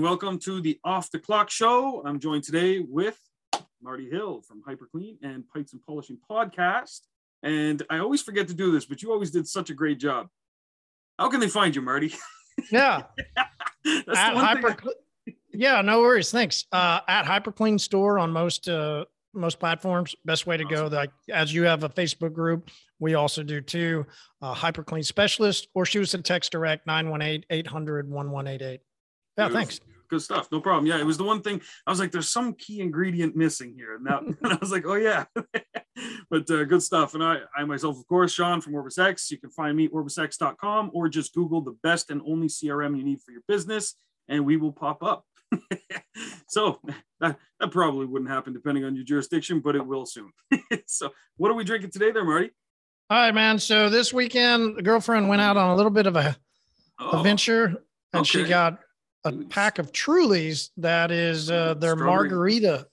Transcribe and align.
Welcome 0.00 0.38
to 0.40 0.60
the 0.60 0.78
Off 0.84 1.10
the 1.10 1.18
Clock 1.18 1.48
Show. 1.48 2.02
I'm 2.04 2.20
joined 2.20 2.44
today 2.44 2.80
with 2.80 3.18
Marty 3.82 4.10
Hill 4.10 4.42
from 4.42 4.62
Hyperclean 4.62 5.16
and 5.22 5.42
Pints 5.48 5.72
and 5.72 5.80
Polishing 5.86 6.18
Podcast. 6.30 7.00
And 7.42 7.82
I 7.88 8.00
always 8.00 8.20
forget 8.20 8.46
to 8.48 8.54
do 8.54 8.70
this, 8.70 8.84
but 8.84 9.00
you 9.02 9.10
always 9.10 9.30
did 9.30 9.48
such 9.48 9.70
a 9.70 9.74
great 9.74 9.98
job. 9.98 10.28
How 11.18 11.30
can 11.30 11.40
they 11.40 11.48
find 11.48 11.74
you, 11.74 11.82
Marty? 11.82 12.14
Yeah. 12.72 13.02
At 13.36 14.04
thing 14.06 14.64
I- 14.64 14.76
yeah, 15.52 15.82
no 15.82 16.00
worries. 16.00 16.30
Thanks. 16.30 16.64
Uh, 16.72 17.00
at 17.06 17.24
Hyperclean 17.26 17.78
Store 17.78 18.18
on 18.18 18.32
most 18.32 18.66
uh, 18.66 19.04
most 19.34 19.60
platforms. 19.60 20.14
Best 20.24 20.46
way 20.46 20.56
to 20.56 20.64
go. 20.64 20.86
Like 20.86 21.10
as 21.30 21.52
you 21.52 21.64
have 21.64 21.84
a 21.84 21.90
Facebook 21.90 22.32
group, 22.32 22.70
we 22.98 23.14
also 23.14 23.42
do 23.42 23.60
too. 23.60 24.06
Uh, 24.40 24.54
Hyperclean 24.54 25.04
Specialist 25.04 25.68
or 25.74 25.84
shoot 25.84 26.02
us 26.02 26.14
a 26.14 26.18
text 26.22 26.50
direct 26.52 26.86
918-800-1188. 26.86 28.78
Yeah, 29.36 29.48
Beautiful. 29.48 29.58
thanks. 29.60 29.80
Good 30.08 30.22
stuff. 30.22 30.48
No 30.52 30.60
problem. 30.60 30.86
Yeah, 30.86 30.98
it 30.98 31.06
was 31.06 31.18
the 31.18 31.24
one 31.24 31.42
thing 31.42 31.60
I 31.86 31.90
was 31.90 31.98
like, 31.98 32.12
there's 32.12 32.28
some 32.28 32.54
key 32.54 32.80
ingredient 32.80 33.34
missing 33.34 33.74
here. 33.76 33.96
And, 33.96 34.06
that, 34.06 34.22
and 34.42 34.52
I 34.52 34.56
was 34.60 34.70
like, 34.70 34.84
oh, 34.86 34.94
yeah. 34.94 35.24
but 36.30 36.48
uh, 36.50 36.64
good 36.64 36.82
stuff. 36.82 37.14
And 37.14 37.24
I, 37.24 37.38
I 37.56 37.64
myself, 37.64 37.98
of 37.98 38.06
course, 38.06 38.32
Shawn 38.32 38.60
from 38.60 38.74
OrbisX. 38.74 39.30
You 39.30 39.38
can 39.38 39.50
find 39.50 39.76
me 39.76 39.86
at 39.86 39.92
orbisx.com 39.92 40.90
or 40.94 41.08
just 41.08 41.34
Google 41.34 41.60
the 41.60 41.76
best 41.82 42.10
and 42.10 42.22
only 42.26 42.46
CRM 42.46 42.96
you 42.96 43.04
need 43.04 43.20
for 43.20 43.32
your 43.32 43.42
business, 43.48 43.94
and 44.28 44.46
we 44.46 44.56
will 44.56 44.72
pop 44.72 45.02
up. 45.02 45.24
so 46.48 46.80
that, 47.20 47.36
that 47.60 47.70
probably 47.70 48.06
wouldn't 48.06 48.30
happen 48.30 48.52
depending 48.52 48.84
on 48.84 48.94
your 48.94 49.04
jurisdiction, 49.04 49.60
but 49.60 49.74
it 49.74 49.84
will 49.84 50.06
soon. 50.06 50.30
so, 50.86 51.10
what 51.36 51.50
are 51.50 51.54
we 51.54 51.64
drinking 51.64 51.90
today, 51.90 52.12
there, 52.12 52.24
Marty? 52.24 52.50
All 53.10 53.18
right, 53.18 53.34
man. 53.34 53.58
So 53.58 53.88
this 53.88 54.12
weekend, 54.12 54.76
the 54.76 54.82
girlfriend 54.82 55.28
went 55.28 55.40
out 55.40 55.56
on 55.56 55.70
a 55.70 55.76
little 55.76 55.90
bit 55.92 56.06
of 56.06 56.16
a, 56.16 56.36
Oh, 56.98 57.20
a 57.20 57.22
venture 57.22 57.76
and 58.12 58.26
she 58.26 58.44
got 58.44 58.78
a 59.26 59.44
pack 59.46 59.78
of 59.78 59.92
Trulies 59.92 60.70
that 60.76 61.10
is 61.10 61.50
uh, 61.50 61.74
their 61.74 61.94
Strawberry. 61.94 62.28
margarita. 62.28 62.86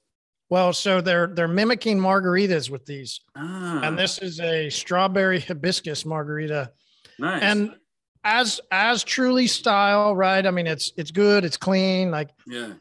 Well, 0.49 0.73
so 0.73 1.01
they're 1.01 1.27
they're 1.27 1.47
mimicking 1.47 1.97
margaritas 1.97 2.69
with 2.69 2.85
these. 2.85 3.21
ah, 3.35 3.81
and 3.81 3.97
this 3.97 4.19
is 4.19 4.39
a 4.39 4.69
strawberry 4.69 5.39
hibiscus 5.39 6.05
margarita. 6.05 6.71
Nice. 7.17 7.41
and 7.41 7.75
as 8.23 8.61
as 8.71 9.03
truly 9.03 9.47
style 9.47 10.15
right? 10.15 10.45
I 10.45 10.51
mean 10.51 10.67
it's 10.67 10.91
it's 10.97 11.11
good 11.11 11.43
it's 11.43 11.57
clean 11.57 12.11
like 12.11 12.29
yeah, 12.47 12.73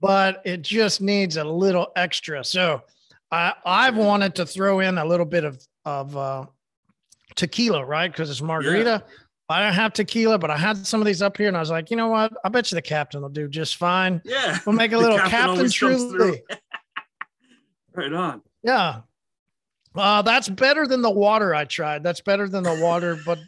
but 0.00 0.42
it 0.44 0.62
just 0.62 1.00
needs 1.00 1.36
a 1.36 1.44
little 1.44 1.92
extra. 1.96 2.44
So 2.44 2.82
i 3.32 3.54
i've 3.64 3.96
wanted 3.96 4.34
to 4.36 4.46
throw 4.46 4.80
in 4.80 4.98
a 4.98 5.04
little 5.04 5.26
bit 5.26 5.44
of 5.44 5.58
of 5.84 6.16
uh 6.16 6.44
tequila 7.36 7.84
right? 7.84 8.10
Because 8.12 8.30
it's 8.30 8.42
margarita 8.42 9.02
i 9.48 9.60
don't 9.60 9.74
have 9.74 9.92
tequila 9.92 10.38
but 10.38 10.50
i 10.50 10.56
had 10.56 10.86
some 10.86 11.00
of 11.00 11.06
these 11.06 11.22
up 11.22 11.36
here 11.36 11.48
and 11.48 11.56
i 11.56 11.60
was 11.60 11.70
like 11.70 11.90
you 11.90 11.96
know 11.96 12.08
what 12.08 12.32
i 12.44 12.48
bet 12.48 12.70
you 12.70 12.76
the 12.76 12.82
captain 12.82 13.22
will 13.22 13.28
do 13.28 13.48
just 13.48 13.76
fine 13.76 14.20
yeah. 14.24 14.58
we'll 14.66 14.74
make 14.74 14.92
a 14.92 14.98
little 15.04 15.18
captain 15.18 15.30
captain, 15.30 15.56
always 15.56 15.78
comes 15.78 16.02
through. 16.04 16.18
truly 16.18 16.42
right 17.94 18.12
on. 18.12 18.42
Yeah. 18.62 19.00
Uh, 19.94 20.22
that's 20.22 20.48
better 20.48 20.86
than 20.86 21.02
the 21.02 21.10
water 21.10 21.54
I 21.54 21.64
tried. 21.64 22.02
That's 22.02 22.20
better 22.20 22.48
than 22.48 22.64
the 22.64 22.78
water, 22.80 23.18
but 23.24 23.38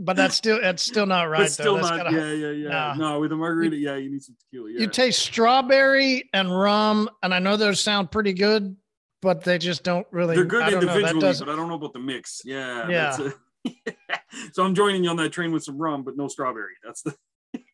but 0.00 0.16
that's 0.16 0.34
still 0.34 0.60
that's 0.60 0.82
still 0.82 1.06
not 1.06 1.24
right 1.24 1.42
but 1.42 1.52
still 1.52 1.76
though. 1.76 1.82
Not. 1.82 1.96
gotta- 1.96 2.16
yeah, 2.16 2.32
yeah, 2.32 2.50
yeah. 2.50 2.68
Nah. 2.68 2.94
No, 2.94 3.20
with 3.20 3.30
a 3.30 3.36
margarita, 3.36 3.76
yeah, 3.76 3.94
you 3.94 4.10
need 4.10 4.22
some 4.22 4.36
tequila. 4.40 4.70
Yeah. 4.72 4.80
You 4.80 4.88
taste 4.88 5.20
strawberry 5.20 6.28
and 6.32 6.50
rum, 6.50 7.08
and 7.22 7.32
I 7.32 7.38
know 7.38 7.56
those 7.56 7.80
sound 7.80 8.10
pretty 8.10 8.32
good, 8.32 8.76
but 9.22 9.44
they 9.44 9.58
just 9.58 9.84
don't 9.84 10.06
really. 10.10 10.34
They're 10.34 10.44
good 10.44 10.64
I 10.64 10.70
don't 10.70 10.84
know. 10.84 10.92
Individually, 10.92 11.34
but 11.38 11.48
I 11.48 11.56
don't 11.56 11.68
know 11.68 11.76
about 11.76 11.92
the 11.92 12.00
mix. 12.00 12.42
Yeah. 12.44 12.88
Yeah. 12.88 13.30
so 14.52 14.64
I'm 14.64 14.74
joining 14.74 15.04
you 15.04 15.10
on 15.10 15.16
that 15.16 15.30
train 15.32 15.52
with 15.52 15.64
some 15.64 15.78
rum, 15.78 16.02
but 16.02 16.16
no 16.16 16.28
strawberry. 16.28 16.74
That's 16.84 17.02
the. 17.02 17.14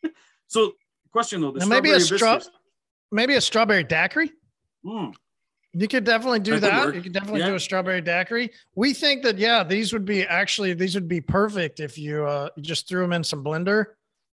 so, 0.47 0.73
question 1.13 1.41
though, 1.41 1.53
the 1.53 1.67
maybe 1.67 1.91
a 1.93 2.01
strawberry 2.01 2.41
straw- 2.43 2.53
Maybe 3.13 3.35
a 3.35 3.41
strawberry 3.41 3.83
daiquiri. 3.83 4.31
Mm, 4.85 5.15
You 5.73 5.89
could 5.89 6.05
definitely 6.05 6.39
do 6.41 6.59
That 6.61 6.87
that. 6.87 6.95
You 6.95 7.03
could 7.03 7.13
definitely 7.13 7.41
Yeah. 7.41 7.49
do 7.49 7.55
a 7.57 7.61
strawberry 7.61 8.01
daiquiri. 8.01 8.51
We 8.77 8.95
think 8.95 9.25
that 9.25 9.37
yeah, 9.39 9.65
these 9.65 9.93
would 9.93 10.05
be 10.05 10.23
actually 10.25 10.75
these 10.75 10.95
would 10.95 11.09
be 11.09 11.21
perfect 11.21 11.81
if 11.81 11.99
you 11.99 12.25
uh 12.25 12.51
just 12.61 12.89
threw 12.89 13.03
them 13.03 13.13
in 13.13 13.25
some 13.25 13.43
blender, 13.45 13.87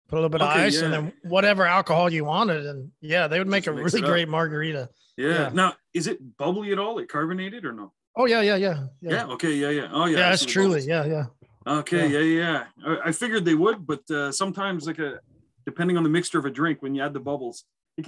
put 0.09 0.17
a 0.17 0.21
little 0.21 0.29
bit 0.29 0.43
of 0.43 0.51
Okay, 0.51 0.65
ice, 0.65 0.81
and 0.81 0.93
then 0.93 1.13
whatever 1.23 1.65
alcohol 1.67 2.13
you 2.13 2.25
wanted, 2.25 2.67
and 2.67 2.91
yeah, 3.01 3.29
they 3.29 3.39
would 3.39 3.47
make 3.49 3.65
Just 3.65 3.79
a 3.79 3.83
really 3.83 4.01
great 4.03 4.29
margarita. 4.29 4.91
yeah. 5.17 5.29
Yeah. 5.29 5.51
Now, 5.55 5.75
is 5.95 6.09
it 6.09 6.19
bubbly 6.37 6.73
at 6.73 6.79
all? 6.81 6.99
It 6.99 7.09
carbonated 7.09 7.65
or 7.65 7.73
no? 7.73 7.93
Oh 8.17 8.27
yeah, 8.27 8.41
yeah, 8.43 8.57
yeah, 8.57 8.87
Yeah. 9.01 9.27
Okay. 9.29 9.55
Yeah. 9.55 9.71
Yeah. 9.71 9.89
Oh 9.93 10.07
yeah. 10.07 10.19
yeah, 10.19 10.33
it's 10.33 10.45
truly, 10.45 10.81
bubbles. 10.81 10.87
yeah, 10.87 11.05
yeah. 11.05 11.25
Okay. 11.67 12.09
Yeah. 12.09 12.19
Yeah. 12.19 12.65
yeah. 12.77 12.97
I, 13.05 13.09
I 13.09 13.13
figured 13.13 13.45
they 13.45 13.55
would, 13.55 13.87
but 13.87 14.09
uh, 14.11 14.33
sometimes 14.33 14.87
like 14.87 14.99
a 14.99 15.21
depending 15.67 15.97
on 15.97 16.03
the 16.03 16.11
mixture 16.11 16.39
of 16.39 16.45
a 16.45 16.51
drink, 16.51 16.83
when 16.83 16.95
you 16.95 17.03
add 17.03 17.13
the 17.13 17.21
bubbles. 17.21 17.65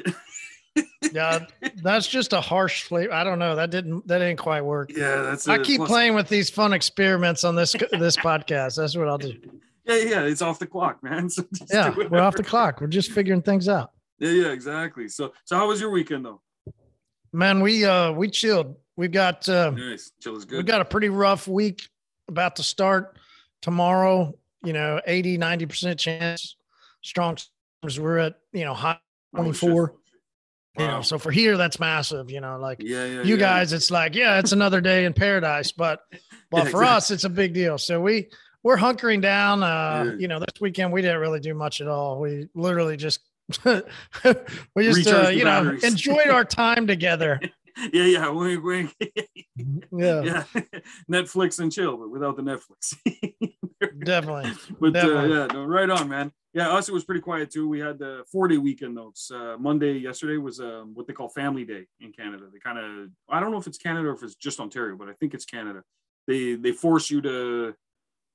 Yeah, 1.13 1.47
that's 1.83 2.07
just 2.07 2.33
a 2.33 2.41
harsh 2.41 2.83
flavor. 2.83 3.13
I 3.13 3.25
don't 3.25 3.39
know. 3.39 3.57
That 3.57 3.71
didn't 3.71 4.07
that 4.09 4.19
didn't 4.19 4.39
quite 4.39 4.63
work. 4.63 4.91
Yeah, 4.95 5.23
that's. 5.23 5.49
I 5.49 5.59
keep 5.59 5.79
plus- 5.79 5.89
playing 5.89 6.15
with 6.15 6.29
these 6.29 6.51
fun 6.51 6.73
experiments 6.73 7.45
on 7.45 7.55
this 7.55 7.73
this 7.93 8.17
podcast. 8.17 8.77
That's 8.77 8.97
what 8.97 9.09
I'll 9.09 9.19
do. 9.19 9.33
Yeah, 9.89 9.95
yeah, 9.99 10.21
it's 10.23 10.43
off 10.43 10.59
the 10.59 10.67
clock, 10.67 11.01
man. 11.05 11.31
So 11.31 11.45
Yeah, 11.71 11.95
we're 12.11 12.19
off 12.19 12.35
the 12.35 12.43
clock. 12.43 12.81
We're 12.81 12.89
just 12.89 13.13
figuring 13.13 13.41
things 13.41 13.69
out. 13.69 13.93
Yeah, 14.19 14.31
yeah, 14.31 14.49
exactly. 14.49 15.07
So, 15.07 15.33
so 15.45 15.57
how 15.57 15.69
was 15.69 15.81
your 15.81 15.91
weekend 15.91 16.25
though? 16.25 16.41
Man, 17.33 17.61
we 17.61 17.85
uh 17.85 18.11
we 18.11 18.29
chilled. 18.29 18.75
We've 18.97 19.13
got 19.13 19.49
uh 19.49 19.71
Nice, 19.71 20.11
chill 20.21 20.37
is 20.37 20.45
good. 20.45 20.57
we 20.57 20.65
got 20.65 20.81
a 20.81 20.85
pretty 20.85 21.09
rough 21.09 21.47
week 21.47 21.89
about 22.27 22.57
to 22.57 22.65
start 22.65 23.17
tomorrow. 23.63 24.35
You 24.63 24.73
know, 24.73 25.01
80, 25.07 25.39
90% 25.39 25.99
chance. 25.99 26.57
Strong 27.03 27.37
storms. 27.37 28.01
We're 28.01 28.19
at, 28.19 28.35
you 28.53 28.65
know, 28.65 28.75
high 28.75 28.99
Oh, 29.37 29.53
shit. 29.53 29.61
24. 29.61 29.95
You 30.79 30.87
know, 30.87 31.01
so 31.01 31.19
for 31.19 31.31
here, 31.31 31.57
that's 31.57 31.81
massive. 31.81 32.31
You 32.31 32.43
know, 32.43 32.59
like 32.59 32.83
yeah, 32.83 33.07
yeah. 33.07 33.23
you 33.23 33.37
yeah. 33.37 33.41
guys, 33.41 33.73
it's 33.73 33.91
like, 33.91 34.15
yeah, 34.15 34.39
it's 34.39 34.53
another 34.53 34.83
day 34.83 35.07
in 35.07 35.15
paradise. 35.15 35.73
But 35.73 36.01
but 36.51 36.65
for 36.65 36.83
exactly. 36.83 36.87
us, 36.87 37.11
it's 37.11 37.25
a 37.25 37.31
big 37.31 37.55
deal. 37.55 37.79
So 37.79 37.99
we 38.01 38.29
we're 38.63 38.77
hunkering 38.77 39.23
down. 39.23 39.63
Uh, 39.63 40.17
you 40.19 40.29
know, 40.29 40.39
this 40.39 40.61
weekend 40.61 40.93
we 40.93 41.01
didn't 41.01 41.21
really 41.21 41.41
do 41.41 41.55
much 41.55 41.81
at 41.81 41.89
all. 41.89 42.21
We 42.21 42.49
literally 42.55 42.99
just 42.99 43.21
we 43.65 44.85
just 44.85 45.09
uh, 45.09 45.29
you 45.29 45.45
know 45.45 45.79
enjoyed 45.83 46.29
our 46.29 46.45
time 46.45 46.87
together. 46.87 47.41
Yeah, 47.93 48.05
yeah. 48.05 48.29
Wink, 48.29 48.65
wink. 48.65 48.95
Yeah, 49.91 50.23
yeah, 50.23 50.45
Netflix 51.11 51.59
and 51.61 51.73
chill, 51.73 51.97
but 51.97 52.11
without 52.11 52.37
the 52.37 52.43
Netflix. 52.43 52.95
definitely. 54.05 54.53
but 54.79 54.89
uh, 54.89 54.91
Definitely. 54.91 55.31
yeah, 55.31 55.47
no, 55.47 55.65
right 55.65 55.89
on, 55.89 56.09
man. 56.09 56.31
Yeah, 56.53 56.71
us 56.71 56.89
it 56.89 56.93
was 56.93 57.05
pretty 57.05 57.23
quiet 57.23 57.51
too. 57.51 57.67
We 57.69 57.81
had 57.81 57.99
the 57.99 58.25
four 58.31 58.49
day 58.49 58.59
weekend 58.59 58.95
notes. 58.95 59.31
Uh, 59.31 59.57
Monday, 59.59 59.95
yesterday 59.95 60.37
was 60.37 60.61
um, 60.61 60.93
what 60.95 61.07
they 61.07 61.15
call 61.15 61.29
Family 61.31 61.65
Day 61.65 61.87
in 62.01 62.13
Canada. 62.13 62.45
They 62.53 62.59
kind 62.59 62.79
of 62.79 63.09
I 63.31 63.41
don't 63.41 63.51
know 63.51 63.59
if 63.59 63.67
it's 63.67 63.79
Canada 63.79 64.09
or 64.09 64.13
if 64.13 64.23
it's 64.23 64.35
just 64.35 64.61
Ontario, 64.61 64.97
but 64.97 65.09
I 65.09 65.13
think 65.15 65.33
it's 65.33 65.47
Canada. 65.47 65.83
They 66.27 66.55
they 66.55 66.73
force 66.73 67.11
you 67.11 67.23
to 67.23 67.75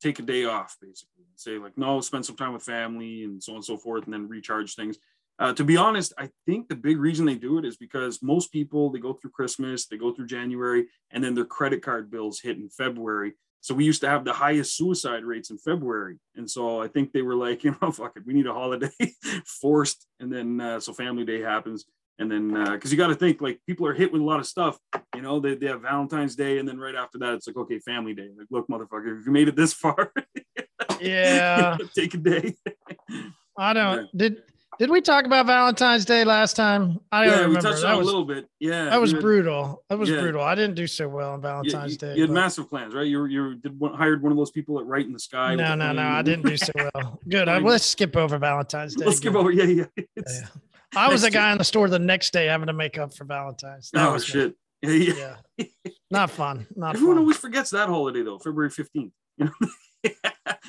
take 0.02 0.18
a 0.18 0.24
day 0.24 0.46
off 0.46 0.78
basically 0.82 1.24
and 1.30 1.40
say 1.40 1.58
like 1.60 1.78
no, 1.78 2.02
spend 2.02 2.26
some 2.26 2.36
time 2.36 2.54
with 2.54 2.64
family 2.64 3.24
and 3.24 3.42
so 3.42 3.54
on 3.54 3.58
and 3.58 3.66
so 3.66 3.78
forth, 3.78 4.06
and 4.06 4.14
then 4.14 4.28
recharge 4.28 4.76
things. 4.76 4.98
Uh, 5.40 5.54
to 5.54 5.64
be 5.64 5.78
honest, 5.78 6.14
I 6.18 6.30
think 6.46 6.68
the 6.68 6.76
big 6.76 7.00
reason 7.00 7.26
they 7.26 7.36
do 7.36 7.58
it 7.58 7.66
is 7.66 7.78
because 7.78 8.22
most 8.22 8.52
people 8.52 8.92
they 8.92 9.00
go 9.00 9.14
through 9.14 9.32
Christmas, 9.32 9.88
they 9.88 9.98
go 9.98 10.14
through 10.14 10.28
January, 10.28 10.88
and 11.12 11.24
then 11.24 11.34
their 11.34 11.46
credit 11.46 11.82
card 11.82 12.12
bills 12.12 12.40
hit 12.40 12.58
in 12.58 12.70
February. 12.70 13.34
So 13.60 13.76
we 13.76 13.86
used 13.86 14.02
to 14.02 14.10
have 14.10 14.26
the 14.26 14.34
highest 14.34 14.76
suicide 14.76 15.24
rates 15.24 15.50
in 15.50 15.58
February, 15.58 16.18
and 16.36 16.50
so 16.50 16.82
I 16.82 16.88
think 16.88 17.12
they 17.12 17.22
were 17.22 17.36
like, 17.36 17.64
you 17.64 17.76
know, 17.82 17.92
fuck 17.92 18.14
it, 18.16 18.24
we 18.26 18.34
need 18.34 18.48
a 18.48 18.54
holiday 18.54 18.92
forced, 19.46 20.08
and 20.20 20.32
then 20.32 20.62
uh, 20.62 20.80
so 20.80 20.94
Family 20.94 21.26
Day 21.26 21.42
happens, 21.42 21.86
and 22.20 22.32
then 22.32 22.54
because 22.74 22.92
you 22.92 22.98
got 22.98 23.08
to 23.08 23.16
think 23.16 23.42
like 23.42 23.60
people 23.66 23.88
are 23.88 23.94
hit 23.94 24.12
with 24.12 24.22
a 24.22 24.26
lot 24.26 24.40
of 24.40 24.46
stuff, 24.46 24.78
you 25.16 25.22
know, 25.22 25.40
they, 25.40 25.56
they 25.56 25.68
have 25.68 25.82
Valentine's 25.82 26.36
Day, 26.36 26.60
and 26.60 26.68
then 26.68 26.78
right 26.78 26.96
after 26.96 27.18
that 27.20 27.34
it's 27.34 27.48
like 27.48 27.58
okay, 27.58 27.80
Family 27.80 28.14
Day. 28.14 28.30
Like, 28.38 28.48
look, 28.52 28.68
motherfucker, 28.68 29.20
if 29.20 29.26
you 29.26 29.32
made 29.32 29.48
it 29.48 29.56
this 29.56 29.74
far, 29.74 30.12
Yeah, 31.02 31.78
take 31.96 32.14
a 32.14 32.18
day. 32.18 32.56
I 33.58 33.74
don't. 33.74 34.16
Did 34.16 34.44
did 34.82 34.90
we 34.90 35.00
talk 35.00 35.26
about 35.26 35.46
Valentine's 35.46 36.06
Day 36.06 36.24
last 36.24 36.56
time? 36.56 37.00
I 37.12 37.26
don't 37.26 37.38
yeah, 37.40 37.48
we 37.48 37.56
touched 37.62 37.84
on 37.84 37.94
a 37.94 38.04
little 38.04 38.26
bit. 38.26 38.48
Yeah, 38.60 38.86
that 38.86 39.00
was 39.00 39.12
had- 39.12 39.22
brutal. 39.22 39.84
That 39.90 40.00
was 40.00 40.10
yeah. 40.10 40.20
brutal. 40.20 40.42
I 40.42 40.56
didn't 40.56 40.74
do 40.74 40.88
so 40.88 41.08
well 41.08 41.34
on 41.34 41.42
Valentine's 41.42 41.92
you- 41.92 41.98
Day. 42.00 42.16
you 42.16 42.22
had 42.22 42.30
but- 42.30 42.34
massive 42.34 42.68
plans, 42.68 42.96
right? 42.96 43.06
You 43.06 43.26
you 43.26 43.56
did 43.58 43.80
one, 43.80 43.94
hired 43.94 44.24
one 44.24 44.32
of 44.32 44.40
those 44.40 44.50
people 44.50 44.80
at 44.80 44.88
Right 44.88 45.06
in 45.06 45.14
the 45.14 45.20
Sky. 45.20 45.54
no, 45.54 45.76
no, 45.76 45.92
no. 45.92 46.02
I 46.02 46.24
didn't 46.24 46.48
do 46.48 46.58
so 46.58 46.72
well. 46.76 47.20
Good. 47.30 47.48
I, 47.48 47.60
let's 47.60 47.86
skip 47.86 48.18
over 48.18 48.40
Valentine's 48.40 48.96
Day. 48.96 49.06
Let's 49.06 49.18
skip 49.18 49.36
over. 49.36 49.52
Yeah, 49.52 49.66
yeah. 49.66 49.86
It's- 50.16 50.42
Yeah. 50.42 50.48
I 50.96 51.10
was 51.10 51.22
Next 51.22 51.36
guy 51.36 51.52
in 51.52 51.60
the 51.60 51.64
store 51.64 51.88
the 51.88 52.00
next 52.00 52.34
day 52.34 52.48
having 52.48 52.66
to 52.68 52.74
make 52.74 52.98
up 52.98 53.14
for 53.14 53.24
Valentine's. 53.24 53.92
That 53.92 54.08
Oh 54.10 54.14
me. 54.16 54.20
shit. 54.20 54.56
Yeah, 54.82 54.90
yeah. 54.92 55.36
Yeah. 55.58 55.66
Not 56.10 56.32
fun. 56.32 56.66
Not 56.76 56.96
Everyone 56.96 57.18
fun. 57.18 57.22
always 57.22 57.38
forgets 57.38 57.70
that 57.70 57.88
holiday 57.88 58.24
though, 58.24 58.40
February 58.40 58.72
15th. 58.72 59.12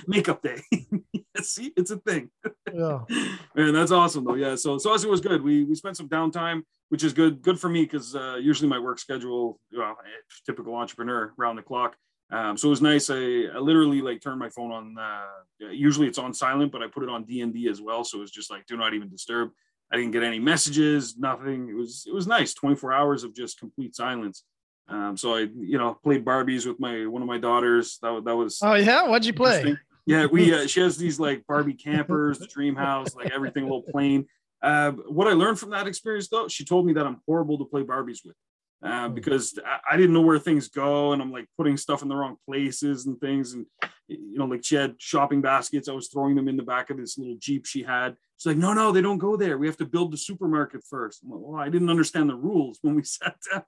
Makeup 0.06 0.42
day. 0.42 0.60
See, 1.42 1.72
it's 1.76 1.90
a 1.90 1.96
thing. 1.96 2.30
Yeah. 2.72 3.00
Man, 3.54 3.72
that's 3.72 3.90
awesome 3.90 4.24
though. 4.24 4.34
Yeah. 4.34 4.56
So 4.56 4.78
so 4.78 4.94
it 4.94 5.08
was 5.08 5.20
good. 5.20 5.42
We 5.42 5.64
we 5.64 5.74
spent 5.74 5.96
some 5.96 6.08
downtime, 6.08 6.62
which 6.88 7.04
is 7.04 7.12
good. 7.12 7.42
Good 7.42 7.58
for 7.58 7.68
me 7.68 7.82
because 7.82 8.14
uh, 8.14 8.36
usually 8.40 8.68
my 8.68 8.78
work 8.78 8.98
schedule, 8.98 9.58
well, 9.76 9.96
eh, 10.04 10.20
typical 10.46 10.74
entrepreneur, 10.74 11.32
round 11.36 11.58
the 11.58 11.62
clock. 11.62 11.96
Um, 12.30 12.56
so 12.56 12.68
it 12.68 12.70
was 12.70 12.82
nice. 12.82 13.10
I, 13.10 13.44
I 13.54 13.58
literally 13.58 14.00
like 14.00 14.22
turned 14.22 14.38
my 14.38 14.48
phone 14.48 14.72
on. 14.72 14.98
Uh, 14.98 15.70
usually 15.70 16.06
it's 16.06 16.18
on 16.18 16.32
silent, 16.32 16.72
but 16.72 16.82
I 16.82 16.86
put 16.86 17.02
it 17.02 17.08
on 17.08 17.24
D 17.24 17.42
and 17.42 17.52
D 17.52 17.68
as 17.68 17.80
well. 17.80 18.04
So 18.04 18.22
it's 18.22 18.30
just 18.30 18.50
like 18.50 18.66
do 18.66 18.76
not 18.76 18.94
even 18.94 19.08
disturb. 19.10 19.50
I 19.92 19.96
didn't 19.96 20.12
get 20.12 20.22
any 20.22 20.38
messages, 20.38 21.18
nothing. 21.18 21.68
It 21.68 21.74
was 21.74 22.04
it 22.06 22.14
was 22.14 22.26
nice. 22.26 22.54
24 22.54 22.92
hours 22.92 23.24
of 23.24 23.34
just 23.34 23.58
complete 23.58 23.94
silence. 23.94 24.44
Um, 24.88 25.16
so 25.16 25.36
I, 25.36 25.40
you 25.40 25.78
know, 25.78 25.98
played 26.02 26.24
Barbies 26.24 26.66
with 26.66 26.80
my 26.80 27.06
one 27.06 27.22
of 27.22 27.28
my 27.28 27.38
daughters. 27.38 27.98
That 28.02 28.24
that 28.24 28.36
was. 28.36 28.58
Oh 28.62 28.74
yeah, 28.74 29.06
what'd 29.08 29.26
you 29.26 29.32
play? 29.32 29.76
Yeah, 30.06 30.26
we 30.26 30.54
uh, 30.64 30.66
she 30.66 30.80
has 30.80 30.96
these 30.96 31.20
like 31.20 31.46
Barbie 31.46 31.74
campers, 31.74 32.38
the 32.38 32.46
dream 32.46 32.76
house, 32.76 33.14
like 33.14 33.30
everything 33.32 33.64
a 33.64 33.66
little 33.66 33.82
plane. 33.82 34.26
Uh, 34.62 34.92
what 34.92 35.26
I 35.26 35.32
learned 35.32 35.58
from 35.58 35.70
that 35.70 35.86
experience, 35.86 36.28
though, 36.28 36.48
she 36.48 36.64
told 36.64 36.86
me 36.86 36.92
that 36.92 37.06
I'm 37.06 37.20
horrible 37.26 37.58
to 37.58 37.64
play 37.64 37.82
Barbies 37.82 38.20
with 38.24 38.36
uh, 38.82 39.08
because 39.08 39.58
I, 39.64 39.94
I, 39.94 39.96
didn't 39.96 40.12
know 40.12 40.22
where 40.22 40.38
things 40.38 40.68
go, 40.68 41.12
and 41.12 41.22
I'm 41.22 41.30
like 41.30 41.46
putting 41.56 41.76
stuff 41.76 42.02
in 42.02 42.08
the 42.08 42.16
wrong 42.16 42.36
places 42.48 43.06
and 43.06 43.20
things. 43.20 43.52
And 43.52 43.66
you 44.08 44.36
know, 44.38 44.46
like 44.46 44.64
she 44.64 44.74
had 44.74 44.96
shopping 44.98 45.40
baskets, 45.40 45.88
I 45.88 45.92
was 45.92 46.08
throwing 46.08 46.34
them 46.34 46.48
in 46.48 46.56
the 46.56 46.62
back 46.62 46.90
of 46.90 46.96
this 46.96 47.16
little 47.16 47.36
jeep 47.38 47.64
she 47.64 47.82
had. 47.82 48.16
She's 48.38 48.46
like, 48.46 48.56
"No, 48.56 48.72
no, 48.72 48.90
they 48.90 49.00
don't 49.00 49.18
go 49.18 49.36
there. 49.36 49.56
We 49.56 49.68
have 49.68 49.76
to 49.76 49.86
build 49.86 50.12
the 50.12 50.16
supermarket 50.16 50.82
first. 50.88 51.20
Like, 51.24 51.40
well, 51.40 51.60
I 51.60 51.68
didn't 51.68 51.90
understand 51.90 52.28
the 52.28 52.34
rules 52.34 52.78
when 52.82 52.96
we 52.96 53.02
sat 53.04 53.36
down, 53.52 53.64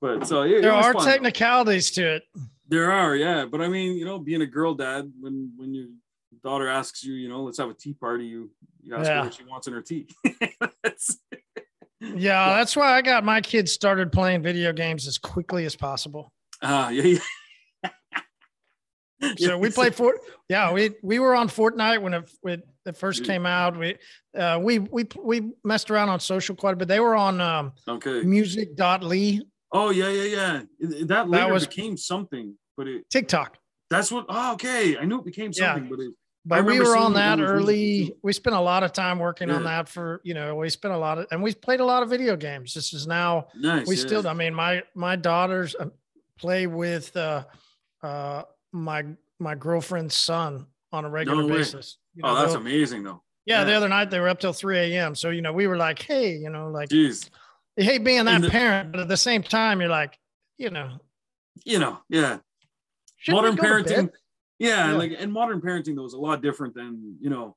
but 0.00 0.26
so 0.26 0.42
it, 0.42 0.62
there 0.62 0.72
it 0.72 0.84
are 0.84 0.94
fun, 0.94 1.04
technicalities 1.04 1.90
though. 1.92 2.02
to 2.02 2.14
it. 2.16 2.22
There 2.68 2.90
are, 2.90 3.14
yeah. 3.14 3.44
But 3.44 3.60
I 3.60 3.68
mean, 3.68 3.96
you 3.96 4.04
know, 4.04 4.18
being 4.18 4.42
a 4.42 4.46
girl 4.46 4.74
dad, 4.74 5.12
when 5.20 5.52
when 5.56 5.74
your 5.74 5.86
daughter 6.42 6.66
asks 6.66 7.04
you, 7.04 7.14
you 7.14 7.28
know, 7.28 7.44
let's 7.44 7.58
have 7.58 7.70
a 7.70 7.74
tea 7.74 7.92
party, 7.92 8.26
you 8.26 8.50
you 8.82 8.96
ask 8.96 9.06
yeah. 9.06 9.18
her 9.18 9.24
what 9.24 9.34
she 9.34 9.44
wants 9.44 9.66
in 9.68 9.74
her 9.74 9.82
tea. 9.82 10.08
yeah, 12.02 12.54
that's 12.56 12.76
why 12.76 12.96
I 12.96 13.02
got 13.02 13.24
my 13.24 13.40
kids 13.40 13.72
started 13.72 14.12
playing 14.12 14.42
video 14.42 14.72
games 14.72 15.06
as 15.06 15.18
quickly 15.18 15.64
as 15.64 15.76
possible. 15.76 16.32
Ah, 16.62 16.86
uh, 16.86 16.90
yeah, 16.90 17.18
yeah. 19.20 19.34
so 19.36 19.58
we 19.58 19.70
played 19.70 19.94
for 19.94 20.18
yeah 20.48 20.72
we 20.72 20.90
we 21.02 21.18
were 21.18 21.34
on 21.34 21.48
Fortnite 21.48 22.02
when 22.02 22.14
it, 22.14 22.30
when 22.40 22.62
it 22.86 22.96
first 22.96 23.24
came 23.24 23.46
out. 23.46 23.78
We 23.78 23.96
uh, 24.36 24.58
we 24.60 24.80
we 24.80 25.06
we 25.22 25.52
messed 25.64 25.90
around 25.90 26.08
on 26.08 26.20
social 26.20 26.56
quite 26.56 26.74
a 26.74 26.76
bit. 26.76 26.88
They 26.88 27.00
were 27.00 27.14
on 27.14 27.40
um 27.40 27.72
okay. 27.86 28.22
musical.ly 28.22 29.40
oh 29.72 29.90
yeah 29.90 30.08
yeah 30.08 30.24
yeah. 30.78 31.04
That 31.06 31.28
later 31.28 31.44
that 31.44 31.52
was, 31.52 31.66
became 31.66 31.96
something 31.96 32.56
but 32.76 32.88
it 32.88 33.08
TikTok. 33.10 33.58
That's 33.90 34.10
what 34.10 34.26
oh 34.28 34.54
okay. 34.54 34.96
I 34.96 35.04
knew 35.04 35.18
it 35.18 35.24
became 35.24 35.52
something 35.52 35.84
yeah. 35.84 35.90
but 35.90 36.00
it 36.00 36.12
but 36.44 36.64
we 36.64 36.80
were 36.80 36.96
on 36.96 37.14
that 37.14 37.40
early. 37.40 38.14
We 38.22 38.32
spent 38.32 38.56
a 38.56 38.60
lot 38.60 38.82
of 38.82 38.92
time 38.92 39.18
working 39.18 39.48
yeah. 39.48 39.56
on 39.56 39.64
that 39.64 39.88
for 39.88 40.20
you 40.24 40.34
know. 40.34 40.56
We 40.56 40.68
spent 40.70 40.94
a 40.94 40.98
lot 40.98 41.18
of, 41.18 41.26
and 41.30 41.42
we 41.42 41.54
played 41.54 41.80
a 41.80 41.84
lot 41.84 42.02
of 42.02 42.10
video 42.10 42.36
games. 42.36 42.74
This 42.74 42.92
is 42.92 43.06
now. 43.06 43.48
Nice. 43.54 43.86
We 43.86 43.96
yeah. 43.96 44.00
still. 44.00 44.26
I 44.26 44.32
mean, 44.32 44.54
my 44.54 44.82
my 44.94 45.16
daughters 45.16 45.76
uh, 45.78 45.86
play 46.38 46.66
with 46.66 47.16
uh, 47.16 47.44
uh, 48.02 48.42
my 48.72 49.04
my 49.38 49.54
girlfriend's 49.54 50.14
son 50.14 50.66
on 50.92 51.04
a 51.04 51.10
regular 51.10 51.42
no 51.42 51.48
basis. 51.48 51.98
You 52.14 52.22
know, 52.22 52.30
oh, 52.30 52.34
that's 52.34 52.54
amazing 52.54 53.04
though. 53.04 53.22
Yeah, 53.44 53.60
yeah, 53.60 53.64
the 53.64 53.72
other 53.74 53.88
night 53.88 54.10
they 54.10 54.20
were 54.20 54.28
up 54.28 54.38
till 54.38 54.52
3 54.52 54.78
a.m. 54.78 55.14
So, 55.16 55.30
you 55.30 55.42
know, 55.42 55.52
we 55.52 55.66
were 55.66 55.76
like, 55.76 56.00
hey, 56.00 56.36
you 56.36 56.48
know, 56.48 56.68
like, 56.68 56.90
Jeez. 56.90 57.28
you 57.76 57.84
hate 57.84 58.04
being 58.04 58.24
that 58.26 58.40
the, 58.40 58.50
parent, 58.50 58.92
but 58.92 59.00
at 59.00 59.08
the 59.08 59.16
same 59.16 59.42
time, 59.42 59.80
you're 59.80 59.90
like, 59.90 60.16
you 60.58 60.70
know, 60.70 60.98
you 61.64 61.80
know, 61.80 61.98
yeah. 62.08 62.38
Modern 63.28 63.56
parenting, 63.56 64.10
yeah, 64.62 64.90
yeah, 64.90 64.96
like 64.96 65.12
and 65.18 65.32
modern 65.32 65.60
parenting 65.60 65.96
though 65.96 66.04
is 66.04 66.12
a 66.12 66.18
lot 66.18 66.40
different 66.40 66.74
than 66.74 67.16
you 67.20 67.28
know 67.28 67.56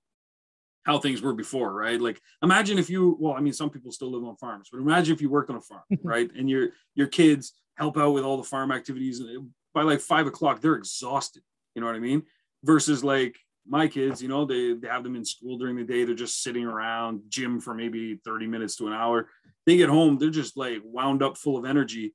how 0.86 1.00
things 1.00 1.22
were 1.22 1.34
before, 1.34 1.72
right? 1.74 2.02
Like 2.02 2.20
imagine 2.42 2.80
if 2.80 2.90
you 2.90 3.16
well, 3.20 3.34
I 3.34 3.42
mean, 3.42 3.54
some 3.54 3.70
people 3.70 3.92
still 3.92 4.12
live 4.12 4.24
on 4.24 4.36
farms, 4.38 4.70
but 4.72 4.80
imagine 4.80 5.14
if 5.14 5.22
you 5.22 5.30
worked 5.30 5.52
on 5.52 5.58
a 5.58 5.62
farm, 5.62 5.84
right? 6.04 6.30
And 6.36 6.50
your 6.50 6.70
your 6.96 7.08
kids 7.08 7.54
help 7.78 7.98
out 7.98 8.12
with 8.12 8.24
all 8.24 8.38
the 8.38 8.44
farm 8.44 8.72
activities. 8.72 9.20
And 9.20 9.50
by 9.74 9.84
like 9.84 10.00
five 10.00 10.26
o'clock, 10.26 10.62
they're 10.62 10.76
exhausted. 10.76 11.44
You 11.76 11.82
know 11.82 11.88
what 11.88 11.96
I 11.96 12.00
mean? 12.00 12.24
Versus 12.64 13.04
like 13.04 13.36
my 13.68 13.88
kids, 13.88 14.22
you 14.22 14.28
know, 14.28 14.46
they, 14.46 14.74
they 14.74 14.88
have 14.88 15.04
them 15.04 15.16
in 15.16 15.26
school 15.26 15.58
during 15.58 15.76
the 15.76 15.84
day. 15.84 16.06
They're 16.06 16.16
just 16.16 16.42
sitting 16.42 16.66
around 16.66 17.22
gym 17.30 17.60
for 17.60 17.74
maybe 17.74 18.20
30 18.24 18.48
minutes 18.48 18.76
to 18.78 18.88
an 18.88 18.94
hour. 18.94 19.30
They 19.66 19.78
get 19.78 19.90
home, 19.90 20.18
they're 20.18 20.30
just 20.30 20.58
like 20.58 20.82
wound 20.84 21.22
up 21.22 21.38
full 21.38 21.58
of 21.58 21.66
energy 21.66 22.14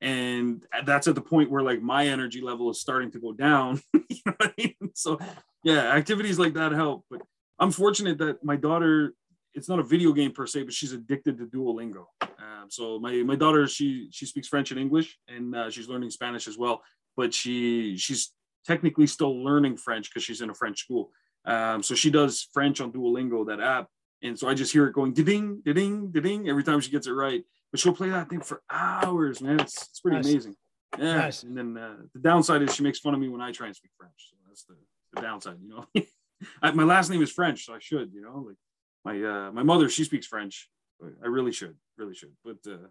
and 0.00 0.64
that's 0.86 1.08
at 1.08 1.14
the 1.14 1.20
point 1.20 1.50
where 1.50 1.62
like 1.62 1.82
my 1.82 2.06
energy 2.06 2.40
level 2.40 2.70
is 2.70 2.80
starting 2.80 3.10
to 3.10 3.20
go 3.20 3.32
down 3.32 3.80
you 4.08 4.18
know 4.26 4.34
I 4.40 4.52
mean? 4.56 4.74
so 4.94 5.18
yeah 5.62 5.92
activities 5.92 6.38
like 6.38 6.54
that 6.54 6.72
help 6.72 7.04
but 7.10 7.20
i'm 7.58 7.70
fortunate 7.70 8.18
that 8.18 8.42
my 8.44 8.56
daughter 8.56 9.14
it's 9.52 9.68
not 9.68 9.78
a 9.78 9.82
video 9.82 10.12
game 10.12 10.32
per 10.32 10.46
se 10.46 10.62
but 10.62 10.72
she's 10.72 10.92
addicted 10.92 11.36
to 11.38 11.46
duolingo. 11.46 12.06
Um, 12.22 12.68
so 12.68 12.98
my 12.98 13.22
my 13.24 13.36
daughter 13.36 13.66
she 13.66 14.08
she 14.10 14.26
speaks 14.26 14.48
french 14.48 14.70
and 14.70 14.80
english 14.80 15.18
and 15.28 15.54
uh, 15.54 15.70
she's 15.70 15.88
learning 15.88 16.10
spanish 16.10 16.48
as 16.48 16.56
well 16.56 16.82
but 17.16 17.34
she 17.34 17.96
she's 17.98 18.32
technically 18.66 19.06
still 19.06 19.42
learning 19.42 19.76
french 19.76 20.10
because 20.10 20.22
she's 20.22 20.40
in 20.40 20.50
a 20.50 20.54
french 20.54 20.80
school. 20.80 21.10
Um, 21.44 21.82
so 21.82 21.94
she 21.94 22.10
does 22.10 22.48
french 22.52 22.80
on 22.80 22.92
duolingo 22.92 23.46
that 23.46 23.60
app. 23.60 23.88
And 24.22 24.38
so 24.38 24.48
i 24.48 24.54
just 24.54 24.72
hear 24.72 24.86
it 24.86 24.92
going 24.92 25.12
ding 25.14 25.62
ding 25.64 26.10
ding 26.10 26.48
every 26.48 26.62
time 26.62 26.80
she 26.80 26.90
gets 26.90 27.06
it 27.06 27.12
right 27.12 27.42
but 27.70 27.80
she'll 27.80 27.94
play 27.94 28.10
that 28.10 28.28
thing 28.28 28.40
for 28.40 28.62
hours, 28.70 29.40
man. 29.40 29.60
It's, 29.60 29.82
it's 29.82 30.00
pretty 30.00 30.16
nice. 30.16 30.26
amazing. 30.26 30.56
Yeah. 30.98 31.16
Nice. 31.16 31.42
And 31.42 31.56
then 31.56 31.76
uh, 31.76 31.96
the 32.12 32.20
downside 32.20 32.62
is 32.62 32.74
she 32.74 32.82
makes 32.82 32.98
fun 32.98 33.14
of 33.14 33.20
me 33.20 33.28
when 33.28 33.40
I 33.40 33.52
try 33.52 33.66
and 33.66 33.76
speak 33.76 33.92
French. 33.96 34.12
So 34.30 34.36
that's 34.48 34.64
the, 34.64 34.74
the 35.14 35.22
downside, 35.22 35.56
you 35.62 35.68
know. 35.68 35.86
I, 36.62 36.72
my 36.72 36.84
last 36.84 37.10
name 37.10 37.22
is 37.22 37.30
French, 37.30 37.66
so 37.66 37.74
I 37.74 37.78
should, 37.80 38.12
you 38.12 38.22
know, 38.22 38.44
like 38.46 38.56
my 39.04 39.22
uh, 39.22 39.52
my 39.52 39.62
mother, 39.62 39.88
she 39.88 40.04
speaks 40.04 40.26
French. 40.26 40.68
I 41.02 41.28
really 41.28 41.52
should, 41.52 41.76
really 41.96 42.14
should, 42.14 42.32
but 42.44 42.58
uh, 42.66 42.88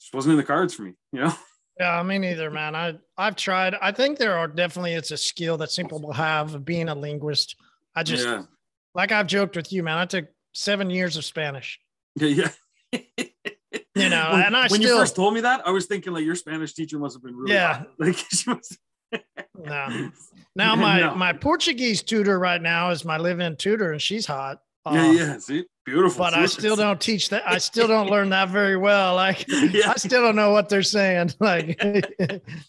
just 0.00 0.14
wasn't 0.14 0.32
in 0.32 0.36
the 0.36 0.44
cards 0.44 0.74
for 0.74 0.82
me, 0.82 0.94
you 1.12 1.20
know. 1.20 1.32
Yeah, 1.78 2.02
me 2.02 2.18
neither, 2.18 2.50
man. 2.50 2.74
I 2.74 2.98
I've 3.16 3.36
tried. 3.36 3.74
I 3.80 3.90
think 3.90 4.18
there 4.18 4.36
are 4.36 4.46
definitely 4.46 4.92
it's 4.92 5.12
a 5.12 5.16
skill 5.16 5.56
that 5.58 5.70
some 5.70 5.86
people 5.86 6.12
have 6.12 6.54
of 6.54 6.62
being 6.62 6.90
a 6.90 6.94
linguist. 6.94 7.56
I 7.94 8.02
just 8.02 8.26
yeah. 8.26 8.42
like 8.94 9.12
I've 9.12 9.26
joked 9.26 9.56
with 9.56 9.72
you, 9.72 9.82
man. 9.82 9.96
I 9.96 10.04
took 10.04 10.26
seven 10.52 10.90
years 10.90 11.16
of 11.16 11.24
Spanish. 11.24 11.80
Yeah, 12.16 12.50
yeah. 12.92 13.24
You 13.94 14.08
know, 14.08 14.30
when, 14.32 14.42
and 14.42 14.56
I 14.56 14.62
when 14.62 14.80
still, 14.80 14.82
you 14.82 15.00
first 15.00 15.16
told 15.16 15.34
me 15.34 15.40
that, 15.40 15.66
I 15.66 15.70
was 15.70 15.86
thinking 15.86 16.12
like 16.12 16.24
your 16.24 16.36
Spanish 16.36 16.74
teacher 16.74 16.98
must 16.98 17.16
have 17.16 17.22
been 17.22 17.36
really 17.36 17.54
yeah, 17.54 17.78
hot. 17.78 17.88
like 17.98 18.16
she 18.16 18.50
was. 18.50 18.78
no. 19.58 20.10
Now 20.54 20.76
my 20.76 21.00
no. 21.00 21.14
my 21.14 21.32
Portuguese 21.32 22.02
tutor 22.02 22.38
right 22.38 22.60
now 22.60 22.90
is 22.90 23.04
my 23.04 23.16
live-in 23.16 23.56
tutor, 23.56 23.92
and 23.92 24.00
she's 24.00 24.26
hot. 24.26 24.60
Yeah, 24.90 25.08
um, 25.08 25.16
yeah, 25.16 25.38
see, 25.38 25.66
beautiful. 25.84 26.24
But 26.24 26.32
I 26.32 26.46
still 26.46 26.74
don't 26.74 27.00
teach 27.00 27.28
that. 27.28 27.42
I 27.46 27.58
still 27.58 27.86
don't 27.86 28.08
learn 28.08 28.30
that 28.30 28.48
very 28.48 28.78
well. 28.78 29.14
Like 29.14 29.46
yeah. 29.48 29.90
I 29.90 29.94
still 29.96 30.22
don't 30.22 30.36
know 30.36 30.52
what 30.52 30.68
they're 30.68 30.82
saying. 30.82 31.32
Like 31.40 31.80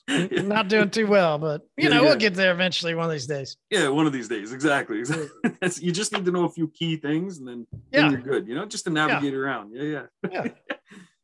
not 0.10 0.68
doing 0.68 0.90
too 0.90 1.08
well, 1.08 1.38
but 1.38 1.62
you 1.78 1.84
yeah, 1.84 1.90
know, 1.90 2.02
yeah. 2.02 2.10
we'll 2.10 2.18
get 2.18 2.34
there 2.34 2.52
eventually 2.52 2.96
one 2.96 3.06
of 3.06 3.12
these 3.12 3.28
days. 3.28 3.56
Yeah, 3.70 3.88
one 3.90 4.08
of 4.08 4.14
these 4.14 4.28
days. 4.28 4.52
Exactly. 4.52 5.00
exactly. 5.00 5.30
you 5.80 5.92
just 5.92 6.12
need 6.12 6.26
to 6.26 6.32
know 6.32 6.46
a 6.46 6.50
few 6.50 6.68
key 6.70 6.98
things 6.98 7.38
and 7.38 7.48
then, 7.48 7.68
yeah. 7.92 8.02
Then 8.02 8.12
you're 8.12 8.22
good, 8.22 8.48
you 8.48 8.56
know, 8.56 8.66
just 8.66 8.86
to 8.86 8.90
navigate 8.90 9.34
around. 9.34 9.72
Yeah, 9.74 10.04
Yeah, 10.30 10.32
yeah. 10.32 10.48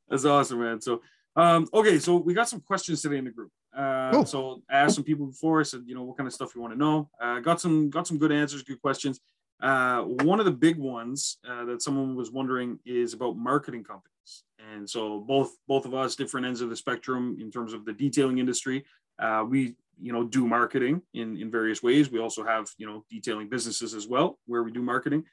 That's 0.10 0.26
awesome, 0.26 0.62
man. 0.62 0.82
So 0.82 1.02
um, 1.38 1.68
okay, 1.72 2.00
so 2.00 2.16
we 2.16 2.34
got 2.34 2.50
some 2.50 2.62
questions 2.62 3.02
today 3.02 3.18
in 3.18 3.26
the 3.26 3.32
group. 3.32 3.52
Uh, 3.76 4.12
cool. 4.12 4.26
So 4.26 4.64
I 4.70 4.78
asked 4.78 4.96
some 4.96 5.04
people 5.04 5.28
before. 5.28 5.60
I 5.60 5.64
said, 5.64 5.84
you 5.86 5.94
know, 5.94 6.02
what 6.02 6.18
kind 6.18 6.26
of 6.26 6.34
stuff 6.34 6.56
you 6.56 6.62
want 6.62 6.74
to 6.74 6.80
know. 6.80 7.10
Uh, 7.22 7.40
got 7.40 7.62
some 7.62 7.92
got 7.92 8.08
some 8.08 8.18
good 8.18 8.32
answers, 8.32 8.64
good 8.64 8.82
questions. 8.82 9.20
Uh, 9.62 10.02
one 10.02 10.40
of 10.40 10.46
the 10.46 10.52
big 10.52 10.78
ones 10.78 11.38
uh, 11.48 11.64
that 11.66 11.84
someone 11.84 12.16
was 12.16 12.32
wondering 12.32 12.80
is 12.86 13.14
about 13.14 13.38
marketing 13.38 13.84
companies, 13.84 14.44
and 14.74 14.90
so 14.90 15.20
both 15.20 15.56
both 15.68 15.86
of 15.86 15.94
us, 15.94 16.16
different 16.16 16.46
ends 16.46 16.62
of 16.62 16.72
the 16.72 16.76
spectrum 16.76 17.38
in 17.40 17.52
terms 17.52 17.72
of 17.72 17.86
the 17.86 17.94
detailing 17.94 18.40
industry. 18.40 18.84
Uh, 19.20 19.46
we 19.48 19.76
you 20.02 20.12
know 20.12 20.24
do 20.24 20.48
marketing 20.48 21.04
in 21.14 21.38
in 21.38 21.52
various 21.52 21.84
ways. 21.84 22.10
We 22.10 22.20
also 22.20 22.44
have 22.44 22.68
you 22.80 22.88
know 22.88 23.06
detailing 23.12 23.48
businesses 23.48 23.94
as 23.94 24.08
well 24.08 24.40
where 24.48 24.64
we 24.64 24.72
do 24.72 24.82
marketing, 24.82 25.24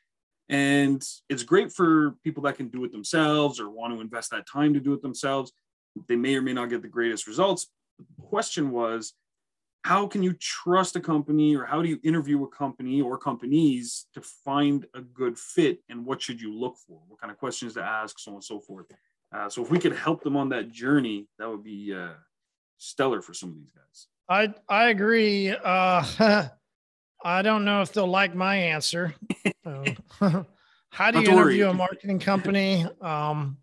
and 0.48 1.02
it's 1.28 1.42
great 1.42 1.72
for 1.72 2.16
people 2.22 2.42
that 2.42 2.56
can 2.56 2.68
do 2.68 2.84
it 2.84 2.92
themselves 2.92 3.58
or 3.58 3.70
want 3.70 3.94
to 3.94 4.00
invest 4.00 4.30
that 4.30 4.46
time 4.46 4.74
to 4.74 4.80
do 4.80 4.92
it 4.92 5.02
themselves. 5.02 5.52
They 6.08 6.16
may 6.16 6.36
or 6.36 6.42
may 6.42 6.52
not 6.52 6.70
get 6.70 6.82
the 6.82 6.88
greatest 6.88 7.26
results. 7.26 7.68
The 7.98 8.22
question 8.22 8.70
was 8.70 9.14
how 9.82 10.06
can 10.06 10.22
you 10.22 10.32
trust 10.34 10.96
a 10.96 11.00
company 11.00 11.54
or 11.54 11.66
how 11.66 11.82
do 11.82 11.88
you 11.88 11.98
interview 12.02 12.42
a 12.42 12.48
company 12.48 13.02
or 13.02 13.18
companies 13.18 14.06
to 14.14 14.22
find 14.22 14.86
a 14.94 15.02
good 15.02 15.38
fit? 15.38 15.80
And 15.90 16.06
what 16.06 16.22
should 16.22 16.40
you 16.40 16.54
look 16.54 16.76
for? 16.86 17.00
What 17.06 17.20
kind 17.20 17.30
of 17.30 17.38
questions 17.38 17.74
to 17.74 17.82
ask 17.82 18.18
so 18.18 18.32
on 18.32 18.36
and 18.36 18.44
so 18.44 18.60
forth. 18.60 18.86
Uh, 19.34 19.48
so 19.48 19.62
if 19.62 19.70
we 19.70 19.78
could 19.78 19.94
help 19.94 20.22
them 20.22 20.36
on 20.36 20.48
that 20.50 20.70
journey 20.70 21.26
that 21.38 21.48
would 21.48 21.62
be 21.62 21.94
uh, 21.94 22.14
stellar 22.78 23.20
for 23.20 23.34
some 23.34 23.50
of 23.50 23.56
these 23.56 23.70
guys. 23.70 24.06
I 24.28 24.54
i 24.68 24.88
agree. 24.88 25.50
Uh, 25.50 26.48
i 27.24 27.42
don't 27.42 27.64
know 27.64 27.82
if 27.82 27.92
they'll 27.92 28.06
like 28.06 28.34
my 28.34 28.56
answer 28.56 29.14
how 30.90 31.10
do 31.10 31.20
you 31.20 31.30
interview 31.30 31.68
a 31.68 31.74
marketing 31.74 32.18
company 32.18 32.86
um, 33.00 33.56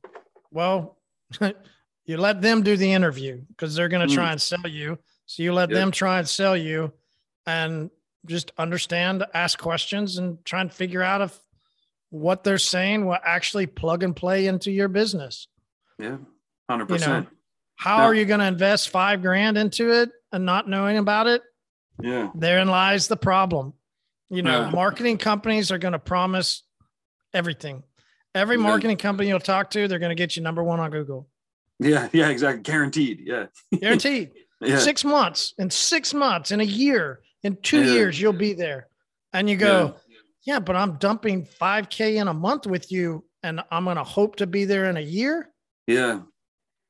well 0.52 0.98
you 2.06 2.18
let 2.18 2.42
them 2.42 2.64
do 2.64 2.76
the 2.76 2.92
interview 2.92 3.42
because 3.50 3.76
they're 3.76 3.90
going 3.90 4.08
to 4.08 4.14
try 4.14 4.28
mm. 4.28 4.32
and 4.34 4.42
sell 4.42 4.68
you 4.68 4.98
so 5.26 5.44
you 5.44 5.54
let 5.54 5.70
yep. 5.70 5.78
them 5.78 5.92
try 5.92 6.20
and 6.20 6.28
sell 6.28 6.58
you 6.58 6.92
and 7.46 7.90
just 8.26 8.52
understand, 8.58 9.24
ask 9.34 9.58
questions 9.60 10.18
and 10.18 10.44
try 10.46 10.62
and 10.62 10.72
figure 10.72 11.02
out 11.02 11.22
if 11.22 11.40
what 12.10 12.44
they're 12.44 12.58
saying 12.58 13.06
will 13.06 13.18
actually 13.24 13.66
plug 13.66 14.04
and 14.04 14.16
play 14.16 14.48
into 14.48 14.72
your 14.72 14.88
business. 14.88 15.48
Yeah. 15.98 16.18
100%. 16.70 16.90
You 16.90 16.98
know, 17.08 17.26
how 17.76 18.04
are 18.04 18.14
you 18.14 18.26
going 18.26 18.42
to 18.42 18.46
invest 18.46 18.90
five 18.90 19.22
grand 19.22 19.58
into 19.58 19.92
it 19.92 20.12
and 20.32 20.46
not 20.46 20.70
knowing 20.70 20.98
about 20.98 21.28
it? 21.28 21.42
Yeah. 22.02 22.30
Therein 22.36 22.68
lies 22.68 23.08
the 23.08 23.18
problem. 23.18 23.74
You 24.30 24.42
know, 24.44 24.62
yeah. 24.62 24.70
marketing 24.70 25.18
companies 25.18 25.72
are 25.72 25.78
going 25.78 25.92
to 25.94 26.00
promise 26.00 26.64
everything. 27.34 27.84
Every 28.34 28.56
Yeah. 28.56 28.64
marketing 28.64 28.98
company 28.98 29.28
you'll 29.30 29.40
talk 29.40 29.70
to, 29.72 29.88
they're 29.88 30.00
going 30.00 30.10
to 30.16 30.16
get 30.16 30.36
you 30.36 30.42
number 30.42 30.64
one 30.64 30.80
on 30.80 30.90
Google. 30.92 31.28
Yeah, 31.80 32.08
yeah, 32.14 32.30
exactly. 32.30 32.62
Guaranteed. 32.64 33.22
Yeah. 33.26 33.46
Guaranteed. 33.78 34.32
Yeah. 34.64 34.78
Six 34.78 35.04
months, 35.04 35.56
in 35.58 35.72
six 35.72 36.14
months, 36.14 36.52
in 36.52 36.60
a 36.62 36.64
year, 36.64 37.22
in 37.42 37.56
two 37.64 37.84
years, 37.84 38.22
you'll 38.22 38.32
be 38.32 38.54
there. 38.54 38.86
And 39.34 39.50
you 39.50 39.58
go, 39.58 39.96
yeah, 40.44 40.60
but 40.60 40.76
I'm 40.76 40.98
dumping 40.98 41.48
5K 41.60 42.18
in 42.22 42.28
a 42.28 42.34
month 42.36 42.68
with 42.68 42.92
you, 42.92 43.26
and 43.42 43.64
I'm 43.72 43.86
going 43.86 43.96
to 43.98 44.04
hope 44.04 44.36
to 44.36 44.46
be 44.46 44.66
there 44.66 44.86
in 44.86 44.98
a 44.98 45.02
year. 45.02 45.50
Yeah. 45.88 46.20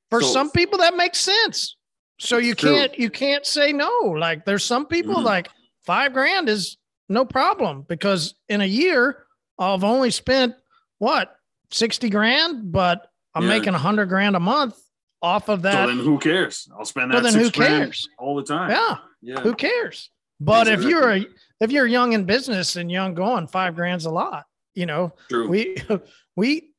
For 0.10 0.20
So- 0.20 0.34
some 0.34 0.52
people, 0.52 0.80
that 0.80 0.98
makes 0.98 1.20
sense. 1.20 1.78
So 2.22 2.38
you 2.38 2.54
True. 2.54 2.76
can't 2.76 3.00
you 3.00 3.10
can't 3.10 3.46
say 3.46 3.74
no. 3.74 3.90
Like 4.18 4.46
there's 4.46 4.64
some 4.64 4.86
people 4.86 5.16
Mhm. 5.16 5.24
like 5.24 5.50
five 5.86 6.14
grand 6.14 6.50
is 6.50 6.78
no 7.10 7.26
problem 7.26 7.82
because 7.90 8.36
in 8.48 8.62
a 8.62 8.66
year 8.66 9.26
I've 9.58 9.84
only 9.84 10.12
spent 10.12 10.54
what 11.00 11.36
60 11.72 12.10
grand, 12.12 12.72
but 12.72 13.08
I'm 13.34 13.44
Yeah. 13.44 13.50
making 13.50 13.74
a 13.74 13.80
hundred 13.80 14.06
grand 14.08 14.36
a 14.36 14.40
month 14.40 14.78
off 15.24 15.50
of 15.50 15.60
So 15.60 15.64
that. 15.64 15.88
then 15.88 15.98
who 15.98 16.20
cares? 16.20 16.70
I'll 16.78 16.86
spend 16.86 17.12
that 17.12 17.24
then 17.24 17.32
six 17.34 17.46
who 17.46 17.52
grand 17.52 17.84
cares? 17.86 18.08
all 18.20 18.36
the 18.36 18.44
time. 18.44 18.70
yeah, 18.70 18.98
Yeah. 19.22 19.40
who 19.42 19.56
cares? 19.56 20.12
But 20.40 20.68
if 20.68 20.84
you're 20.84 21.12
a, 21.12 21.26
if 21.60 21.72
you're 21.72 21.86
young 21.88 22.14
in 22.14 22.26
business 22.26 22.76
and 22.76 22.92
young 22.92 23.14
going, 23.16 23.48
five 23.48 23.76
grand's 23.76 24.06
a 24.06 24.12
lot. 24.12 24.46
You 24.76 24.86
know, 24.86 25.14
True. 25.28 25.48
we 25.48 25.78
we 26.36 26.70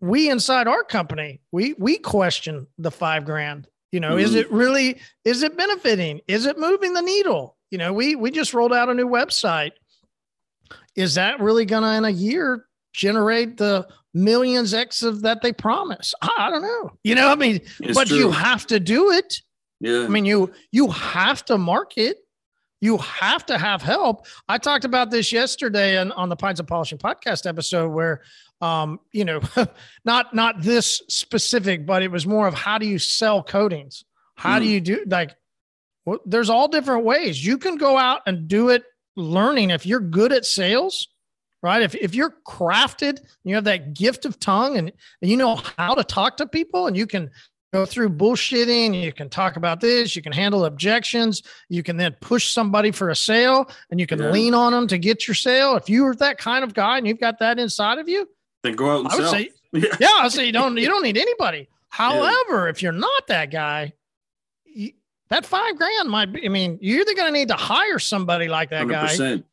we 0.00 0.28
inside 0.28 0.68
our 0.68 0.84
company 0.84 1.40
we 1.52 1.74
we 1.78 1.96
question 1.96 2.66
the 2.76 2.90
five 2.90 3.24
grand 3.24 3.66
you 3.92 4.00
know 4.00 4.16
is 4.16 4.32
Mhm. 4.32 4.40
it 4.40 4.52
really 4.52 5.00
is 5.24 5.42
it 5.42 5.56
benefiting 5.56 6.20
is 6.28 6.46
it 6.46 6.58
moving 6.58 6.94
the 6.94 7.00
needle 7.02 7.56
you 7.70 7.78
know 7.78 7.92
we 7.92 8.14
we 8.14 8.30
just 8.30 8.54
rolled 8.54 8.72
out 8.72 8.88
a 8.88 8.94
new 8.94 9.08
website 9.08 9.72
is 10.96 11.14
that 11.14 11.40
really 11.40 11.64
gonna 11.64 11.96
in 11.96 12.04
a 12.04 12.10
year 12.10 12.66
generate 12.92 13.56
the 13.56 13.86
millions 14.14 14.74
x 14.74 15.02
of 15.02 15.22
that 15.22 15.40
they 15.42 15.52
promise 15.52 16.14
i, 16.22 16.30
I 16.38 16.50
don't 16.50 16.62
know 16.62 16.90
you 17.04 17.14
know 17.14 17.28
i 17.28 17.34
mean 17.34 17.60
It's 17.80 17.96
but 17.96 18.10
you 18.10 18.30
have 18.30 18.66
to 18.68 18.80
do 18.80 19.10
it 19.12 19.40
yeah. 19.82 20.04
I 20.04 20.08
mean, 20.08 20.26
you 20.26 20.52
you 20.72 20.88
have 20.90 21.42
to 21.46 21.56
market. 21.56 22.18
You 22.82 22.98
have 22.98 23.46
to 23.46 23.56
have 23.56 23.80
help. 23.80 24.26
I 24.46 24.58
talked 24.58 24.84
about 24.84 25.10
this 25.10 25.32
yesterday 25.32 25.96
on, 25.96 26.12
on 26.12 26.28
the 26.28 26.36
Pints 26.36 26.60
of 26.60 26.66
Polishing 26.66 26.98
podcast 26.98 27.46
episode 27.46 27.88
where 27.88 28.20
um, 28.60 29.00
you 29.12 29.24
know, 29.24 29.40
not 30.04 30.34
not 30.34 30.60
this 30.62 31.02
specific, 31.08 31.86
but 31.86 32.02
it 32.02 32.10
was 32.10 32.26
more 32.26 32.46
of 32.46 32.54
how 32.54 32.78
do 32.78 32.86
you 32.86 32.98
sell 32.98 33.42
coatings? 33.42 34.04
How 34.36 34.58
do 34.58 34.64
Mm. 34.66 34.68
you 34.70 34.80
do 34.80 35.04
like 35.06 35.34
well, 36.06 36.18
there's 36.24 36.48
all 36.50 36.66
different 36.68 37.04
ways. 37.04 37.44
You 37.44 37.58
can 37.58 37.76
go 37.76 37.96
out 37.98 38.22
and 38.26 38.48
do 38.48 38.70
it 38.70 38.84
learning 39.16 39.70
if 39.70 39.84
you're 39.84 40.00
good 40.00 40.32
at 40.32 40.46
sales, 40.46 41.08
right? 41.62 41.82
If 41.82 41.94
if 41.94 42.14
you're 42.14 42.34
crafted, 42.46 43.20
you 43.44 43.54
have 43.54 43.64
that 43.64 43.92
gift 43.94 44.24
of 44.24 44.40
tongue 44.40 44.76
and, 44.78 44.90
and 45.20 45.30
you 45.30 45.36
know 45.36 45.60
how 45.76 45.94
to 45.94 46.02
talk 46.04 46.36
to 46.38 46.46
people 46.46 46.86
and 46.86 46.96
you 46.96 47.06
can 47.06 47.30
go 47.72 47.84
through 47.86 48.08
bullshitting. 48.10 49.00
You 49.00 49.12
can 49.12 49.28
talk 49.28 49.56
about 49.56 49.80
this. 49.80 50.16
You 50.16 50.22
can 50.22 50.32
handle 50.32 50.64
objections. 50.64 51.42
You 51.68 51.82
can 51.84 51.96
then 51.98 52.16
push 52.20 52.48
somebody 52.52 52.90
for 52.90 53.10
a 53.10 53.16
sale 53.16 53.70
and 53.90 54.00
you 54.00 54.06
can 54.06 54.18
Yeah. 54.18 54.30
lean 54.30 54.54
on 54.54 54.72
them 54.72 54.86
to 54.88 54.98
get 54.98 55.28
your 55.28 55.34
sale. 55.36 55.76
If 55.76 55.88
you 55.88 56.04
are 56.06 56.14
that 56.16 56.38
kind 56.38 56.64
of 56.64 56.74
guy 56.74 56.98
and 56.98 57.06
you've 57.06 57.20
got 57.20 57.38
that 57.40 57.58
inside 57.58 57.98
of 57.98 58.08
you, 58.08 58.26
then 58.62 58.74
go 58.74 58.90
out 58.90 58.98
and 59.00 59.08
I 59.08 59.16
sell. 59.16 59.32
say, 59.32 59.50
yeah. 59.72 59.96
yeah, 60.00 60.08
I 60.18 60.28
say 60.28 60.46
you 60.46 60.52
don't, 60.52 60.76
you 60.76 60.86
don't 60.86 61.02
need 61.02 61.16
anybody. 61.16 61.68
However, 61.88 62.68
if 62.68 62.82
you're 62.82 62.92
not 62.92 63.26
that 63.28 63.50
guy, 63.50 63.92
you, 64.64 64.92
that 65.28 65.44
five 65.46 65.76
grand 65.76 66.08
might 66.08 66.32
be, 66.32 66.44
I 66.44 66.48
mean, 66.48 66.78
you're 66.80 67.00
either 67.00 67.14
going 67.14 67.32
to 67.32 67.38
need 67.38 67.48
to 67.48 67.54
hire 67.56 67.98
somebody 67.98 68.48
like 68.48 68.70
that 68.70 68.86
guy 68.88 69.06
100%. 69.06 69.44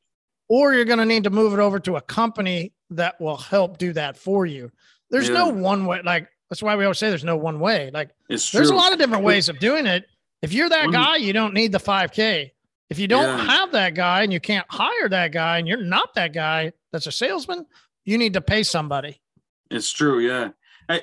or 0.50 0.74
you're 0.74 0.86
going 0.86 1.00
to 1.00 1.06
need 1.06 1.24
to 1.26 1.30
move 1.30 1.54
it 1.54 1.60
over 1.60 1.80
to 1.80 1.96
a 1.96 2.02
company 2.02 2.74
that 2.92 3.20
will 3.20 3.38
help 3.38 3.78
do 3.78 3.94
that 3.94 4.18
for 4.18 4.46
you. 4.46 4.72
There's 5.10 5.30
no 5.30 5.48
one 5.50 5.86
way. 5.86 6.02
Like 6.04 6.30
that's 6.50 6.62
why 6.62 6.76
we 6.76 6.84
always 6.86 6.98
say 6.98 7.10
there's 7.10 7.24
no 7.24 7.38
one 7.38 7.60
way. 7.60 7.92
Like 7.94 8.10
It's 8.30 8.50
true. 8.50 8.58
there's 8.60 8.70
a 8.70 8.76
lot 8.76 8.92
of 8.94 9.00
different 9.00 9.24
ways 9.24 9.50
of 9.50 9.60
doing 9.60 9.86
it. 9.86 10.06
If 10.42 10.54
you're 10.54 10.70
that 10.70 10.92
guy, 10.92 11.16
you 11.18 11.34
don't 11.34 11.54
need 11.54 11.72
the 11.72 11.80
5K. 11.80 12.52
If 12.90 13.00
you 13.00 13.08
don't 13.08 13.38
Yeah. 13.38 13.46
have 13.46 13.72
that 13.72 13.96
guy 13.96 14.22
and 14.24 14.32
you 14.32 14.40
can't 14.40 14.66
hire 14.70 15.10
that 15.10 15.32
guy 15.32 15.58
and 15.58 15.68
you're 15.68 15.82
not 15.84 16.14
that 16.16 16.34
guy 16.34 16.72
that's 16.92 17.08
a 17.08 17.12
salesman, 17.12 17.66
you 18.08 18.18
need 18.18 18.34
to 18.34 18.42
pay 18.42 18.64
somebody. 18.64 19.22
It's 19.70 19.92
true, 19.92 20.20
yeah. 20.20 20.50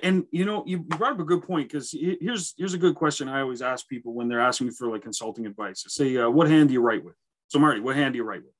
And 0.02 0.24
you 0.30 0.46
know, 0.46 0.64
you 0.66 0.78
brought 0.78 1.12
up 1.12 1.20
a 1.20 1.24
good 1.24 1.42
point 1.42 1.68
because 1.68 1.92
here's 1.92 2.54
here's 2.56 2.72
a 2.72 2.78
good 2.78 2.94
question 2.94 3.28
I 3.28 3.42
always 3.42 3.60
ask 3.60 3.86
people 3.86 4.14
when 4.14 4.28
they're 4.28 4.40
asking 4.40 4.68
me 4.68 4.72
for 4.72 4.88
like 4.88 5.02
consulting 5.02 5.44
advice. 5.44 5.84
I 5.86 5.90
say, 5.90 6.16
uh, 6.16 6.30
"What 6.30 6.48
hand 6.48 6.70
do 6.70 6.72
you 6.72 6.80
write 6.80 7.04
with?" 7.04 7.16
So, 7.48 7.58
Marty, 7.58 7.80
what 7.80 7.94
hand 7.94 8.14
do 8.14 8.16
you 8.16 8.24
write 8.24 8.40
with? 8.40 8.54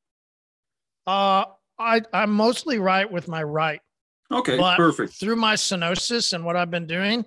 Uh, 1.06 1.46
I, 1.78 2.02
I'm 2.12 2.30
mostly 2.30 2.78
write 2.78 3.10
with 3.10 3.26
my 3.26 3.42
right. 3.42 3.80
Okay, 4.30 4.58
But 4.58 4.76
perfect. 4.76 5.14
Through 5.14 5.36
my 5.36 5.54
stenosis 5.54 6.34
and 6.34 6.44
what 6.44 6.56
I've 6.56 6.70
been 6.70 6.86
doing, 6.86 7.24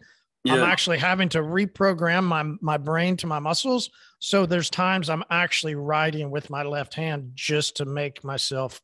I'm 0.47 0.63
actually 0.63 0.99
having 0.99 1.29
to 1.29 1.39
reprogram 1.39 2.23
my 2.23 2.43
my 2.61 2.77
brain 2.77 3.17
to 3.17 3.27
my 3.27 3.39
muscles. 3.39 3.89
So 4.19 4.45
there's 4.45 4.69
times 4.69 5.09
I'm 5.09 5.23
actually 5.31 5.75
writing 5.75 6.29
with 6.29 6.51
my 6.51 6.61
left 6.61 6.93
hand 6.93 7.31
just 7.33 7.77
to 7.77 7.85
make 7.85 8.23
myself 8.23 8.79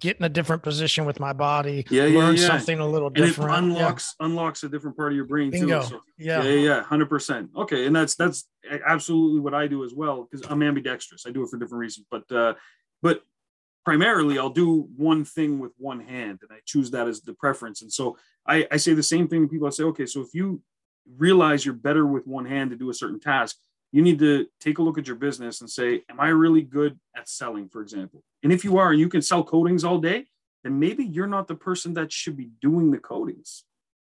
get 0.00 0.16
in 0.18 0.24
a 0.24 0.28
different 0.28 0.62
position 0.62 1.04
with 1.04 1.20
my 1.20 1.32
body, 1.32 1.84
Yeah, 1.90 2.06
yeah, 2.06 2.18
learn 2.18 2.36
yeah. 2.36 2.46
something 2.46 2.78
a 2.78 2.86
little 2.86 3.10
different. 3.10 3.18
and 3.18 3.24
it 3.24 3.44
different. 3.48 3.76
Yeah. 3.76 3.78
unlocks 3.82 4.14
unlocks 4.20 4.62
a 4.64 4.68
different 4.68 4.96
part 4.96 5.12
of 5.12 5.16
your 5.16 5.24
brain 5.26 5.50
Bingo. 5.50 5.82
too. 5.82 5.86
So, 5.88 6.00
Yeah. 6.18 6.42
yeah, 6.42 6.50
yeah, 6.50 6.60
yeah, 6.68 6.82
hundred 6.82 7.08
percent. 7.08 7.50
Okay, 7.56 7.86
and 7.86 7.94
that's 7.94 8.14
that's 8.14 8.48
absolutely 8.86 9.40
what 9.40 9.54
I 9.54 9.66
do 9.66 9.84
as 9.84 9.94
well 9.94 10.28
because 10.30 10.46
I'm 10.48 10.62
ambidextrous. 10.62 11.24
I 11.26 11.30
do 11.30 11.42
it 11.42 11.48
for 11.50 11.58
different 11.58 11.80
reasons, 11.80 12.06
but 12.10 12.30
uh, 12.32 12.54
but 13.02 13.22
primarily 13.84 14.38
I'll 14.38 14.50
do 14.50 14.88
one 14.96 15.24
thing 15.24 15.58
with 15.58 15.72
one 15.78 16.00
hand, 16.00 16.40
and 16.42 16.50
I 16.52 16.60
choose 16.66 16.90
that 16.90 17.08
as 17.08 17.22
the 17.22 17.32
preference. 17.34 17.80
And 17.82 17.92
so 17.92 18.16
I, 18.46 18.66
I 18.70 18.76
say 18.76 18.92
the 18.94 19.02
same 19.02 19.28
thing 19.28 19.42
to 19.42 19.48
people. 19.48 19.66
I 19.66 19.70
say, 19.70 19.84
okay, 19.84 20.06
so 20.06 20.20
if 20.20 20.28
you 20.34 20.62
realize 21.16 21.64
you're 21.64 21.74
better 21.74 22.06
with 22.06 22.26
one 22.26 22.44
hand 22.44 22.70
to 22.70 22.76
do 22.76 22.90
a 22.90 22.94
certain 22.94 23.18
task, 23.20 23.56
you 23.92 24.02
need 24.02 24.18
to 24.18 24.46
take 24.60 24.78
a 24.78 24.82
look 24.82 24.98
at 24.98 25.06
your 25.06 25.16
business 25.16 25.60
and 25.60 25.70
say, 25.70 26.02
am 26.10 26.20
I 26.20 26.28
really 26.28 26.62
good 26.62 26.98
at 27.16 27.28
selling, 27.28 27.68
for 27.68 27.80
example? 27.80 28.22
And 28.42 28.52
if 28.52 28.64
you 28.64 28.78
are, 28.78 28.90
and 28.90 29.00
you 29.00 29.08
can 29.08 29.22
sell 29.22 29.42
coatings 29.42 29.84
all 29.84 29.98
day, 29.98 30.26
then 30.62 30.78
maybe 30.78 31.04
you're 31.04 31.26
not 31.26 31.48
the 31.48 31.54
person 31.54 31.94
that 31.94 32.12
should 32.12 32.36
be 32.36 32.50
doing 32.60 32.90
the 32.90 32.98
coatings 32.98 33.64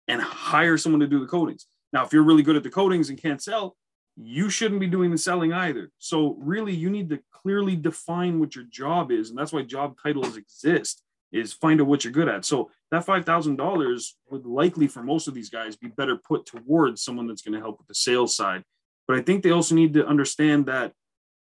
and 0.07 0.23
hire 0.23 0.79
someone 0.79 1.01
to 1.01 1.07
do 1.07 1.21
the 1.21 1.27
coatings. 1.27 1.67
Now, 1.93 2.05
if 2.05 2.13
you're 2.13 2.23
really 2.23 2.43
good 2.43 2.57
at 2.57 2.63
the 2.63 2.71
coatings 2.71 3.11
and 3.11 3.21
can't 3.21 3.43
sell, 3.43 3.77
you 4.17 4.51
shouldn't 4.51 4.81
be 4.81 4.87
doing 4.87 5.11
the 5.11 5.19
selling 5.19 5.53
either. 5.53 5.91
So, 5.99 6.37
really, 6.41 6.75
you 6.75 6.91
need 6.91 7.11
to 7.11 7.21
clearly 7.31 7.77
define 7.77 8.41
what 8.41 8.55
your 8.55 8.65
job 8.65 9.13
is. 9.13 9.31
And 9.31 9.39
that's 9.39 9.53
why 9.53 9.63
job 9.63 9.97
titles 10.03 10.37
exist 10.37 11.03
is 11.33 11.53
find 11.53 11.81
out 11.81 11.87
what 11.87 12.05
you're 12.05 12.13
good 12.13 12.29
at. 12.29 12.45
So 12.45 12.71
that 12.91 13.07
$5,000 13.07 14.13
would 14.31 14.47
likely 14.47 14.87
for 14.87 15.03
most 15.03 15.29
of 15.29 15.35
these 15.35 15.51
guys 15.51 15.77
be 15.77 15.89
better 15.89 16.17
put 16.17 16.47
towards 16.47 17.03
someone 17.03 17.27
that's 17.27 17.43
going 17.43 17.55
to 17.55 17.61
help 17.61 17.79
with 17.79 17.87
the 17.87 17.95
sales 17.95 18.35
side. 18.35 18.63
But 19.09 19.17
I 19.17 19.23
think 19.23 19.43
they 19.43 19.51
also 19.51 19.75
need 19.75 19.95
to 19.95 20.07
understand 20.07 20.67
that 20.67 20.93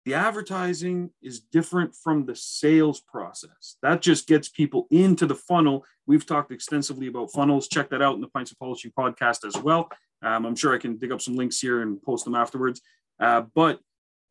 the 0.06 0.16
advertising 0.16 1.12
is 1.22 1.40
different 1.40 1.96
from 1.96 2.26
the 2.26 2.36
sales 2.36 3.00
process. 3.00 3.78
That 3.82 4.02
just 4.02 4.28
gets 4.28 4.50
people 4.50 4.88
into 4.92 5.26
the 5.26 5.36
funnel. 5.36 5.86
We've 6.06 6.26
talked 6.26 6.52
extensively 6.52 7.08
about 7.08 7.32
funnels. 7.32 7.70
Check 7.70 7.90
that 7.92 8.02
out 8.02 8.16
in 8.16 8.22
the 8.22 8.28
Pints 8.28 8.52
of 8.52 8.60
Polishing 8.60 8.92
podcast 8.98 9.46
as 9.48 9.56
well. 9.56 9.90
Um, 10.22 10.46
I'm 10.46 10.56
sure 10.56 10.74
I 10.74 10.78
can 10.78 10.98
dig 10.98 11.12
up 11.12 11.22
some 11.22 11.36
links 11.36 11.60
here 11.60 11.82
and 11.82 12.02
post 12.02 12.26
them 12.26 12.36
afterwards. 12.36 12.82
Uh, 13.20 13.44
but 13.56 13.80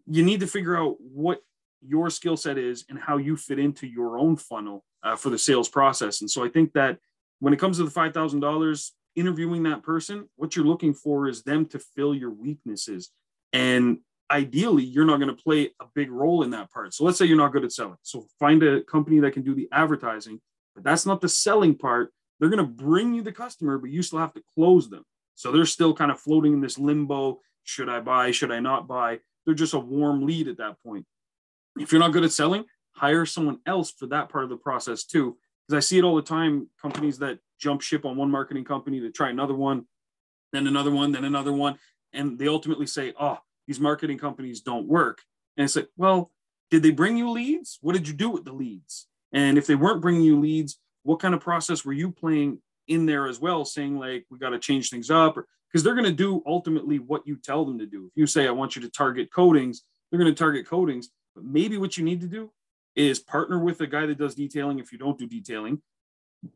you 0.06 0.22
need 0.22 0.40
to 0.40 0.46
figure 0.46 0.76
out 0.76 0.96
what 1.00 1.40
your 1.80 2.10
skill 2.10 2.36
set 2.36 2.58
is 2.58 2.84
and 2.90 2.98
how 2.98 3.16
you 3.16 3.36
fit 3.36 3.58
into 3.58 3.86
your 3.86 4.18
own 4.18 4.36
funnel 4.36 4.84
uh, 5.02 5.16
for 5.16 5.30
the 5.30 5.38
sales 5.38 5.68
process. 5.68 6.20
And 6.20 6.30
so 6.30 6.44
I 6.44 6.48
think 6.48 6.72
that 6.74 6.98
when 7.40 7.52
it 7.52 7.58
comes 7.58 7.78
to 7.78 7.84
the 7.84 7.90
$5,000, 7.90 8.90
interviewing 9.16 9.64
that 9.64 9.82
person, 9.82 10.28
what 10.36 10.56
you're 10.56 10.64
looking 10.64 10.94
for 10.94 11.28
is 11.28 11.42
them 11.42 11.66
to 11.66 11.78
fill 11.78 12.14
your 12.14 12.30
weaknesses. 12.30 13.10
And 13.52 13.98
ideally, 14.30 14.84
you're 14.84 15.04
not 15.04 15.18
going 15.18 15.34
to 15.34 15.42
play 15.42 15.70
a 15.80 15.86
big 15.94 16.10
role 16.10 16.42
in 16.42 16.50
that 16.50 16.70
part. 16.72 16.94
So 16.94 17.04
let's 17.04 17.18
say 17.18 17.26
you're 17.26 17.36
not 17.36 17.52
good 17.52 17.64
at 17.64 17.72
selling. 17.72 17.96
So 18.02 18.26
find 18.38 18.62
a 18.62 18.82
company 18.82 19.20
that 19.20 19.32
can 19.32 19.42
do 19.42 19.54
the 19.54 19.68
advertising, 19.72 20.40
but 20.74 20.84
that's 20.84 21.06
not 21.06 21.20
the 21.20 21.28
selling 21.28 21.76
part. 21.76 22.12
They're 22.40 22.48
going 22.48 22.64
to 22.64 22.84
bring 22.84 23.14
you 23.14 23.22
the 23.22 23.32
customer, 23.32 23.78
but 23.78 23.90
you 23.90 24.02
still 24.02 24.18
have 24.18 24.34
to 24.34 24.42
close 24.54 24.88
them. 24.88 25.04
So 25.34 25.52
they're 25.52 25.66
still 25.66 25.94
kind 25.94 26.10
of 26.10 26.20
floating 26.20 26.54
in 26.54 26.60
this 26.60 26.78
limbo. 26.78 27.40
Should 27.64 27.88
I 27.88 28.00
buy? 28.00 28.30
Should 28.30 28.50
I 28.50 28.60
not 28.60 28.88
buy? 28.88 29.20
They're 29.44 29.54
just 29.54 29.74
a 29.74 29.78
warm 29.78 30.26
lead 30.26 30.48
at 30.48 30.58
that 30.58 30.76
point. 30.84 31.04
If 31.78 31.92
you're 31.92 32.00
not 32.00 32.12
good 32.12 32.24
at 32.24 32.32
selling, 32.32 32.64
hire 32.92 33.26
someone 33.26 33.58
else 33.66 33.90
for 33.90 34.06
that 34.06 34.28
part 34.28 34.44
of 34.44 34.50
the 34.50 34.56
process 34.56 35.04
too. 35.04 35.36
Because 35.66 35.84
I 35.84 35.86
see 35.86 35.98
it 35.98 36.04
all 36.04 36.16
the 36.16 36.22
time 36.22 36.68
companies 36.80 37.18
that 37.18 37.38
jump 37.62 37.80
ship 37.80 38.04
on 38.04 38.16
one 38.16 38.30
marketing 38.30 38.64
company 38.64 39.00
to 39.00 39.10
try 39.10 39.30
another 39.30 39.54
one, 39.54 39.86
then 40.52 40.66
another 40.66 40.90
one, 40.90 41.12
then 41.12 41.24
another 41.24 41.52
one. 41.52 41.78
And 42.12 42.38
they 42.38 42.48
ultimately 42.48 42.86
say, 42.86 43.14
oh, 43.18 43.38
these 43.66 43.80
marketing 43.80 44.18
companies 44.18 44.60
don't 44.60 44.88
work. 44.88 45.22
And 45.56 45.64
it's 45.64 45.76
like, 45.76 45.88
well, 45.96 46.30
did 46.70 46.82
they 46.82 46.90
bring 46.90 47.16
you 47.16 47.30
leads? 47.30 47.78
What 47.80 47.94
did 47.94 48.08
you 48.08 48.14
do 48.14 48.28
with 48.30 48.44
the 48.44 48.52
leads? 48.52 49.06
And 49.32 49.56
if 49.56 49.66
they 49.66 49.76
weren't 49.76 50.02
bringing 50.02 50.22
you 50.22 50.40
leads, 50.40 50.78
what 51.04 51.20
kind 51.20 51.34
of 51.34 51.40
process 51.40 51.84
were 51.84 51.92
you 51.92 52.10
playing 52.10 52.58
in 52.88 53.06
there 53.06 53.26
as 53.26 53.40
well, 53.40 53.64
saying 53.64 53.98
like, 53.98 54.26
we 54.30 54.38
got 54.38 54.50
to 54.50 54.58
change 54.58 54.90
things 54.90 55.10
up? 55.10 55.36
Because 55.70 55.82
they're 55.84 55.94
going 55.94 56.04
to 56.04 56.12
do 56.12 56.42
ultimately 56.44 56.98
what 56.98 57.26
you 57.26 57.36
tell 57.36 57.64
them 57.64 57.78
to 57.78 57.86
do. 57.86 58.06
If 58.06 58.12
you 58.16 58.26
say, 58.26 58.46
I 58.46 58.50
want 58.50 58.76
you 58.76 58.82
to 58.82 58.90
target 58.90 59.32
coatings, 59.32 59.82
they're 60.10 60.20
going 60.20 60.32
to 60.32 60.38
target 60.38 60.66
coatings. 60.66 61.08
But 61.34 61.44
maybe 61.44 61.78
what 61.78 61.96
you 61.96 62.04
need 62.04 62.20
to 62.20 62.26
do 62.26 62.50
is 62.94 63.20
partner 63.20 63.58
with 63.58 63.80
a 63.80 63.86
guy 63.86 64.04
that 64.04 64.18
does 64.18 64.34
detailing 64.34 64.78
if 64.78 64.92
you 64.92 64.98
don't 64.98 65.18
do 65.18 65.26
detailing. 65.26 65.80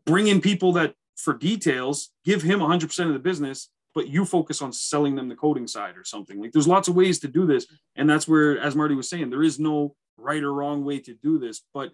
Bring 0.04 0.26
in 0.28 0.40
people 0.40 0.72
that 0.72 0.94
for 1.16 1.34
details, 1.34 2.10
give 2.24 2.42
him 2.42 2.60
100% 2.60 3.06
of 3.06 3.12
the 3.12 3.18
business, 3.18 3.70
but 3.94 4.08
you 4.08 4.24
focus 4.24 4.60
on 4.60 4.72
selling 4.72 5.14
them 5.14 5.28
the 5.28 5.34
coating 5.34 5.66
side 5.66 5.96
or 5.96 6.04
something. 6.04 6.40
Like 6.40 6.52
there's 6.52 6.68
lots 6.68 6.88
of 6.88 6.94
ways 6.94 7.18
to 7.20 7.28
do 7.28 7.46
this. 7.46 7.66
And 7.94 8.08
that's 8.08 8.28
where, 8.28 8.58
as 8.58 8.76
Marty 8.76 8.94
was 8.94 9.08
saying, 9.08 9.30
there 9.30 9.42
is 9.42 9.58
no 9.58 9.94
right 10.18 10.42
or 10.42 10.52
wrong 10.52 10.84
way 10.84 10.98
to 11.00 11.14
do 11.14 11.38
this. 11.38 11.62
But 11.72 11.92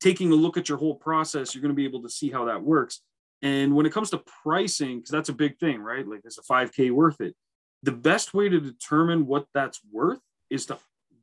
taking 0.00 0.32
a 0.32 0.34
look 0.34 0.56
at 0.56 0.68
your 0.68 0.78
whole 0.78 0.96
process, 0.96 1.54
you're 1.54 1.62
going 1.62 1.70
to 1.70 1.76
be 1.76 1.84
able 1.84 2.02
to 2.02 2.10
see 2.10 2.30
how 2.30 2.46
that 2.46 2.62
works. 2.62 3.00
And 3.42 3.76
when 3.76 3.86
it 3.86 3.92
comes 3.92 4.10
to 4.10 4.22
pricing, 4.42 4.98
because 4.98 5.10
that's 5.10 5.28
a 5.28 5.34
big 5.34 5.58
thing, 5.58 5.80
right? 5.80 6.06
Like, 6.06 6.22
is 6.24 6.38
a 6.38 6.42
5K 6.42 6.90
worth 6.90 7.20
it? 7.20 7.34
The 7.82 7.92
best 7.92 8.34
way 8.34 8.48
to 8.48 8.60
determine 8.60 9.26
what 9.26 9.46
that's 9.54 9.80
worth 9.92 10.20
is 10.50 10.66
to 10.66 10.78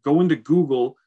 go 0.05 0.21
into 0.21 0.35
Google 0.35 0.97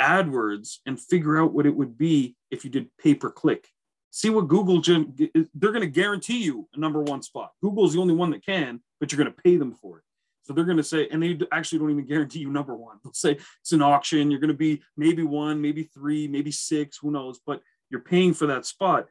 AdWords 0.00 0.78
and 0.84 1.00
figure 1.00 1.40
out 1.40 1.52
what 1.52 1.66
it 1.66 1.74
would 1.74 1.96
be 1.96 2.36
if 2.50 2.64
you 2.64 2.70
did 2.70 2.90
pay 2.98 3.14
per 3.14 3.30
click. 3.30 3.68
See 4.16 4.30
what 4.30 4.48
Google, 4.48 4.80
they're 4.80 5.72
going 5.72 5.82
to 5.82 5.86
guarantee 5.86 6.42
you 6.42 6.66
a 6.72 6.78
number 6.78 7.02
one 7.02 7.20
spot. 7.20 7.52
Google's 7.62 7.92
the 7.92 8.00
only 8.00 8.14
one 8.14 8.30
that 8.30 8.42
can, 8.42 8.80
but 8.98 9.12
you're 9.12 9.22
going 9.22 9.30
to 9.30 9.42
pay 9.42 9.58
them 9.58 9.74
for 9.74 9.98
it. 9.98 10.04
So 10.40 10.54
they're 10.54 10.64
going 10.64 10.78
to 10.78 10.82
say, 10.82 11.06
and 11.10 11.22
they 11.22 11.38
actually 11.52 11.80
don't 11.80 11.90
even 11.90 12.06
guarantee 12.06 12.38
you 12.38 12.50
number 12.50 12.74
one. 12.74 12.96
They'll 13.04 13.12
say 13.12 13.36
it's 13.60 13.72
an 13.72 13.82
auction. 13.82 14.30
You're 14.30 14.40
going 14.40 14.48
to 14.48 14.54
be 14.54 14.80
maybe 14.96 15.22
one, 15.22 15.60
maybe 15.60 15.82
three, 15.82 16.28
maybe 16.28 16.50
six, 16.50 16.96
who 16.96 17.10
knows, 17.10 17.40
but 17.46 17.60
you're 17.90 18.00
paying 18.00 18.32
for 18.32 18.46
that 18.46 18.64
spot 18.64 19.06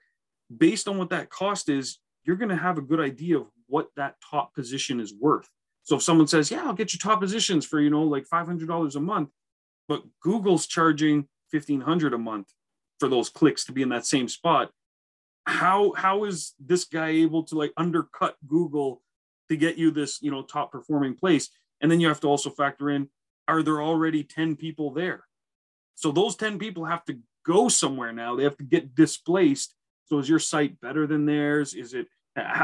based 0.57 0.87
on 0.87 0.97
what 0.97 1.11
that 1.11 1.29
cost 1.29 1.69
is, 1.69 1.99
you're 2.23 2.35
going 2.35 2.49
to 2.49 2.55
have 2.55 2.79
a 2.79 2.81
good 2.81 2.99
idea 2.99 3.37
of 3.37 3.45
what 3.67 3.89
that 3.97 4.15
top 4.27 4.55
position 4.55 4.99
is 4.99 5.13
worth. 5.13 5.47
So 5.83 5.97
if 5.97 6.01
someone 6.01 6.25
says, 6.25 6.49
"Yeah, 6.49 6.63
I'll 6.65 6.73
get 6.73 6.93
you 6.93 6.99
top 6.99 7.21
positions 7.21 7.63
for 7.63 7.79
you 7.79 7.91
know 7.91 8.01
like 8.05 8.25
five 8.25 8.47
hundred 8.47 8.69
dollars 8.69 8.95
a 8.95 8.99
month," 8.99 9.29
but 9.87 10.01
Google's 10.19 10.65
charging 10.65 11.27
fifteen 11.51 11.81
hundred 11.81 12.15
a 12.15 12.17
month 12.17 12.47
for 12.99 13.07
those 13.07 13.29
clicks 13.29 13.65
to 13.65 13.71
be 13.71 13.83
in 13.83 13.89
that 13.89 14.07
same 14.07 14.27
spot, 14.27 14.71
how 15.45 15.93
how 15.95 16.25
is 16.25 16.53
this 16.59 16.85
guy 16.85 17.09
able 17.09 17.43
to 17.43 17.55
like 17.55 17.71
undercut 17.77 18.35
Google 18.47 19.01
to 19.49 19.55
get 19.55 19.77
you 19.77 19.91
this 19.91 20.21
you 20.21 20.31
know 20.31 20.43
top 20.43 20.71
performing 20.71 21.15
place? 21.15 21.49
And 21.81 21.91
then 21.91 21.99
you 21.99 22.07
have 22.07 22.21
to 22.21 22.27
also 22.27 22.49
factor 22.49 22.89
in: 22.89 23.09
are 23.47 23.63
there 23.63 23.81
already 23.81 24.23
ten 24.23 24.55
people 24.55 24.91
there? 24.91 25.25
So 25.95 26.11
those 26.11 26.35
ten 26.35 26.57
people 26.57 26.85
have 26.85 27.05
to 27.05 27.19
go 27.45 27.69
somewhere 27.69 28.11
now. 28.11 28.35
They 28.35 28.43
have 28.43 28.57
to 28.57 28.63
get 28.63 28.95
displaced 28.95 29.75
so 30.05 30.19
is 30.19 30.29
your 30.29 30.39
site 30.39 30.79
better 30.81 31.07
than 31.07 31.25
theirs? 31.25 31.73
Is 31.73 31.93
it 31.93 32.07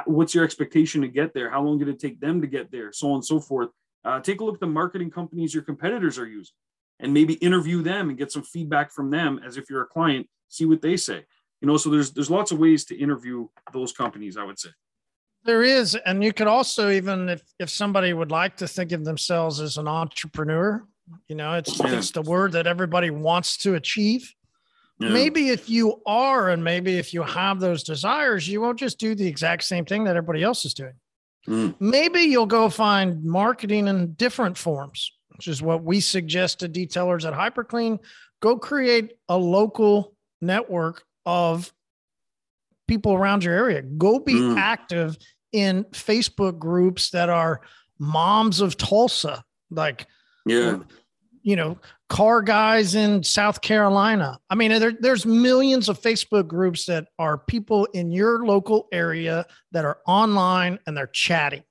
what's 0.06 0.36
your 0.36 0.44
expectation 0.44 1.02
to 1.02 1.08
get 1.08 1.34
there? 1.34 1.50
How 1.50 1.62
long 1.62 1.80
did 1.80 1.88
it 1.88 2.00
take 2.00 2.20
them 2.20 2.42
to 2.42 2.48
get 2.48 2.72
there? 2.72 2.92
So 2.94 3.10
on 3.10 3.16
and 3.16 3.26
so 3.26 3.40
forth. 3.40 3.70
Uh, 4.04 4.20
take 4.20 4.42
a 4.42 4.44
look 4.44 4.56
at 4.56 4.60
the 4.60 4.68
marketing 4.68 5.12
companies 5.12 5.54
your 5.54 5.64
competitors 5.64 6.18
are 6.18 6.28
using 6.28 6.56
and 7.00 7.14
maybe 7.14 7.34
interview 7.36 7.82
them 7.82 8.10
and 8.10 8.18
get 8.18 8.32
some 8.32 8.44
feedback 8.44 8.92
from 8.92 9.12
them 9.12 9.40
as 9.46 9.58
if 9.58 9.70
you're 9.70 9.84
a 9.84 9.88
client, 9.88 10.28
see 10.50 10.66
what 10.66 10.82
they 10.82 10.98
say. 10.98 11.24
You 11.62 11.68
know, 11.68 11.78
so 11.78 11.90
there's 11.90 12.12
there's 12.12 12.32
lots 12.32 12.52
of 12.52 12.60
ways 12.60 12.86
to 12.86 12.98
interview 12.98 13.48
those 13.72 13.94
companies, 13.94 14.36
I 14.36 14.44
would 14.44 14.60
say. 14.60 14.70
There 15.44 15.64
is, 15.64 15.96
and 16.06 16.24
you 16.24 16.34
could 16.34 16.48
also 16.48 16.90
even 16.90 17.30
if 17.30 17.44
if 17.60 17.70
somebody 17.70 18.14
would 18.14 18.32
like 18.32 18.58
to 18.58 18.68
think 18.68 18.92
of 18.92 19.06
themselves 19.06 19.60
as 19.60 19.78
an 19.78 19.88
entrepreneur, 19.88 20.84
you 21.28 21.36
know, 21.36 21.54
it's 21.54 21.80
yeah. 21.80 21.98
it's 21.98 22.12
the 22.12 22.24
word 22.24 22.52
that 22.54 22.68
everybody 22.68 23.10
wants 23.12 23.58
to 23.58 23.76
achieve. 23.76 24.34
Yeah. 25.00 25.10
Maybe 25.10 25.50
if 25.50 25.70
you 25.70 26.02
are, 26.06 26.50
and 26.50 26.64
maybe 26.64 26.98
if 26.98 27.14
you 27.14 27.24
have 27.24 27.60
those 27.60 27.84
desires, 27.84 28.48
you 28.48 28.62
won't 28.62 28.78
just 28.78 29.00
do 29.00 29.16
the 29.16 29.28
exact 29.28 29.64
same 29.64 29.86
thing 29.86 30.04
that 30.04 30.16
everybody 30.16 30.44
else 30.44 30.64
is 30.64 30.76
doing. 30.76 30.94
Mm. 31.48 31.76
Maybe 31.80 32.22
you'll 32.22 32.46
go 32.46 32.70
find 32.70 33.24
marketing 33.24 33.88
in 33.88 34.14
different 34.14 34.58
forms, 34.58 35.12
which 35.30 35.48
is 35.48 35.62
what 35.62 35.84
we 35.84 36.00
suggest 36.00 36.60
to 36.60 36.70
detailers 36.70 37.26
at 37.26 37.34
HyperClean. 37.34 38.00
Go 38.42 38.58
create 38.58 39.14
a 39.28 39.38
local 39.38 40.16
network 40.40 41.04
of 41.26 41.72
people 42.88 43.14
around 43.14 43.44
your 43.44 43.54
area. 43.54 43.82
Go 43.82 44.20
be 44.20 44.34
mm. 44.34 44.58
active 44.58 45.18
in 45.52 45.84
Facebook 45.86 46.60
groups 46.60 47.12
that 47.12 47.30
are 47.30 47.62
moms 48.00 48.62
of 48.62 48.78
Tulsa. 48.78 49.44
Like, 49.70 50.08
yeah 50.46 50.80
you 51.44 51.56
know, 51.56 51.78
car 52.10 52.42
guys 52.42 52.96
in 52.96 53.24
South 53.24 53.62
Carolina. 53.62 54.40
I 54.50 54.56
mean, 54.56 54.72
there, 54.80 54.94
there's 55.00 55.26
millions 55.26 55.90
of 55.90 56.00
Facebook 56.00 56.48
groups 56.48 56.86
that 56.86 57.08
are 57.18 57.38
people 57.38 57.86
in 57.94 58.12
your 58.12 58.46
local 58.46 58.88
area 58.92 59.46
that 59.72 59.86
are 59.86 60.00
online 60.06 60.80
and 60.86 60.96
they're 60.96 61.08
chatting. 61.08 61.64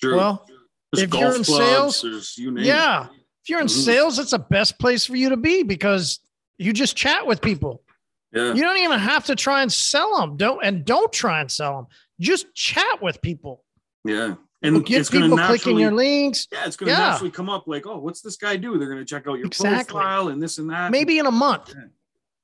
True. 0.00 0.16
Well, 0.16 0.46
there's 0.92 1.04
if 1.04 1.14
you're 1.14 1.36
in 1.36 1.44
clubs, 1.44 1.96
sales, 1.96 2.38
yeah, 2.38 3.04
it. 3.04 3.10
if 3.42 3.48
you're 3.48 3.60
in 3.60 3.66
mm-hmm. 3.66 3.80
sales, 3.80 4.18
it's 4.18 4.30
the 4.30 4.38
best 4.38 4.78
place 4.78 5.04
for 5.04 5.16
you 5.16 5.28
to 5.30 5.36
be 5.36 5.62
because 5.62 6.20
you 6.56 6.72
just 6.72 6.96
chat 6.96 7.26
with 7.26 7.40
people. 7.40 7.82
Yeah. 8.32 8.52
You 8.52 8.62
don't 8.62 8.78
even 8.78 8.98
have 8.98 9.24
to 9.26 9.36
try 9.36 9.62
and 9.62 9.72
sell 9.72 10.20
them. 10.20 10.36
Don't 10.36 10.62
and 10.62 10.84
don't 10.84 11.12
try 11.12 11.40
and 11.40 11.50
sell 11.50 11.76
them. 11.76 11.86
Just 12.20 12.54
chat 12.54 13.00
with 13.00 13.22
people. 13.22 13.64
Yeah 14.04 14.34
and 14.62 14.74
we'll 14.74 14.82
get 14.82 15.08
people 15.10 15.36
clicking 15.36 15.78
your 15.78 15.92
links. 15.92 16.48
Yeah, 16.50 16.66
it's 16.66 16.76
going 16.76 16.88
to 16.88 16.98
yeah. 16.98 17.10
naturally 17.10 17.30
come 17.30 17.48
up 17.48 17.66
like, 17.66 17.86
oh, 17.86 17.98
what's 17.98 18.20
this 18.20 18.36
guy 18.36 18.56
do? 18.56 18.76
They're 18.78 18.88
going 18.88 19.00
to 19.00 19.04
check 19.04 19.26
out 19.28 19.34
your 19.34 19.46
exactly. 19.46 19.92
profile 19.92 20.28
and 20.28 20.42
this 20.42 20.58
and 20.58 20.68
that. 20.70 20.90
Maybe 20.90 21.18
in 21.18 21.26
a 21.26 21.30
month, 21.30 21.74
yeah. 21.74 21.84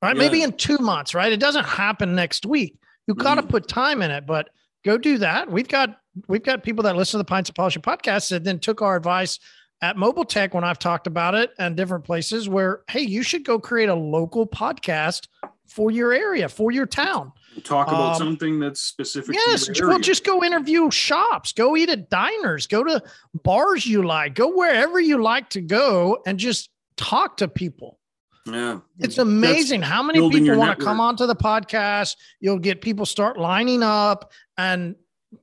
right? 0.00 0.14
Yeah. 0.14 0.22
Maybe 0.22 0.42
in 0.42 0.52
two 0.52 0.78
months, 0.78 1.14
right? 1.14 1.32
It 1.32 1.40
doesn't 1.40 1.64
happen 1.64 2.14
next 2.14 2.46
week. 2.46 2.78
You 3.06 3.14
got 3.14 3.34
to 3.34 3.42
mm. 3.42 3.48
put 3.48 3.68
time 3.68 4.00
in 4.00 4.10
it, 4.10 4.26
but 4.26 4.50
go 4.84 4.96
do 4.96 5.18
that. 5.18 5.50
We've 5.50 5.68
got 5.68 5.98
we've 6.28 6.42
got 6.42 6.62
people 6.62 6.84
that 6.84 6.96
listen 6.96 7.18
to 7.18 7.18
the 7.18 7.28
Pints 7.28 7.50
of 7.50 7.56
Polishing 7.56 7.82
podcast 7.82 8.30
that 8.30 8.44
then 8.44 8.60
took 8.60 8.80
our 8.80 8.96
advice 8.96 9.40
at 9.82 9.96
Mobile 9.96 10.24
Tech 10.24 10.54
when 10.54 10.64
I've 10.64 10.78
talked 10.78 11.06
about 11.06 11.34
it 11.34 11.50
and 11.58 11.76
different 11.76 12.04
places 12.04 12.48
where, 12.48 12.82
hey, 12.88 13.00
you 13.00 13.22
should 13.22 13.44
go 13.44 13.58
create 13.58 13.88
a 13.88 13.94
local 13.94 14.46
podcast 14.46 15.26
for 15.66 15.90
your 15.90 16.12
area, 16.12 16.48
for 16.48 16.70
your 16.70 16.87
town. 16.87 17.33
Talk 17.62 17.88
about 17.88 18.12
um, 18.12 18.18
something 18.18 18.59
that's 18.59 18.81
specific. 18.81 19.35
Yes, 19.35 19.68
well, 19.81 19.98
just 19.98 20.24
go 20.24 20.42
interview 20.42 20.90
shops, 20.90 21.53
go 21.53 21.77
eat 21.77 21.88
at 21.88 22.11
diners, 22.11 22.66
go 22.66 22.83
to 22.83 23.03
bars 23.42 23.87
you 23.87 24.03
like, 24.03 24.35
go 24.35 24.57
wherever 24.57 24.98
you 25.00 25.22
like 25.22 25.50
to 25.50 25.61
go, 25.61 26.18
and 26.27 26.38
just 26.38 26.70
talk 26.96 27.37
to 27.38 27.48
people. 27.48 27.98
Yeah, 28.46 28.81
it's 28.98 29.18
amazing 29.18 29.81
that's 29.81 29.92
how 29.92 30.03
many 30.03 30.29
people 30.31 30.59
want 30.59 30.79
to 30.79 30.85
come 30.85 31.00
onto 31.00 31.27
the 31.27 31.37
podcast. 31.37 32.16
You'll 32.40 32.59
get 32.59 32.83
people 32.83 33.07
start 33.07 33.38
lining 33.38 33.83
up, 33.83 34.33
and 34.59 34.96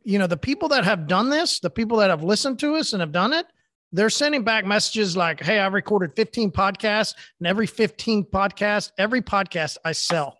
you 0.04 0.20
know 0.20 0.28
the 0.28 0.38
people 0.38 0.70
that 0.70 0.84
have 0.84 1.08
done 1.08 1.30
this, 1.30 1.60
the 1.60 1.70
people 1.70 1.98
that 1.98 2.10
have 2.10 2.24
listened 2.24 2.60
to 2.60 2.76
us 2.76 2.94
and 2.94 3.00
have 3.00 3.12
done 3.12 3.34
it, 3.34 3.48
they're 3.92 4.10
sending 4.10 4.44
back 4.44 4.66
messages 4.66 5.18
like, 5.18 5.42
"Hey, 5.42 5.60
I 5.60 5.68
recorded 5.68 6.16
15 6.16 6.52
podcasts, 6.52 7.16
and 7.40 7.48
every 7.48 7.68
15 7.68 8.26
podcast, 8.26 8.92
every 8.98 9.22
podcast 9.22 9.78
I 9.84 9.92
sell." 9.92 10.40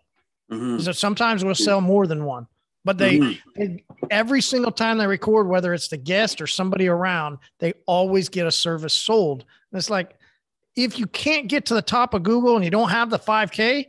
Mm-hmm. 0.50 0.80
So 0.80 0.92
sometimes 0.92 1.44
we'll 1.44 1.54
sell 1.54 1.80
more 1.80 2.06
than 2.06 2.24
one, 2.24 2.46
but 2.84 2.98
they, 2.98 3.18
mm-hmm. 3.18 3.34
they, 3.56 3.84
every 4.10 4.42
single 4.42 4.72
time 4.72 4.98
they 4.98 5.06
record, 5.06 5.48
whether 5.48 5.72
it's 5.72 5.88
the 5.88 5.96
guest 5.96 6.40
or 6.40 6.46
somebody 6.46 6.88
around, 6.88 7.38
they 7.58 7.72
always 7.86 8.28
get 8.28 8.46
a 8.46 8.52
service 8.52 8.94
sold. 8.94 9.44
And 9.72 9.78
it's 9.78 9.88
like 9.88 10.16
if 10.76 10.98
you 10.98 11.06
can't 11.06 11.48
get 11.48 11.66
to 11.66 11.74
the 11.74 11.82
top 11.82 12.14
of 12.14 12.22
Google 12.22 12.56
and 12.56 12.64
you 12.64 12.70
don't 12.70 12.90
have 12.90 13.10
the 13.10 13.18
5K, 13.18 13.86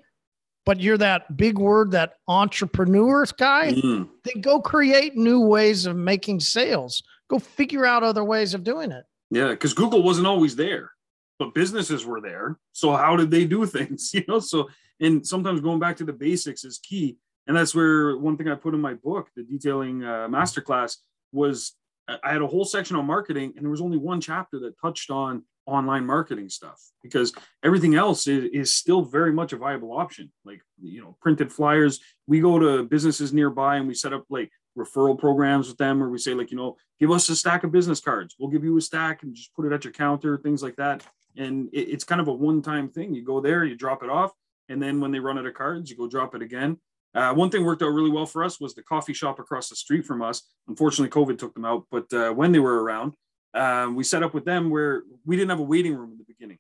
but 0.66 0.80
you're 0.80 0.98
that 0.98 1.36
big 1.36 1.58
word, 1.58 1.92
that 1.92 2.16
entrepreneur 2.28 3.26
guy, 3.38 3.74
mm-hmm. 3.74 4.04
then 4.24 4.42
go 4.42 4.62
create 4.62 5.16
new 5.16 5.42
ways 5.42 5.86
of 5.86 5.96
making 5.96 6.40
sales. 6.40 7.04
Go 7.30 7.40
figure 7.40 7.86
out 7.86 8.04
other 8.04 8.24
ways 8.24 8.54
of 8.54 8.64
doing 8.64 8.92
it. 8.92 9.04
Yeah, 9.34 9.50
because 9.50 9.74
Google 9.74 10.04
wasn't 10.04 10.28
always 10.28 10.56
there, 10.56 10.92
but 11.40 11.56
businesses 11.56 12.06
were 12.06 12.22
there. 12.22 12.60
So 12.72 12.96
how 12.96 13.16
did 13.16 13.32
they 13.32 13.46
do 13.46 13.66
things? 13.78 14.12
You 14.14 14.24
know, 14.28 14.40
so 14.40 14.70
and 15.00 15.26
sometimes 15.26 15.60
going 15.60 15.80
back 15.80 15.98
to 15.98 16.04
the 16.04 16.14
basics 16.14 16.64
is 16.64 16.78
key. 16.78 17.18
And 17.48 17.58
that's 17.58 17.76
where 17.76 18.18
one 18.18 18.38
thing 18.38 18.48
I 18.48 18.56
put 18.56 18.74
in 18.74 18.80
my 18.80 18.94
book, 18.94 19.30
the 19.36 19.44
detailing 19.44 20.04
uh, 20.04 20.28
masterclass, 20.30 20.98
was 21.32 21.74
I 22.08 22.32
had 22.32 22.42
a 22.42 22.48
whole 22.48 22.64
section 22.64 22.96
on 22.96 23.06
marketing, 23.06 23.54
and 23.56 23.66
there 23.66 23.72
was 23.72 23.82
only 23.82 23.98
one 23.98 24.22
chapter 24.22 24.60
that 24.60 24.80
touched 24.80 25.10
on 25.10 25.44
online 25.66 26.06
marketing 26.06 26.50
stuff 26.50 26.80
because 27.02 27.34
everything 27.64 27.96
else 27.96 28.28
is, 28.28 28.50
is 28.54 28.74
still 28.74 29.02
very 29.02 29.32
much 29.32 29.52
a 29.52 29.58
viable 29.58 29.98
option. 29.98 30.32
Like, 30.46 30.62
you 30.82 31.02
know, 31.02 31.18
printed 31.22 31.52
flyers. 31.52 32.00
We 32.28 32.40
go 32.40 32.60
to 32.60 32.84
businesses 32.84 33.34
nearby 33.34 33.78
and 33.78 33.88
we 33.88 33.94
set 33.94 34.14
up 34.14 34.26
like 34.30 34.52
referral 34.78 35.18
programs 35.18 35.68
with 35.68 35.78
them, 35.78 36.00
where 36.00 36.10
we 36.10 36.18
say, 36.18 36.34
like, 36.34 36.52
you 36.52 36.58
know, 36.58 36.78
give 37.00 37.12
us 37.12 37.30
a 37.30 37.36
stack 37.36 37.64
of 37.64 37.72
business 37.72 38.00
cards. 38.00 38.36
We'll 38.40 38.50
give 38.50 38.64
you 38.64 38.78
a 38.78 38.82
stack 38.82 39.24
and 39.24 39.36
just 39.36 39.54
put 39.54 39.66
it 39.66 39.72
at 39.72 39.84
your 39.84 39.94
counter, 39.94 40.38
things 40.38 40.64
like 40.64 40.76
that. 40.78 41.06
And 41.38 41.70
it, 41.74 41.90
it's 41.90 42.04
kind 42.04 42.22
of 42.22 42.28
a 42.28 42.34
one 42.34 42.62
time 42.62 42.90
thing. 42.90 43.14
You 43.14 43.24
go 43.24 43.40
there, 43.42 43.64
you 43.64 43.76
drop 43.76 44.04
it 44.04 44.10
off, 44.10 44.32
and 44.70 44.82
then 44.82 45.00
when 45.00 45.12
they 45.12 45.20
run 45.20 45.38
out 45.38 45.46
of 45.46 45.54
cards, 45.54 45.90
you 45.90 45.98
go 45.98 46.08
drop 46.08 46.36
it 46.36 46.42
again. 46.42 46.78
Uh, 47.16 47.34
one 47.34 47.50
thing 47.50 47.64
worked 47.64 47.84
out 47.84 47.90
really 47.90 48.10
well 48.10 48.26
for 48.26 48.44
us 48.44 48.60
was 48.60 48.74
the 48.74 48.82
coffee 48.82 49.14
shop 49.14 49.38
across 49.38 49.70
the 49.70 49.76
street 49.76 50.04
from 50.04 50.22
us. 50.24 50.42
Unfortunately, 50.68 51.10
COVID 51.10 51.38
took 51.38 51.54
them 51.54 51.66
out, 51.66 51.86
but 51.92 52.12
uh, 52.12 52.32
when 52.32 52.52
they 52.52 52.60
were 52.60 52.84
around, 52.84 53.14
uh, 53.54 53.88
we 53.94 54.04
set 54.04 54.24
up 54.24 54.34
with 54.34 54.46
them 54.46 54.72
where 54.72 55.04
we 55.26 55.36
didn't 55.36 55.52
have 55.52 55.60
a 55.60 55.64
waiting 55.64 55.96
room 55.96 56.12
in 56.12 56.18
the 56.18 56.24
beginning. 56.24 56.58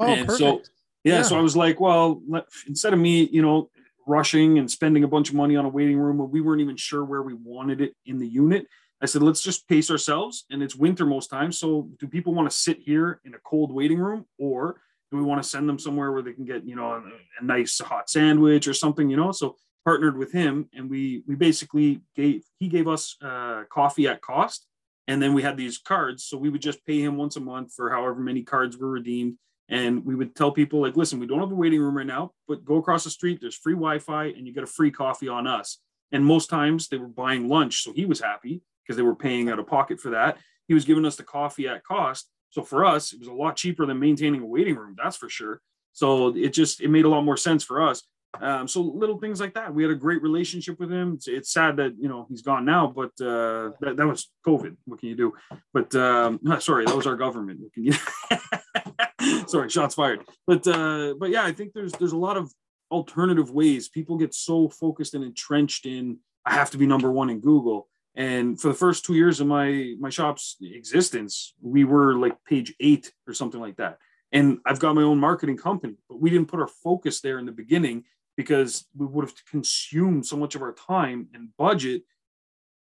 Oh, 0.00 0.06
and 0.06 0.26
perfect. 0.26 0.38
so 0.38 0.72
yeah, 1.04 1.18
yeah, 1.18 1.22
so 1.22 1.38
I 1.38 1.42
was 1.42 1.56
like, 1.56 1.78
well, 1.78 2.20
let, 2.28 2.46
instead 2.66 2.92
of 2.92 2.98
me, 2.98 3.28
you 3.30 3.40
know, 3.40 3.70
rushing 4.08 4.58
and 4.58 4.70
spending 4.70 5.04
a 5.04 5.08
bunch 5.08 5.28
of 5.28 5.34
money 5.34 5.56
on 5.56 5.64
a 5.64 5.68
waiting 5.68 5.98
room, 5.98 6.30
we 6.30 6.40
weren't 6.40 6.60
even 6.60 6.76
sure 6.76 7.04
where 7.04 7.22
we 7.22 7.34
wanted 7.34 7.80
it 7.80 7.94
in 8.06 8.18
the 8.18 8.28
unit. 8.28 8.66
I 9.00 9.06
said, 9.06 9.22
let's 9.22 9.42
just 9.42 9.68
pace 9.68 9.90
ourselves. 9.90 10.44
And 10.50 10.62
it's 10.62 10.74
winter 10.74 11.06
most 11.06 11.28
times. 11.28 11.58
So 11.58 11.88
do 11.98 12.08
people 12.08 12.34
want 12.34 12.50
to 12.50 12.56
sit 12.56 12.78
here 12.80 13.20
in 13.24 13.34
a 13.34 13.38
cold 13.38 13.72
waiting 13.72 13.98
room 13.98 14.26
or 14.38 14.80
do 15.10 15.16
we 15.16 15.22
want 15.22 15.42
to 15.42 15.48
send 15.48 15.68
them 15.68 15.78
somewhere 15.78 16.12
where 16.12 16.22
they 16.22 16.32
can 16.32 16.44
get 16.44 16.64
you 16.66 16.76
know 16.76 16.90
a, 16.90 16.98
a, 17.40 17.44
nice 17.44 17.78
hot 17.78 18.10
sandwich 18.10 18.68
or 18.68 18.74
something 18.74 19.08
you 19.08 19.16
know 19.16 19.32
so 19.32 19.56
partnered 19.88 20.18
with 20.18 20.30
him, 20.32 20.68
and 20.74 20.90
we 20.90 21.22
we 21.26 21.34
basically 21.34 22.02
gave 22.14 22.42
he 22.58 22.68
gave 22.68 22.86
us 22.86 23.16
uh, 23.22 23.62
coffee 23.70 24.06
at 24.06 24.20
cost, 24.20 24.66
and 25.06 25.22
then 25.22 25.32
we 25.32 25.40
had 25.40 25.56
these 25.56 25.78
cards, 25.78 26.24
so 26.24 26.36
we 26.36 26.50
would 26.50 26.60
just 26.60 26.84
pay 26.84 27.00
him 27.00 27.16
once 27.16 27.36
a 27.36 27.40
month 27.40 27.72
for 27.74 27.88
however 27.88 28.20
many 28.20 28.42
cards 28.42 28.76
were 28.76 28.90
redeemed, 28.90 29.38
and 29.68 30.04
we 30.04 30.14
would 30.14 30.34
tell 30.34 30.50
people 30.50 30.80
like, 30.80 30.96
listen, 30.96 31.18
we 31.18 31.26
don't 31.26 31.40
have 31.40 31.52
a 31.52 31.54
waiting 31.54 31.80
room 31.80 31.96
right 31.96 32.06
now, 32.06 32.32
but 32.46 32.64
go 32.64 32.76
across 32.76 33.04
the 33.04 33.10
street, 33.10 33.38
there's 33.40 33.56
free 33.56 33.74
Wi-Fi, 33.74 34.26
and 34.26 34.46
you 34.46 34.54
get 34.54 34.62
a 34.62 34.68
free 34.68 34.90
coffee 34.90 35.28
on 35.28 35.46
us. 35.46 35.78
And 36.10 36.24
most 36.24 36.48
times 36.48 36.88
they 36.88 36.96
were 36.96 37.08
buying 37.08 37.48
lunch, 37.48 37.82
so 37.82 37.92
he 37.92 38.06
was 38.06 38.20
happy 38.20 38.62
because 38.82 38.96
they 38.96 39.02
were 39.02 39.14
paying 39.14 39.50
out 39.50 39.58
of 39.58 39.66
pocket 39.66 40.00
for 40.00 40.10
that. 40.10 40.38
He 40.66 40.74
was 40.74 40.86
giving 40.86 41.04
us 41.04 41.16
the 41.16 41.22
coffee 41.22 41.68
at 41.68 41.84
cost. 41.84 42.30
So 42.50 42.62
for 42.62 42.86
us, 42.86 43.12
it 43.12 43.18
was 43.18 43.28
a 43.28 43.32
lot 43.32 43.56
cheaper 43.56 43.84
than 43.84 43.98
maintaining 43.98 44.40
a 44.40 44.46
waiting 44.46 44.76
room, 44.76 44.96
that's 44.96 45.16
for 45.16 45.28
sure. 45.28 45.60
So 45.92 46.34
it 46.34 46.50
just 46.50 46.80
it 46.80 46.88
made 46.88 47.04
a 47.04 47.08
lot 47.08 47.24
more 47.24 47.36
sense 47.36 47.62
for 47.62 47.86
us. 47.86 48.04
Um, 48.40 48.68
so 48.68 48.80
little 48.82 49.18
things 49.18 49.40
like 49.40 49.54
that. 49.54 49.74
We 49.74 49.82
had 49.82 49.90
a 49.90 49.96
great 49.96 50.22
relationship 50.22 50.78
with 50.78 50.92
him. 50.92 51.14
It's, 51.14 51.28
it's 51.28 51.52
sad 51.52 51.76
that 51.78 51.94
you 51.98 52.08
know 52.08 52.26
he's 52.28 52.42
gone 52.42 52.64
now, 52.64 52.86
but 52.86 53.10
uh, 53.20 53.72
that, 53.80 53.94
that 53.96 54.06
was 54.06 54.30
COVID. 54.46 54.76
What 54.84 55.00
can 55.00 55.08
you 55.08 55.16
do? 55.16 55.34
But 55.72 55.94
um, 55.94 56.40
sorry, 56.60 56.84
that 56.86 56.96
was 56.96 57.06
our 57.06 57.16
government. 57.16 57.60
Sorry, 59.46 59.68
shots 59.68 59.94
fired. 59.94 60.24
But 60.46 60.66
uh, 60.66 61.14
but 61.18 61.30
yeah, 61.30 61.44
I 61.44 61.52
think 61.52 61.72
there's 61.72 61.92
there's 61.92 62.12
a 62.12 62.16
lot 62.16 62.36
of 62.36 62.52
alternative 62.90 63.50
ways. 63.50 63.88
People 63.88 64.16
get 64.16 64.34
so 64.34 64.68
focused 64.68 65.14
and 65.14 65.24
entrenched 65.24 65.86
in 65.86 66.18
I 66.48 66.54
have 66.54 66.70
to 66.70 66.78
be 66.78 66.86
number 66.86 67.12
one 67.12 67.28
in 67.28 67.40
Google. 67.40 67.88
And 68.14 68.58
for 68.58 68.68
the 68.68 68.74
first 68.74 69.04
two 69.04 69.14
years 69.14 69.40
of 69.40 69.46
my 69.46 69.94
my 70.00 70.08
shop's 70.08 70.56
existence, 70.62 71.54
we 71.60 71.84
were 71.84 72.14
like 72.14 72.42
page 72.44 72.74
eight 72.80 73.12
or 73.26 73.34
something 73.34 73.60
like 73.60 73.76
that. 73.76 73.98
And 74.32 74.58
I've 74.66 74.78
got 74.78 74.94
my 74.94 75.02
own 75.02 75.18
marketing 75.18 75.58
company, 75.58 75.96
but 76.08 76.20
we 76.20 76.30
didn't 76.30 76.48
put 76.48 76.60
our 76.60 76.68
focus 76.68 77.20
there 77.20 77.38
in 77.38 77.46
the 77.46 77.52
beginning 77.52 78.04
because 78.36 78.86
we 78.96 79.06
would 79.06 79.24
have 79.24 79.34
consumed 79.50 80.24
so 80.26 80.36
much 80.36 80.54
of 80.54 80.62
our 80.62 80.72
time 80.72 81.28
and 81.34 81.50
budget, 81.56 82.02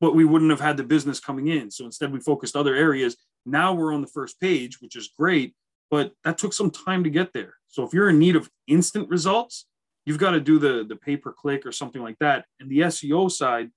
but 0.01 0.15
we 0.15 0.25
wouldn't 0.25 0.51
have 0.51 0.61
had 0.61 0.77
the 0.77 0.85
business 0.85 1.21
coming 1.21 1.49
in. 1.49 1.71
So 1.71 1.85
instead, 1.85 2.13
we 2.13 2.21
focused 2.21 2.57
other 2.57 2.75
areas. 2.75 3.17
Now 3.45 3.73
we're 3.73 3.95
on 3.95 4.01
the 4.01 4.07
first 4.07 4.41
page, 4.41 4.81
which 4.81 4.97
is 4.97 5.11
great, 5.19 5.55
but 5.91 6.13
that 6.25 6.39
took 6.39 6.53
some 6.53 6.71
time 6.71 7.05
to 7.05 7.11
get 7.11 7.33
there. 7.33 7.55
So 7.69 7.85
if 7.85 7.93
you're 7.93 8.11
in 8.11 8.19
need 8.19 8.37
of 8.37 8.51
instant 8.67 9.09
results, 9.09 9.67
you've 10.07 10.19
got 10.19 10.33
to 10.33 10.41
do 10.41 10.59
the 10.59 10.85
the 10.89 10.97
pay 10.97 11.17
per 11.17 11.33
click 11.33 11.67
or 11.67 11.73
something 11.73 12.03
like 12.03 12.19
that. 12.21 12.47
And 12.59 12.71
the 12.71 12.81
SEO 12.81 13.31
side, 13.31 13.71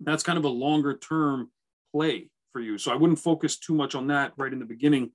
that's 0.00 0.22
kind 0.22 0.38
of 0.38 0.44
a 0.44 0.48
longer 0.48 0.96
term 0.96 1.50
play 1.92 2.30
for 2.52 2.60
you. 2.60 2.78
So 2.78 2.92
I 2.92 2.96
wouldn't 2.96 3.18
focus 3.18 3.58
too 3.58 3.74
much 3.74 3.94
on 3.94 4.06
that 4.08 4.32
right 4.36 4.52
in 4.52 4.58
the 4.58 4.64
beginning. 4.64 5.12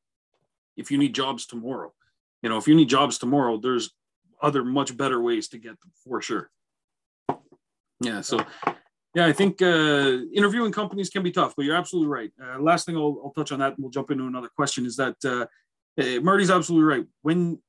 If 0.76 0.90
you 0.92 0.98
need 0.98 1.14
jobs 1.14 1.46
tomorrow, 1.46 1.94
you 2.42 2.50
know, 2.50 2.58
if 2.58 2.68
you 2.68 2.76
need 2.76 2.90
jobs 2.90 3.18
tomorrow, 3.18 3.58
there's 3.58 3.92
other 4.42 4.64
much 4.64 4.96
better 4.98 5.22
ways 5.22 5.48
to 5.50 5.58
get 5.58 5.80
them 5.80 5.92
for 6.04 6.22
sure. 6.22 6.50
Yeah. 8.02 8.22
So, 8.22 8.40
yeah, 9.16 9.28
I 9.28 9.32
think 9.34 9.62
uh, 9.62 10.18
interviewing 10.34 10.72
companies 10.72 11.10
can 11.10 11.24
be 11.24 11.32
tough, 11.32 11.54
but 11.56 11.66
you're 11.66 11.76
absolutely 11.76 12.10
right. 12.10 12.32
Uh, 12.42 12.60
last 12.60 12.86
thing 12.86 12.98
I'll, 12.98 13.22
I'll, 13.24 13.32
touch 13.32 13.52
on 13.52 13.60
that, 13.60 13.74
and 13.74 13.78
we'll 13.80 13.92
jump 13.92 14.12
into 14.12 14.26
another 14.26 14.50
question 14.56 14.86
is 14.86 14.96
that 14.98 15.16
uh, 15.24 15.46
Marty's 15.98 16.50
absolutely 16.50 16.86
right. 16.86 17.06
When 17.22 17.60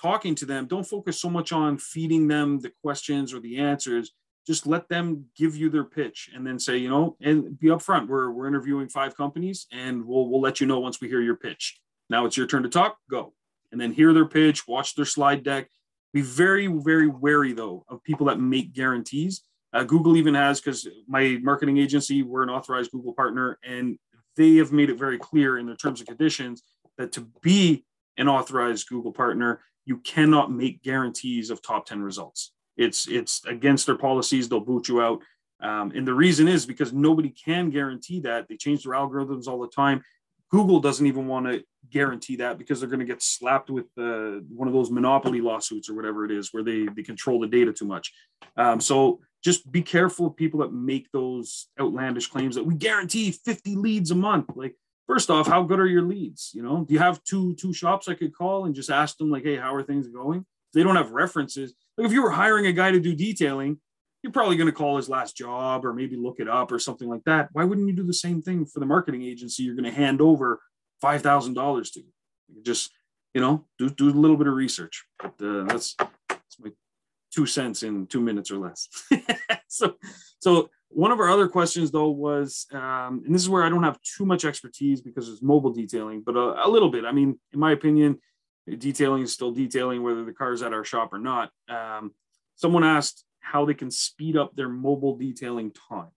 talking 0.00 0.34
to 0.36 0.46
them, 0.46 0.66
don't 0.66 0.86
focus 0.86 1.20
so 1.20 1.30
much 1.30 1.52
on 1.52 1.78
feeding 1.78 2.28
them 2.28 2.60
the 2.60 2.72
questions 2.82 3.32
or 3.32 3.40
the 3.40 3.58
answers. 3.58 4.12
Just 4.46 4.66
let 4.66 4.88
them 4.88 5.24
give 5.36 5.56
you 5.56 5.70
their 5.70 5.84
pitch 5.84 6.30
and 6.34 6.46
then 6.46 6.58
say, 6.58 6.76
you 6.76 6.88
know, 6.88 7.16
and 7.20 7.58
be 7.58 7.68
upfront. 7.68 8.06
We're, 8.06 8.30
we're 8.30 8.46
interviewing 8.46 8.88
five 8.88 9.16
companies 9.16 9.66
and 9.72 10.04
we'll, 10.04 10.28
we'll 10.28 10.40
let 10.40 10.60
you 10.60 10.66
know 10.66 10.78
once 10.78 11.00
we 11.00 11.08
hear 11.08 11.20
your 11.20 11.36
pitch. 11.36 11.80
Now 12.08 12.26
it's 12.26 12.36
your 12.36 12.46
turn 12.46 12.62
to 12.62 12.68
talk, 12.68 12.98
go. 13.10 13.32
And 13.72 13.80
then 13.80 13.92
hear 13.92 14.12
their 14.12 14.26
pitch, 14.26 14.68
watch 14.68 14.94
their 14.94 15.04
slide 15.04 15.42
deck, 15.42 15.68
be 16.12 16.22
very, 16.22 16.68
very 16.68 17.08
wary 17.08 17.52
though 17.52 17.84
of 17.88 18.04
people 18.04 18.26
that 18.26 18.38
make 18.38 18.72
guarantees. 18.72 19.42
Uh, 19.72 19.82
Google 19.82 20.16
even 20.16 20.34
has, 20.34 20.60
because 20.60 20.88
my 21.08 21.38
marketing 21.42 21.78
agency, 21.78 22.22
we're 22.22 22.44
an 22.44 22.48
authorized 22.48 22.92
Google 22.92 23.12
partner, 23.12 23.58
and 23.64 23.98
they 24.36 24.54
have 24.56 24.72
made 24.72 24.90
it 24.90 24.98
very 24.98 25.18
clear 25.18 25.58
in 25.58 25.66
their 25.66 25.76
terms 25.76 26.00
and 26.00 26.08
conditions 26.08 26.62
that 26.98 27.12
to 27.12 27.28
be 27.42 27.84
an 28.16 28.28
authorized 28.28 28.88
Google 28.88 29.12
partner, 29.12 29.60
you 29.84 29.98
cannot 29.98 30.50
make 30.50 30.82
guarantees 30.82 31.50
of 31.50 31.62
top 31.62 31.86
10 31.86 32.02
results. 32.02 32.52
It's 32.76 33.08
it's 33.08 33.44
against 33.46 33.86
their 33.86 33.96
policies. 33.96 34.48
They'll 34.48 34.60
boot 34.60 34.88
you 34.88 35.00
out. 35.00 35.22
Um, 35.60 35.92
and 35.94 36.06
the 36.06 36.14
reason 36.14 36.48
is 36.48 36.66
because 36.66 36.92
nobody 36.92 37.30
can 37.30 37.70
guarantee 37.70 38.20
that. 38.20 38.48
They 38.48 38.56
change 38.56 38.84
their 38.84 38.92
algorithms 38.92 39.46
all 39.46 39.60
the 39.60 39.68
time. 39.68 40.02
Google 40.50 40.80
doesn't 40.80 41.06
even 41.06 41.26
want 41.26 41.46
to 41.46 41.64
guarantee 41.90 42.36
that 42.36 42.58
because 42.58 42.78
they're 42.78 42.88
going 42.88 43.00
to 43.00 43.06
get 43.06 43.22
slapped 43.22 43.70
with 43.70 43.86
uh, 43.98 44.40
one 44.48 44.68
of 44.68 44.74
those 44.74 44.90
monopoly 44.90 45.40
lawsuits 45.40 45.88
or 45.88 45.94
whatever 45.94 46.24
it 46.24 46.30
is 46.30 46.52
where 46.52 46.62
they, 46.62 46.86
they 46.94 47.02
control 47.02 47.40
the 47.40 47.46
data 47.46 47.72
too 47.72 47.86
much. 47.86 48.12
Um, 48.56 48.80
so 48.80 49.20
just 49.42 49.70
be 49.70 49.82
careful 49.82 50.26
of 50.26 50.36
people 50.36 50.60
that 50.60 50.72
make 50.72 51.10
those 51.12 51.68
outlandish 51.80 52.28
claims 52.28 52.54
that 52.54 52.64
we 52.64 52.74
guarantee 52.74 53.32
50 53.32 53.76
leads 53.76 54.10
a 54.10 54.14
month. 54.14 54.50
Like, 54.54 54.76
first 55.06 55.30
off, 55.30 55.46
how 55.46 55.62
good 55.62 55.80
are 55.80 55.86
your 55.86 56.02
leads? 56.02 56.50
You 56.54 56.62
know, 56.62 56.84
do 56.84 56.92
you 56.94 57.00
have 57.00 57.22
two 57.24 57.54
two 57.56 57.72
shops 57.72 58.08
I 58.08 58.14
could 58.14 58.34
call 58.34 58.64
and 58.64 58.74
just 58.74 58.90
ask 58.90 59.16
them 59.16 59.30
like, 59.30 59.44
hey, 59.44 59.56
how 59.56 59.74
are 59.74 59.82
things 59.82 60.08
going? 60.08 60.44
They 60.74 60.82
don't 60.82 60.96
have 60.96 61.12
references. 61.12 61.74
Like 61.96 62.06
if 62.06 62.12
you 62.12 62.22
were 62.22 62.30
hiring 62.30 62.66
a 62.66 62.72
guy 62.72 62.90
to 62.90 63.00
do 63.00 63.14
detailing, 63.14 63.78
you're 64.22 64.32
probably 64.32 64.56
going 64.56 64.66
to 64.66 64.72
call 64.72 64.96
his 64.96 65.08
last 65.08 65.36
job 65.36 65.84
or 65.84 65.92
maybe 65.92 66.16
look 66.16 66.40
it 66.40 66.48
up 66.48 66.72
or 66.72 66.78
something 66.78 67.08
like 67.08 67.24
that. 67.24 67.48
Why 67.52 67.64
wouldn't 67.64 67.86
you 67.86 67.94
do 67.94 68.02
the 68.02 68.12
same 68.12 68.42
thing 68.42 68.66
for 68.66 68.80
the 68.80 68.86
marketing 68.86 69.22
agency 69.22 69.62
you're 69.62 69.76
going 69.76 69.90
to 69.90 69.96
hand 69.96 70.20
over 70.20 70.60
five 71.00 71.22
thousand 71.22 71.54
dollars 71.54 71.90
to? 71.92 72.00
You 72.00 72.62
Just 72.62 72.90
you 73.36 73.42
know, 73.42 73.66
do 73.78 73.90
do 73.90 74.08
a 74.08 74.10
little 74.10 74.38
bit 74.38 74.46
of 74.46 74.54
research. 74.54 75.04
But 75.18 75.34
uh, 75.42 75.64
that's 75.64 75.94
that's 76.28 76.58
my 76.58 76.70
two 77.34 77.44
cents 77.44 77.82
in 77.82 78.06
two 78.06 78.20
minutes 78.20 78.50
or 78.50 78.56
less. 78.56 78.88
so 79.68 79.96
so 80.38 80.70
one 80.88 81.12
of 81.12 81.20
our 81.20 81.28
other 81.28 81.48
questions 81.48 81.90
though 81.90 82.10
was, 82.10 82.66
um, 82.72 83.22
and 83.24 83.34
this 83.34 83.42
is 83.42 83.48
where 83.48 83.64
I 83.64 83.68
don't 83.68 83.82
have 83.82 83.98
too 84.02 84.24
much 84.24 84.44
expertise 84.44 85.00
because 85.00 85.28
it's 85.28 85.42
mobile 85.42 85.72
detailing, 85.72 86.22
but 86.24 86.36
a, 86.36 86.66
a 86.66 86.68
little 86.68 86.90
bit. 86.90 87.04
I 87.04 87.12
mean, 87.12 87.38
in 87.52 87.60
my 87.60 87.72
opinion, 87.72 88.18
detailing 88.78 89.22
is 89.22 89.32
still 89.32 89.52
detailing 89.52 90.02
whether 90.02 90.24
the 90.24 90.32
car 90.32 90.52
is 90.52 90.62
at 90.62 90.72
our 90.72 90.84
shop 90.84 91.12
or 91.12 91.18
not. 91.18 91.50
Um, 91.68 92.12
someone 92.54 92.84
asked 92.84 93.24
how 93.40 93.64
they 93.64 93.74
can 93.74 93.90
speed 93.90 94.36
up 94.36 94.56
their 94.56 94.68
mobile 94.68 95.16
detailing 95.16 95.72
time. 95.88 96.10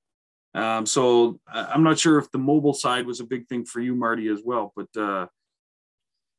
Um, 0.55 0.85
so 0.85 1.39
I'm 1.47 1.83
not 1.83 1.99
sure 1.99 2.17
if 2.17 2.31
the 2.31 2.39
mobile 2.39 2.73
side 2.73 3.05
was 3.05 3.19
a 3.19 3.25
big 3.25 3.47
thing 3.47 3.65
for 3.65 3.79
you, 3.79 3.93
Marty, 3.93 4.27
as 4.29 4.41
well. 4.43 4.73
But 4.75 4.99
uh, 4.99 5.27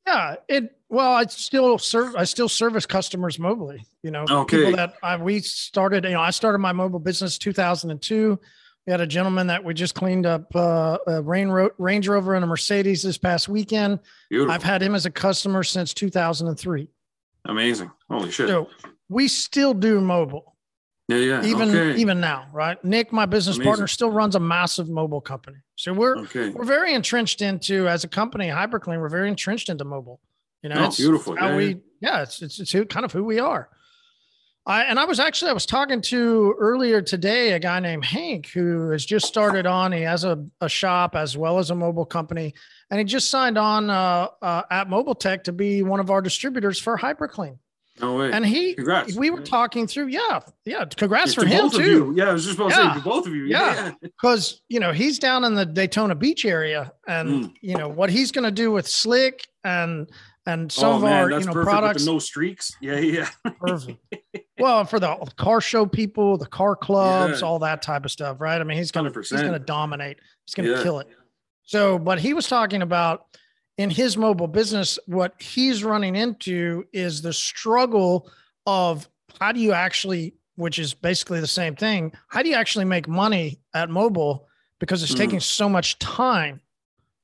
yeah, 0.07 0.37
it 0.49 0.77
well, 0.89 1.13
I 1.13 1.25
still 1.27 1.79
serve. 1.79 2.17
I 2.17 2.25
still 2.25 2.49
service 2.49 2.85
customers 2.85 3.39
mobilely. 3.39 3.85
You 4.03 4.11
know, 4.11 4.25
okay. 4.29 4.57
people 4.57 4.77
that 4.77 4.95
I, 5.03 5.17
we 5.17 5.41
started. 5.41 6.05
You 6.05 6.11
know, 6.11 6.21
I 6.21 6.31
started 6.31 6.59
my 6.59 6.73
mobile 6.73 6.99
business 6.99 7.39
2002. 7.39 8.39
We 8.87 8.91
had 8.91 9.01
a 9.01 9.07
gentleman 9.07 9.47
that 9.47 9.63
we 9.63 9.73
just 9.73 9.95
cleaned 9.95 10.27
up 10.27 10.55
uh, 10.55 10.99
a 11.07 11.23
Range 11.23 12.09
Rover 12.09 12.35
and 12.35 12.43
a 12.43 12.47
Mercedes 12.47 13.03
this 13.03 13.19
past 13.19 13.49
weekend. 13.49 14.01
Beautiful. 14.31 14.53
I've 14.53 14.63
had 14.65 14.83
him 14.83 14.95
as 14.95 15.07
a 15.07 15.11
customer 15.11 15.63
since 15.63 15.95
2003. 15.95 16.89
Amazing! 17.45 17.91
Holy 18.11 18.31
shit! 18.31 18.49
So 18.49 18.69
we 19.09 19.29
still 19.29 19.75
do 19.75 20.01
mobile. 20.01 20.50
Yeah, 21.11 21.17
yeah. 21.17 21.45
Even 21.45 21.71
okay. 21.71 22.01
even 22.01 22.21
now, 22.21 22.47
right? 22.53 22.83
Nick, 22.85 23.13
my 23.13 23.27
business 23.27 23.57
Amazing. 23.57 23.71
partner, 23.71 23.87
still 23.89 24.11
runs 24.11 24.37
a 24.37 24.41
massive 24.41 24.89
mobile 24.89 25.21
company. 25.21 25.59
So 25.75 25.93
we're 25.93 26.19
okay. 26.19 26.51
we're 26.51 26.65
very 26.65 26.95
entrenched 26.95 27.43
into 27.43 27.89
as 27.89 28.05
a 28.05 28.09
company, 28.09 28.47
HyperClean. 28.47 29.01
We're 29.01 29.09
very 29.09 29.29
entrenched 29.29 29.69
into 29.69 29.85
mobile. 29.85 30.21
You 30.63 30.69
know, 30.71 30.77
oh, 30.79 30.85
it's 30.87 30.99
beautiful. 30.99 31.37
How 31.37 31.49
yeah, 31.49 31.57
we 31.57 31.81
yeah, 32.01 32.23
it's, 32.23 32.43
it's 32.43 32.61
it's 32.61 32.93
kind 32.93 33.05
of 33.05 33.13
who 33.13 33.25
we 33.25 33.41
are. 33.41 33.69
I 34.67 34.85
and 34.85 35.01
I 35.01 35.05
was 35.05 35.19
actually 35.19 35.51
I 35.51 35.55
was 35.55 35.67
talking 35.67 36.01
to 36.03 36.55
earlier 36.61 37.03
today 37.03 37.53
a 37.53 37.59
guy 37.59 37.81
named 37.81 38.05
Hank 38.05 38.49
who 38.49 38.91
has 38.91 39.05
just 39.05 39.27
started 39.27 39.67
on. 39.67 39.91
He 39.91 40.03
has 40.03 40.23
a, 40.23 40.45
a 40.61 40.69
shop 40.69 41.17
as 41.17 41.37
well 41.37 41.59
as 41.59 41.71
a 41.71 41.75
mobile 41.75 42.05
company, 42.05 42.55
and 42.91 42.99
he 42.99 43.05
just 43.05 43.31
signed 43.31 43.59
on 43.59 43.91
uh, 43.91 44.29
uh, 44.43 44.63
at 44.71 44.89
Mobile 44.89 45.15
Tech 45.15 45.45
to 45.45 45.53
be 45.53 45.83
one 45.83 45.99
of 45.99 46.11
our 46.11 46.21
distributors 46.23 46.79
for 46.79 46.97
HyperClean. 46.97 47.59
No 48.01 48.17
way. 48.17 48.33
And 48.33 48.45
he, 48.45 48.75
congrats. 48.75 49.15
We 49.15 49.31
were 49.31 49.43
talking 49.43 49.87
through, 49.87 50.09
yeah, 50.09 50.41
yeah. 50.65 50.85
Congrats 50.85 51.37
yeah, 51.37 51.43
for 51.43 51.47
him 51.47 51.71
too. 51.71 51.83
You. 51.83 52.15
Yeah, 52.17 52.31
I 52.31 52.33
was 52.33 52.45
just 52.45 52.57
about 52.57 52.71
yeah. 52.71 52.77
to 52.77 52.89
say 52.89 52.95
to 52.99 53.05
both 53.05 53.27
of 53.27 53.35
you. 53.35 53.45
Yeah, 53.45 53.93
because 54.01 54.63
you 54.69 54.81
know 54.81 54.93
he's 54.93 55.19
down 55.19 55.45
in 55.45 55.55
the 55.55 55.67
Daytona 55.67 56.15
Beach 56.15 56.45
area, 56.45 56.93
and 57.07 57.29
mm. 57.29 57.55
you 57.61 57.77
know 57.77 57.89
what 57.89 58.11
he's 58.11 58.33
going 58.33 58.45
to 58.45 58.51
do 58.51 58.71
with 58.71 58.89
Slick 58.89 59.47
and 59.65 60.11
and 60.47 60.73
some 60.73 60.93
oh, 60.93 60.97
of 60.97 61.03
man, 61.03 61.13
our 61.13 61.41
you 61.41 61.47
know 61.47 61.53
products. 61.53 62.07
no 62.07 62.19
streaks. 62.19 62.73
Yeah, 62.81 62.99
yeah. 62.99 63.29
perfect. 63.61 64.01
Well, 64.59 64.85
for 64.85 65.01
the 65.01 65.17
car 65.37 65.61
show 65.61 65.87
people, 65.87 66.39
the 66.39 66.47
car 66.47 66.77
clubs, 66.77 67.43
all 67.43 67.59
that 67.61 67.83
type 67.83 68.05
of 68.05 68.11
stuff, 68.11 68.39
right? 68.41 68.61
I 68.61 68.65
mean, 68.65 68.79
he's 68.79 68.91
gonna 68.91 69.13
he's 69.15 69.31
gonna 69.31 69.59
dominate. 69.59 70.19
He's 70.47 70.55
gonna 70.55 70.71
yeah. 70.71 70.83
kill 70.83 71.01
it. 71.01 71.09
So, 71.65 71.99
but 71.99 72.19
he 72.19 72.35
was 72.35 72.49
talking 72.49 72.83
about 72.83 73.27
in 73.81 73.89
his 73.89 74.19
mobile 74.19 74.47
business, 74.47 74.99
what 75.07 75.41
he's 75.41 75.83
running 75.83 76.15
into 76.15 76.85
is 76.93 77.23
the 77.23 77.33
struggle 77.33 78.31
of 78.67 79.09
how 79.41 79.53
do 79.53 79.61
you 79.61 79.73
actually, 79.73 80.35
which 80.57 80.79
is 80.79 80.93
basically 80.93 81.41
the 81.41 81.47
same 81.47 81.75
thing, 81.75 82.13
how 82.29 82.43
do 82.43 82.51
you 82.51 82.57
actually 82.57 82.85
make 82.85 83.09
money 83.09 83.59
at 83.73 83.89
mobile 83.89 84.47
because 84.81 85.03
it's 85.03 85.15
mm. 85.15 85.17
taking 85.17 85.41
so 85.41 85.67
much 85.67 85.99
time? 85.99 86.61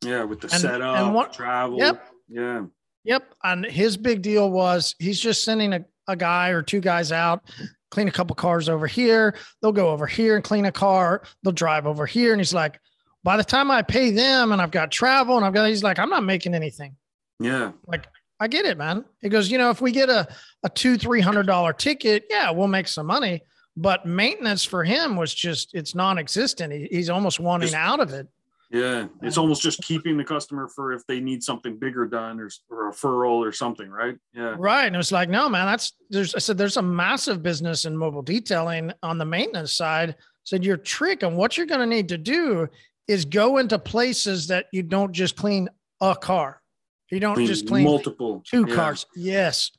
Yeah, 0.02 0.24
with 0.24 0.40
the 0.40 0.48
and, 0.48 0.60
setup, 0.62 0.96
and 0.96 1.14
what, 1.14 1.34
travel. 1.34 1.78
Yep. 1.78 2.06
Yeah. 2.28 2.64
Yep. 3.04 3.34
And 3.44 3.66
his 3.66 3.98
big 3.98 4.22
deal 4.22 4.50
was 4.50 4.94
he's 4.98 5.20
just 5.20 5.44
sending 5.44 5.74
a, 5.74 5.84
a 6.08 6.16
guy 6.16 6.48
or 6.48 6.62
two 6.62 6.80
guys 6.80 7.12
out 7.12 7.42
clean 7.90 8.08
a 8.08 8.12
couple 8.12 8.34
cars 8.34 8.68
over 8.68 8.86
here. 8.86 9.34
They'll 9.60 9.72
go 9.72 9.90
over 9.90 10.06
here 10.06 10.36
and 10.36 10.44
clean 10.44 10.64
a 10.64 10.72
car. 10.72 11.22
They'll 11.42 11.52
drive 11.52 11.86
over 11.86 12.06
here. 12.06 12.32
And 12.32 12.40
he's 12.40 12.54
like, 12.54 12.80
by 13.26 13.36
the 13.36 13.42
time 13.42 13.72
I 13.72 13.82
pay 13.82 14.12
them 14.12 14.52
and 14.52 14.62
I've 14.62 14.70
got 14.70 14.92
travel 14.92 15.36
and 15.36 15.44
I've 15.44 15.52
got, 15.52 15.68
he's 15.68 15.82
like, 15.82 15.98
I'm 15.98 16.08
not 16.08 16.22
making 16.22 16.54
anything. 16.54 16.94
Yeah. 17.40 17.72
Like, 17.84 18.06
I 18.38 18.46
get 18.46 18.66
it, 18.66 18.78
man. 18.78 19.04
He 19.20 19.28
goes, 19.28 19.50
you 19.50 19.58
know, 19.58 19.68
if 19.68 19.80
we 19.80 19.90
get 19.90 20.08
a, 20.08 20.28
a 20.62 20.68
two, 20.68 20.96
three 20.96 21.20
hundred 21.20 21.48
dollar 21.48 21.72
ticket, 21.72 22.26
yeah, 22.30 22.52
we'll 22.52 22.68
make 22.68 22.86
some 22.86 23.06
money. 23.06 23.42
But 23.76 24.06
maintenance 24.06 24.62
for 24.62 24.84
him 24.84 25.16
was 25.16 25.34
just 25.34 25.74
it's 25.74 25.92
non-existent. 25.92 26.72
He, 26.72 26.86
he's 26.88 27.10
almost 27.10 27.40
wanting 27.40 27.66
just, 27.66 27.74
out 27.74 27.98
of 27.98 28.12
it. 28.12 28.28
Yeah, 28.70 29.08
it's 29.22 29.38
almost 29.38 29.60
just 29.60 29.82
keeping 29.82 30.16
the 30.16 30.24
customer 30.24 30.68
for 30.68 30.92
if 30.92 31.04
they 31.08 31.18
need 31.18 31.42
something 31.42 31.78
bigger 31.78 32.06
done 32.06 32.38
or, 32.38 32.48
or 32.70 32.90
a 32.90 32.92
referral 32.92 33.44
or 33.44 33.50
something, 33.50 33.90
right? 33.90 34.16
Yeah, 34.34 34.54
right. 34.56 34.86
And 34.86 34.94
it's 34.94 35.10
like, 35.10 35.28
no, 35.28 35.48
man, 35.48 35.66
that's 35.66 35.94
there's. 36.10 36.32
I 36.36 36.38
said 36.38 36.58
there's 36.58 36.76
a 36.76 36.82
massive 36.82 37.42
business 37.42 37.86
in 37.86 37.96
mobile 37.96 38.22
detailing 38.22 38.92
on 39.02 39.18
the 39.18 39.24
maintenance 39.24 39.72
side. 39.72 40.10
I 40.10 40.14
said 40.44 40.64
your 40.64 40.76
trick 40.76 41.24
and 41.24 41.36
what 41.36 41.56
you're 41.56 41.66
going 41.66 41.80
to 41.80 41.86
need 41.86 42.08
to 42.10 42.18
do 42.18 42.68
is 43.08 43.24
go 43.24 43.58
into 43.58 43.78
places 43.78 44.48
that 44.48 44.66
you 44.72 44.82
don't 44.82 45.12
just 45.12 45.36
clean 45.36 45.68
a 46.00 46.14
car. 46.14 46.60
You 47.10 47.20
don't 47.20 47.34
clean 47.34 47.46
just 47.46 47.68
clean 47.68 47.84
multiple 47.84 48.42
two 48.44 48.66
yeah. 48.68 48.74
cars. 48.74 49.06
Yes, 49.14 49.70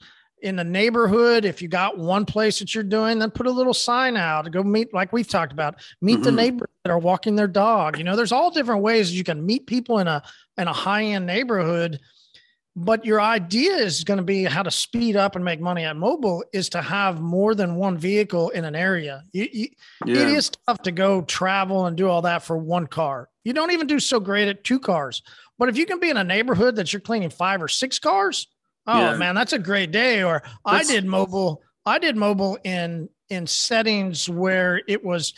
in 0.42 0.56
the 0.56 0.64
neighborhood, 0.64 1.46
if 1.46 1.62
you 1.62 1.68
got 1.68 1.98
one 1.98 2.26
place 2.26 2.60
that 2.60 2.74
you're 2.74 2.84
doing, 2.84 3.20
then 3.20 3.32
put 3.32 3.48
a 3.48 3.52
little 3.52 3.74
sign 3.74 4.16
out. 4.16 4.50
Go 4.52 4.64
meet, 4.64 4.94
like 4.94 5.12
we've 5.12 5.28
talked 5.28 5.52
about, 5.52 5.76
meet 6.02 6.16
mm-hmm. 6.16 6.24
the 6.24 6.32
neighbors 6.32 6.70
that 6.84 6.92
are 6.92 7.00
walking 7.00 7.36
their 7.36 7.48
dog. 7.48 7.98
You 7.98 8.04
know, 8.04 8.16
there's 8.16 8.32
all 8.32 8.52
different 8.52 8.82
ways 8.82 9.18
you 9.18 9.24
can 9.24 9.46
meet 9.46 9.66
people 9.66 10.00
in 10.00 10.08
a 10.08 10.22
in 10.58 10.68
a 10.68 10.74
high 10.74 11.04
end 11.04 11.26
neighborhood. 11.26 12.00
But 12.80 13.06
your 13.06 13.20
idea 13.20 13.74
is 13.74 14.04
going 14.04 14.20
to 14.20 14.24
be 14.24 14.44
how 14.44 14.62
to 14.62 14.70
speed 14.70 15.16
up 15.16 15.36
and 15.36 15.44
make 15.44 15.60
money 15.60 15.84
at 15.84 15.98
mobile 15.98 16.44
is 16.54 16.70
to 16.70 16.82
have 16.82 17.20
more 17.20 17.56
than 17.56 17.74
one 17.76 17.98
vehicle 17.98 18.50
in 18.50 18.66
an 18.66 18.76
area. 18.76 19.24
You, 19.32 19.48
you, 19.52 19.68
yeah. 20.06 20.22
It 20.22 20.28
is 20.28 20.52
tough 20.68 20.84
to 20.84 20.92
go 20.92 21.24
travel 21.24 21.88
and 21.88 21.98
do 21.98 22.08
all 22.08 22.22
that 22.22 22.44
for 22.44 22.56
one 22.56 22.86
car. 22.86 23.30
You 23.44 23.54
don't 23.54 23.72
even 23.72 23.88
do 23.88 24.00
so 24.00 24.20
great 24.20 24.48
at 24.48 24.64
two 24.64 24.80
cars. 24.80 25.24
But 25.58 25.70
if 25.70 25.78
you 25.78 25.88
can 25.88 26.00
be 26.00 26.12
in 26.12 26.18
a 26.18 26.24
neighborhood 26.24 26.76
that 26.76 26.94
you're 26.94 27.00
cleaning 27.00 27.32
five 27.32 27.64
or 27.64 27.68
six 27.68 27.98
cars, 27.98 28.46
Oh 28.88 29.12
yeah. 29.12 29.18
man, 29.18 29.36
that's 29.36 29.54
a 29.54 29.60
great 29.60 29.92
day. 29.92 30.24
Or 30.24 30.42
that's, 30.66 30.90
I 30.90 30.94
did 30.94 31.06
mobile. 31.06 31.62
I 31.86 32.00
did 32.00 32.16
mobile 32.16 32.58
in 32.64 33.10
in 33.30 33.46
settings 33.46 34.30
where 34.30 34.82
it 34.88 35.04
was 35.04 35.34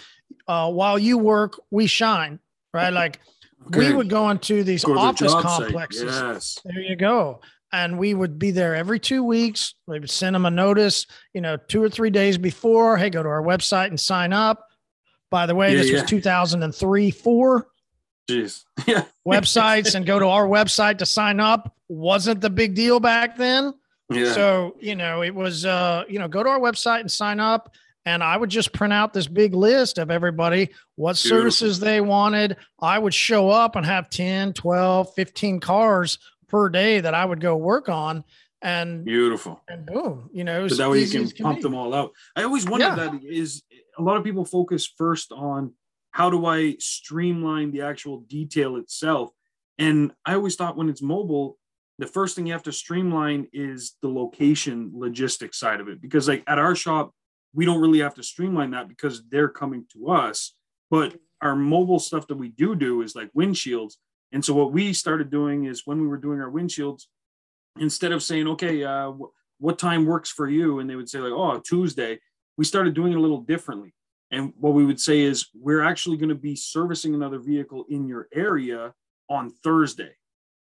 uh, 0.47 0.69
while 0.71 0.99
you 0.99 1.17
work, 1.17 1.60
we 1.71 1.88
shine. 1.88 2.39
Right, 2.71 2.93
like 2.93 3.19
okay. 3.67 3.80
we 3.80 3.93
would 3.93 4.10
go 4.10 4.30
into 4.30 4.63
these 4.63 4.84
go 4.84 4.98
office 4.98 5.34
the 5.34 5.41
complexes. 5.41 6.15
Yes. 6.15 6.60
There 6.63 6.82
you 6.82 6.95
go. 6.95 7.41
And 7.72 8.00
we 8.00 8.13
would 8.13 8.39
be 8.39 8.52
there 8.52 8.76
every 8.76 9.00
two 9.00 9.24
weeks. 9.24 9.76
We 9.88 10.00
would 10.00 10.10
send 10.10 10.34
them 10.34 10.45
a 10.45 10.52
notice, 10.52 11.06
you 11.34 11.41
know, 11.41 11.56
two 11.56 11.84
or 11.84 11.89
three 11.89 12.10
days 12.10 12.38
before. 12.38 12.98
Hey, 12.98 13.10
go 13.12 13.22
to 13.22 13.30
our 13.30 13.43
website 13.43 13.88
and 13.88 14.00
sign 14.00 14.34
up. 14.34 14.65
By 15.30 15.45
the 15.45 15.54
way, 15.54 15.74
yeah, 15.74 15.78
this 15.78 15.91
yeah. 15.91 16.02
was 16.02 16.10
2003, 16.10 17.12
four. 17.12 17.67
Jeez. 18.30 18.63
Yeah. 18.88 19.06
Websites 19.28 19.93
and 19.93 20.06
go 20.06 20.17
to 20.17 20.26
our 20.26 20.48
website 20.48 20.98
to 21.00 21.06
sign 21.06 21.39
up 21.39 21.76
wasn't 21.89 22.41
the 22.41 22.50
big 22.50 22.76
deal 22.76 23.00
back 23.00 23.36
then. 23.36 23.74
Yeah. 24.10 24.32
So, 24.34 24.76
you 24.80 24.95
know, 24.95 25.22
it 25.22 25.36
was, 25.36 25.65
uh, 25.65 26.06
you 26.08 26.17
know, 26.17 26.28
go 26.28 26.41
to 26.41 26.50
our 26.50 26.60
website 26.60 27.02
and 27.02 27.12
sign 27.12 27.39
up. 27.39 27.74
And 28.10 28.24
I 28.24 28.36
would 28.36 28.50
just 28.50 28.74
print 28.74 28.91
out 28.91 29.13
this 29.13 29.28
big 29.28 29.54
list 29.54 30.00
of 30.00 30.10
everybody, 30.10 30.72
what 30.95 31.15
Beautiful. 31.15 31.38
services 31.38 31.80
they 31.80 32.02
wanted. 32.02 32.58
I 32.80 32.98
would 32.98 33.13
show 33.13 33.52
up 33.52 33.76
and 33.76 33.86
have 33.86 34.10
10, 34.10 34.54
12, 34.54 35.13
15 35.13 35.60
cars 35.60 36.17
per 36.48 36.69
day 36.69 37.02
that 37.02 37.13
I 37.13 37.24
would 37.24 37.39
go 37.39 37.56
work 37.56 37.88
on. 37.88 38.24
And 38.63 39.06
beautiful. 39.06 39.62
And 39.69 39.86
boom, 39.86 40.32
you 40.34 40.43
know, 40.43 40.67
so 40.67 40.76
that 40.78 40.89
way 40.89 41.02
you 41.02 41.08
can, 41.08 41.30
can 41.30 41.43
pump 41.43 41.58
be. 41.60 41.62
them 41.62 41.76
all 41.76 41.93
out. 41.93 42.12
I 42.36 42.41
always 42.41 42.67
wonder 42.67 42.88
yeah. 42.88 42.95
that 42.95 43.24
is 43.24 43.62
a 43.95 44.02
lot 44.02 44.17
of 44.17 44.24
people 44.24 44.43
focus 44.43 44.88
first 44.88 45.32
on 45.32 45.76
how 46.10 46.32
do 46.32 46.48
I 46.48 46.78
streamline 46.80 47.69
the 47.69 47.82
actual 47.82 48.22
detail 48.22 48.78
itself? 48.78 49.30
And 49.78 50.13
I 50.26 50.34
always 50.34 50.56
thought 50.56 50.76
when 50.76 50.89
it's 50.89 51.04
mobile, 51.04 51.60
the 52.00 52.08
first 52.08 52.36
thing 52.36 52.48
you 52.48 52.54
have 52.54 52.63
to 52.63 52.72
streamline 52.72 53.48
is 53.54 53.98
the 54.02 54.10
location 54.10 54.93
logistics 54.95 55.60
side 55.60 55.80
of 55.80 55.88
it 55.88 56.02
because 56.02 56.28
like 56.28 56.43
at 56.48 56.58
our 56.58 56.74
shop 56.74 57.13
we 57.54 57.66
don't 57.66 57.82
really 57.82 58.00
have 58.00 58.16
to 58.16 58.24
streamline 58.24 58.72
that 58.72 58.88
because 58.88 59.24
they're 59.30 59.50
coming 59.50 59.86
to 59.94 60.10
us. 60.10 60.56
But 60.90 61.16
our 61.42 61.56
mobile 61.56 62.00
stuff 62.00 62.28
that 62.28 62.38
we 62.38 62.50
do 62.50 62.76
do 62.76 63.02
is 63.02 63.16
like 63.16 63.32
windshields. 63.34 63.94
And 64.32 64.44
so 64.44 64.54
what 64.54 64.72
we 64.72 64.94
started 64.94 65.30
doing 65.30 65.66
is 65.66 65.84
when 65.86 66.02
we 66.02 66.08
were 66.08 66.18
doing 66.18 66.40
our 66.42 66.52
windshields 66.52 67.04
instead 67.80 68.12
of 68.12 68.24
saying 68.24 68.48
okay 68.48 68.84
uh, 68.84 69.12
what 69.60 69.80
time 69.80 70.06
works 70.06 70.30
for 70.30 70.50
you? 70.50 70.80
and 70.80 70.90
they 70.90 70.96
would 70.96 71.10
say 71.10 71.20
like 71.20 71.32
oh 71.32 71.60
tuesday 71.60 72.20
we 72.60 72.66
started 72.66 72.94
doing 72.94 73.14
it 73.14 73.18
a 73.18 73.22
little 73.22 73.40
differently. 73.40 73.94
And 74.32 74.52
what 74.60 74.74
we 74.74 74.86
would 74.86 75.00
say 75.00 75.22
is 75.22 75.48
we're 75.54 75.82
actually 75.82 76.18
going 76.18 76.28
to 76.28 76.36
be 76.36 76.58
servicing 76.58 77.16
another 77.16 77.40
vehicle 77.40 77.86
in 77.90 78.06
your 78.06 78.28
area 78.34 78.94
on 79.30 79.50
thursday. 79.64 80.12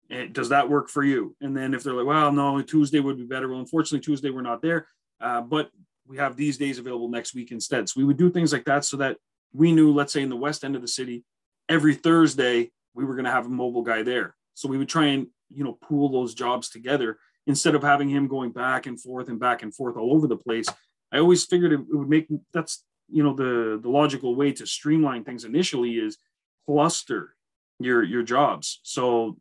And 0.10 0.34
does 0.34 0.50
that 0.50 0.69
work 0.69 0.89
for 0.89 1.04
you? 1.04 1.38
And 1.39 1.56
then 1.56 1.74
if 1.74 1.84
they're 1.84 1.93
like, 1.93 2.06
well, 2.06 2.34
no, 2.34 2.62
Tuesday 2.62 3.00
would 3.00 3.17
be 3.17 3.24
better. 3.24 3.48
Well, 3.48 3.62
unfortunately, 3.62 4.04
Tuesday 4.04 4.30
we're 4.30 4.41
not 4.41 4.62
there, 4.62 4.88
uh, 5.21 5.39
but 5.39 5.71
we 6.07 6.17
have 6.17 6.35
these 6.35 6.57
days 6.57 6.79
available 6.79 7.09
next 7.09 7.33
week 7.33 7.51
instead. 7.51 7.89
So 7.89 7.99
we 7.99 8.05
would 8.05 8.17
do 8.17 8.29
things 8.29 8.53
like 8.53 8.65
that 8.65 8.85
so 8.85 8.97
that 8.97 9.17
we 9.53 9.71
knew, 9.71 9.93
let's 9.93 10.13
say 10.13 10.21
in 10.21 10.29
the 10.29 10.35
west 10.35 10.63
end 10.63 10.75
of 10.75 10.81
the 10.81 10.87
city, 10.87 11.23
every 11.69 11.95
Thursday 11.95 12.71
we 12.93 13.05
were 13.05 13.15
going 13.15 13.25
to 13.25 13.31
have 13.31 13.45
a 13.45 13.49
mobile 13.49 13.83
guy 13.83 14.03
there. 14.03 14.35
So 14.53 14.69
we 14.69 14.77
would 14.77 14.89
try 14.89 15.07
and 15.07 15.27
you 15.53 15.63
know 15.63 15.73
pool 15.73 16.09
those 16.09 16.33
jobs 16.33 16.69
together 16.69 17.17
instead 17.47 17.75
of 17.75 17.83
having 17.83 18.09
him 18.09 18.27
going 18.27 18.51
back 18.51 18.87
and 18.87 18.99
forth 18.99 19.29
and 19.29 19.39
back 19.39 19.63
and 19.63 19.73
forth 19.75 19.97
all 19.97 20.13
over 20.13 20.27
the 20.27 20.37
place. 20.37 20.67
I 21.11 21.19
always 21.19 21.45
figured 21.45 21.71
it, 21.73 21.81
would 21.89 22.09
make 22.09 22.27
that's 22.53 22.83
you 23.09 23.23
know 23.23 23.33
the 23.33 23.79
the 23.81 23.89
logical 23.89 24.35
way 24.35 24.51
to 24.53 24.65
streamline 24.65 25.23
things 25.23 25.45
initially 25.45 25.93
is 25.93 26.17
cluster 26.65 27.35
your 27.79 28.03
your 28.03 28.23
jobs 28.23 28.79
so 28.83 29.37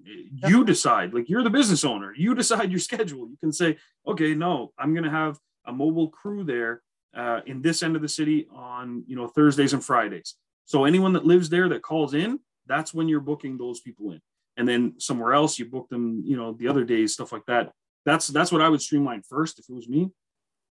you 0.47 0.65
decide 0.65 1.15
like 1.15 1.29
you're 1.29 1.43
the 1.43 1.51
business 1.51 1.85
owner 1.85 2.13
you 2.17 2.35
decide 2.35 2.71
your 2.71 2.81
schedule 2.91 3.29
you 3.29 3.37
can 3.41 3.53
say 3.53 3.77
okay 4.07 4.35
no 4.35 4.73
i'm 4.79 4.93
going 4.93 5.05
to 5.05 5.11
have 5.11 5.39
a 5.67 5.73
mobile 5.73 6.09
crew 6.09 6.45
there 6.45 6.83
uh, 7.15 7.41
in 7.47 7.63
this 7.63 7.83
end 7.83 7.97
of 7.97 8.03
the 8.03 8.09
city 8.09 8.47
on 8.53 9.05
you 9.07 9.17
know 9.17 9.29
thursdays 9.29 9.73
and 9.73 9.85
fridays. 9.85 10.35
So 10.65 10.85
anyone 10.85 11.13
that 11.13 11.27
lives 11.27 11.49
there 11.49 11.69
that 11.69 11.83
calls 11.83 12.15
in 12.15 12.41
that's 12.67 12.95
when 12.95 13.09
you're 13.09 13.21
booking 13.21 13.59
those 13.59 13.81
people 13.81 14.13
in. 14.13 14.21
And 14.57 14.67
then 14.67 14.95
somewhere 14.99 15.35
else 15.35 15.59
you 15.59 15.67
book 15.67 15.89
them 15.89 16.23
you 16.25 16.37
know 16.37 16.53
the 16.53 16.69
other 16.69 16.85
days 16.85 17.13
stuff 17.13 17.33
like 17.33 17.47
that. 17.47 17.73
That's 18.07 18.29
that's 18.29 18.53
what 18.53 18.63
i 18.63 18.69
would 18.69 18.83
streamline 18.83 19.23
first 19.23 19.59
if 19.59 19.67
it 19.69 19.75
was 19.75 19.89
me. 19.89 20.11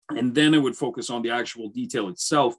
And 0.10 0.34
then 0.34 0.54
i 0.54 0.58
would 0.58 0.76
focus 0.76 1.10
on 1.10 1.22
the 1.22 1.32
actual 1.32 1.70
detail 1.70 2.10
itself. 2.10 2.56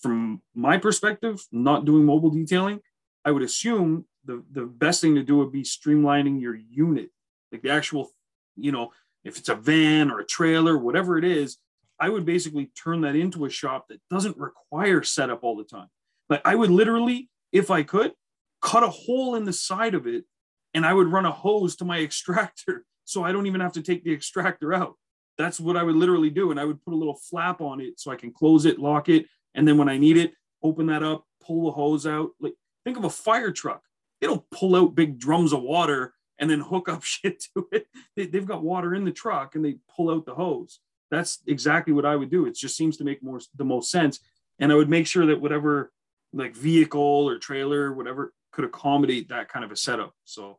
From 0.00 0.42
my 0.54 0.78
perspective 0.78 1.40
not 1.52 1.84
doing 1.84 2.04
mobile 2.04 2.30
detailing 2.30 2.80
i 3.24 3.30
would 3.30 3.42
assume 3.42 4.04
the 4.24 4.42
the 4.52 4.64
best 4.64 5.00
thing 5.00 5.14
to 5.14 5.22
do 5.22 5.38
would 5.38 5.52
be 5.52 5.62
streamlining 5.62 6.40
your 6.40 6.54
unit, 6.54 7.10
like 7.50 7.62
the 7.62 7.70
actual, 7.70 8.10
you 8.56 8.72
know, 8.72 8.92
if 9.24 9.38
it's 9.38 9.48
a 9.48 9.54
van 9.54 10.10
or 10.10 10.20
a 10.20 10.26
trailer, 10.26 10.76
whatever 10.76 11.18
it 11.18 11.24
is. 11.24 11.58
I 12.00 12.08
would 12.08 12.24
basically 12.24 12.72
turn 12.82 13.02
that 13.02 13.14
into 13.14 13.44
a 13.44 13.50
shop 13.50 13.86
that 13.88 14.00
doesn't 14.10 14.36
require 14.36 15.02
setup 15.02 15.44
all 15.44 15.56
the 15.56 15.64
time. 15.64 15.88
Like 16.28 16.42
I 16.44 16.54
would 16.54 16.70
literally, 16.70 17.28
if 17.52 17.70
I 17.70 17.82
could, 17.82 18.12
cut 18.60 18.82
a 18.82 18.88
hole 18.88 19.34
in 19.36 19.44
the 19.44 19.52
side 19.52 19.94
of 19.94 20.06
it 20.06 20.24
and 20.74 20.84
I 20.84 20.92
would 20.92 21.08
run 21.08 21.26
a 21.26 21.30
hose 21.30 21.76
to 21.76 21.84
my 21.84 21.98
extractor 22.02 22.84
so 23.04 23.24
I 23.24 23.32
don't 23.32 23.46
even 23.46 23.60
have 23.60 23.72
to 23.74 23.82
take 23.82 24.04
the 24.04 24.12
extractor 24.12 24.72
out. 24.72 24.94
That's 25.38 25.60
what 25.60 25.76
I 25.76 25.82
would 25.82 25.96
literally 25.96 26.30
do. 26.30 26.50
And 26.50 26.60
I 26.60 26.64
would 26.64 26.82
put 26.84 26.94
a 26.94 26.96
little 26.96 27.16
flap 27.16 27.60
on 27.60 27.80
it 27.80 27.98
so 27.98 28.10
I 28.10 28.16
can 28.16 28.32
close 28.32 28.64
it, 28.64 28.78
lock 28.78 29.08
it. 29.08 29.26
And 29.54 29.66
then 29.66 29.78
when 29.78 29.88
I 29.88 29.98
need 29.98 30.16
it, 30.16 30.32
open 30.62 30.86
that 30.86 31.02
up, 31.02 31.24
pull 31.44 31.66
the 31.66 31.72
hose 31.72 32.06
out. 32.06 32.30
Like 32.40 32.54
think 32.84 32.96
of 32.96 33.04
a 33.04 33.10
fire 33.10 33.50
truck 33.50 33.82
don't 34.26 34.48
pull 34.50 34.76
out 34.76 34.94
big 34.94 35.18
drums 35.18 35.52
of 35.52 35.62
water 35.62 36.14
and 36.42 36.50
then 36.50 36.60
hook 36.60 36.88
up 36.88 37.02
shit 37.04 37.44
to 37.54 37.68
it. 37.72 37.86
They, 38.16 38.28
have 38.34 38.46
got 38.46 38.62
water 38.62 38.94
in 38.94 39.06
the 39.06 39.12
truck 39.12 39.54
and 39.54 39.64
they 39.64 39.76
pull 39.96 40.10
out 40.10 40.26
the 40.26 40.34
hose. 40.34 40.80
That's 41.10 41.38
exactly 41.46 41.92
what 41.92 42.04
I 42.04 42.16
would 42.16 42.30
do. 42.30 42.46
It 42.46 42.56
just 42.56 42.76
seems 42.76 42.96
to 42.96 43.04
make 43.04 43.22
more 43.22 43.40
the 43.56 43.64
most 43.64 43.90
sense. 43.90 44.18
And 44.58 44.72
I 44.72 44.74
would 44.74 44.88
make 44.88 45.06
sure 45.06 45.24
that 45.26 45.40
whatever 45.40 45.92
like 46.32 46.56
vehicle 46.56 47.00
or 47.00 47.38
trailer, 47.38 47.92
whatever 47.92 48.32
could 48.50 48.64
accommodate 48.64 49.28
that 49.28 49.48
kind 49.48 49.64
of 49.64 49.70
a 49.70 49.76
setup. 49.76 50.14
So 50.24 50.58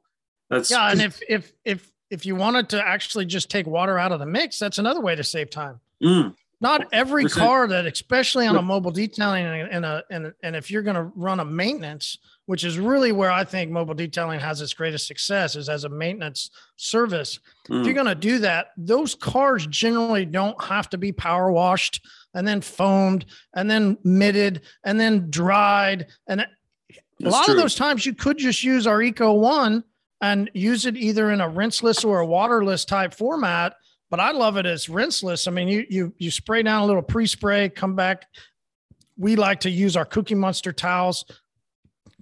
that's 0.49 0.71
yeah. 0.71 0.89
And 0.89 1.01
if 1.01 1.19
if 1.27 1.51
if 1.65 1.91
if 2.09 2.25
you 2.25 2.35
wanted 2.35 2.69
to 2.69 2.87
actually 2.87 3.25
just 3.25 3.49
take 3.49 3.67
water 3.67 3.97
out 3.97 4.11
of 4.11 4.19
the 4.19 4.25
mix, 4.25 4.59
that's 4.59 4.77
another 4.77 5.01
way 5.01 5.15
to 5.15 5.23
save 5.23 5.49
time. 5.49 5.79
Mm. 6.01 6.35
Not 6.61 6.87
every 6.93 7.25
car 7.25 7.67
that, 7.67 7.85
especially 7.85 8.47
on 8.47 8.55
a 8.55 8.61
mobile 8.61 8.91
detailing 8.91 9.45
and 9.45 9.83
a 9.83 10.03
and 10.09 10.33
and 10.43 10.55
if 10.55 10.71
you're 10.71 10.83
going 10.83 10.95
to 10.95 11.11
run 11.15 11.39
a 11.39 11.45
maintenance, 11.45 12.17
which 12.45 12.63
is 12.63 12.77
really 12.77 13.11
where 13.11 13.31
I 13.31 13.43
think 13.43 13.71
mobile 13.71 13.93
detailing 13.93 14.39
has 14.39 14.61
its 14.61 14.73
greatest 14.73 15.07
success 15.07 15.55
is 15.55 15.69
as 15.69 15.83
a 15.83 15.89
maintenance 15.89 16.49
service. 16.75 17.39
Mm. 17.69 17.81
If 17.81 17.85
you're 17.85 17.93
mm. 17.93 18.03
going 18.03 18.07
to 18.07 18.15
do 18.15 18.39
that, 18.39 18.67
those 18.77 19.15
cars 19.15 19.65
generally 19.67 20.25
don't 20.25 20.61
have 20.63 20.89
to 20.89 20.97
be 20.97 21.11
power 21.11 21.51
washed 21.51 22.05
and 22.33 22.47
then 22.47 22.61
foamed 22.61 23.25
and 23.55 23.69
then 23.69 23.97
mitted 24.03 24.61
and 24.83 24.99
then 24.99 25.29
dried. 25.29 26.07
And 26.27 26.39
That's 26.39 27.25
a 27.25 27.29
lot 27.29 27.45
true. 27.45 27.53
of 27.53 27.59
those 27.59 27.75
times 27.75 28.05
you 28.05 28.13
could 28.13 28.37
just 28.37 28.63
use 28.63 28.87
our 28.87 29.01
Eco 29.01 29.33
One 29.33 29.83
and 30.21 30.49
use 30.53 30.85
it 30.85 30.97
either 30.97 31.31
in 31.31 31.41
a 31.41 31.49
rinseless 31.49 32.03
or 32.05 32.19
a 32.19 32.25
waterless 32.25 32.85
type 32.85 33.13
format 33.13 33.75
but 34.13 34.19
I 34.19 34.29
love 34.29 34.57
it 34.57 34.67
as 34.67 34.85
rinseless. 34.85 35.47
I 35.47 35.51
mean, 35.51 35.67
you 35.67 35.87
you 35.89 36.13
you 36.19 36.29
spray 36.29 36.61
down 36.61 36.83
a 36.83 36.85
little 36.85 37.01
pre-spray, 37.01 37.69
come 37.69 37.95
back. 37.95 38.27
We 39.17 39.35
like 39.35 39.61
to 39.61 39.71
use 39.71 39.97
our 39.97 40.05
Cookie 40.05 40.35
Monster 40.35 40.71
towels. 40.71 41.25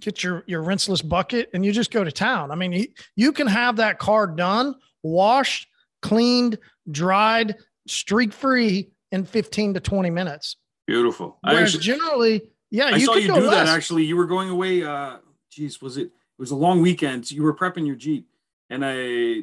Get 0.02 0.24
your 0.24 0.42
your 0.46 0.62
rinseless 0.62 1.06
bucket, 1.06 1.50
and 1.54 1.64
you 1.64 1.70
just 1.70 1.92
go 1.92 2.02
to 2.02 2.10
town. 2.10 2.50
I 2.50 2.56
mean, 2.56 2.72
you, 2.72 2.86
you 3.14 3.32
can 3.32 3.46
have 3.46 3.76
that 3.76 3.98
car 4.00 4.26
done, 4.26 4.74
washed, 5.04 5.68
cleaned, 6.00 6.58
dried, 6.90 7.56
streak 7.86 8.32
free 8.32 8.90
in 9.12 9.24
15 9.24 9.74
to 9.74 9.80
20 9.80 10.10
minutes. 10.10 10.56
Beautiful. 10.86 11.38
Whereas 11.42 11.74
actually, 11.74 11.84
generally, 11.84 12.42
yeah, 12.70 12.86
I 12.86 12.96
you 12.96 13.06
saw 13.06 13.14
you 13.14 13.28
do 13.28 13.34
less. 13.34 13.66
that. 13.66 13.68
Actually, 13.68 14.04
you 14.04 14.16
were 14.16 14.26
going 14.26 14.50
away. 14.50 14.82
Uh, 14.82 15.18
geez, 15.50 15.80
was 15.80 15.96
it? 15.96 16.06
It 16.06 16.38
was 16.38 16.50
a 16.50 16.56
long 16.56 16.82
weekend. 16.82 17.30
You 17.30 17.44
were 17.44 17.54
prepping 17.54 17.86
your 17.86 17.94
Jeep, 17.94 18.26
and 18.68 18.84
I, 18.84 19.42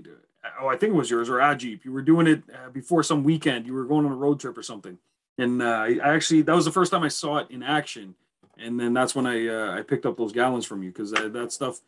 oh, 0.61 0.67
I 0.67 0.75
think 0.75 0.93
it 0.93 0.97
was 0.97 1.09
yours 1.09 1.29
or 1.29 1.39
a 1.39 1.55
Jeep. 1.55 1.85
You 1.85 1.93
were 1.93 2.01
doing 2.01 2.27
it 2.27 2.43
uh, 2.53 2.69
before 2.69 3.03
some 3.03 3.23
weekend. 3.23 3.65
You 3.65 3.73
were 3.73 3.85
going 3.85 4.05
on 4.05 4.11
a 4.11 4.15
road 4.15 4.39
trip 4.41 4.57
or 4.57 4.63
something, 4.63 4.97
and 5.37 5.61
uh, 5.61 5.65
I 5.65 5.99
actually 6.01 6.41
that 6.41 6.55
was 6.55 6.65
the 6.65 6.71
first 6.71 6.91
time 6.91 7.03
I 7.03 7.07
saw 7.07 7.37
it 7.37 7.47
in 7.49 7.63
action, 7.63 8.15
and 8.61 8.79
then 8.79 8.93
that's 8.93 9.15
when 9.15 9.25
I 9.25 9.47
uh, 9.47 9.77
I 9.77 9.81
picked 9.81 10.05
up 10.05 10.17
those 10.17 10.31
gallons 10.31 10.65
from 10.65 10.83
you 10.83 10.91
because 10.91 11.11
that, 11.11 11.33
that 11.33 11.51
stuff, 11.51 11.79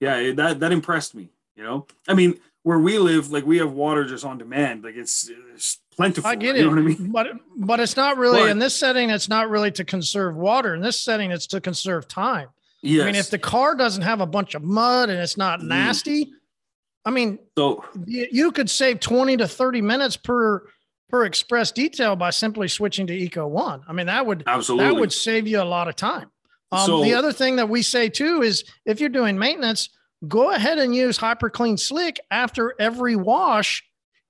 yeah, 0.00 0.32
that 0.32 0.60
that 0.60 0.72
impressed 0.72 1.14
me. 1.14 1.30
You 1.56 1.64
know, 1.64 1.86
I 2.08 2.14
mean, 2.14 2.38
where 2.62 2.78
we 2.78 2.98
live, 2.98 3.30
like 3.30 3.44
we 3.44 3.58
have 3.58 3.72
water 3.72 4.04
just 4.04 4.24
on 4.24 4.38
demand. 4.38 4.84
Like 4.84 4.96
it's, 4.96 5.30
it's 5.54 5.78
plentiful. 5.94 6.30
I 6.30 6.34
get 6.34 6.56
it. 6.56 6.60
You 6.60 6.64
know 6.64 6.70
what 6.70 6.78
I 6.78 6.82
mean? 6.82 7.10
But 7.10 7.26
but 7.56 7.80
it's 7.80 7.96
not 7.96 8.16
really 8.16 8.40
but, 8.40 8.50
in 8.50 8.58
this 8.58 8.74
setting. 8.74 9.10
It's 9.10 9.28
not 9.28 9.50
really 9.50 9.70
to 9.72 9.84
conserve 9.84 10.36
water. 10.36 10.74
In 10.74 10.80
this 10.80 11.00
setting, 11.00 11.30
it's 11.30 11.46
to 11.48 11.60
conserve 11.60 12.08
time. 12.08 12.48
Yes. 12.82 13.02
I 13.02 13.06
mean, 13.06 13.16
if 13.16 13.30
the 13.30 13.38
car 13.38 13.74
doesn't 13.74 14.02
have 14.02 14.20
a 14.20 14.26
bunch 14.26 14.54
of 14.54 14.62
mud 14.62 15.10
and 15.10 15.18
it's 15.18 15.36
not 15.36 15.60
mm. 15.60 15.68
nasty, 15.68 16.26
mm. 16.26 16.30
I 17.04 17.10
mean, 17.10 17.38
so 17.58 17.84
you, 18.06 18.26
you 18.30 18.52
could 18.52 18.70
save 18.70 19.00
twenty 19.00 19.36
to 19.36 19.46
thirty 19.46 19.82
minutes 19.82 20.16
per 20.16 20.66
per 21.10 21.24
express 21.24 21.72
detail 21.72 22.16
by 22.16 22.30
simply 22.30 22.68
switching 22.68 23.06
to 23.08 23.14
Eco 23.14 23.46
One. 23.46 23.82
I 23.88 23.92
mean, 23.92 24.06
that 24.06 24.24
would 24.24 24.44
absolutely 24.46 24.86
that 24.86 25.00
would 25.00 25.12
save 25.12 25.46
you 25.46 25.60
a 25.60 25.64
lot 25.64 25.88
of 25.88 25.96
time. 25.96 26.30
Um, 26.72 26.86
so, 26.86 27.02
the 27.02 27.14
other 27.14 27.32
thing 27.32 27.56
that 27.56 27.68
we 27.68 27.82
say 27.82 28.08
too 28.08 28.42
is 28.42 28.64
if 28.86 29.00
you're 29.00 29.08
doing 29.08 29.38
maintenance, 29.38 29.90
go 30.28 30.52
ahead 30.52 30.78
and 30.78 30.94
use 30.94 31.18
HyperClean 31.18 31.78
Slick 31.78 32.20
after 32.30 32.74
every 32.78 33.16
wash. 33.16 33.84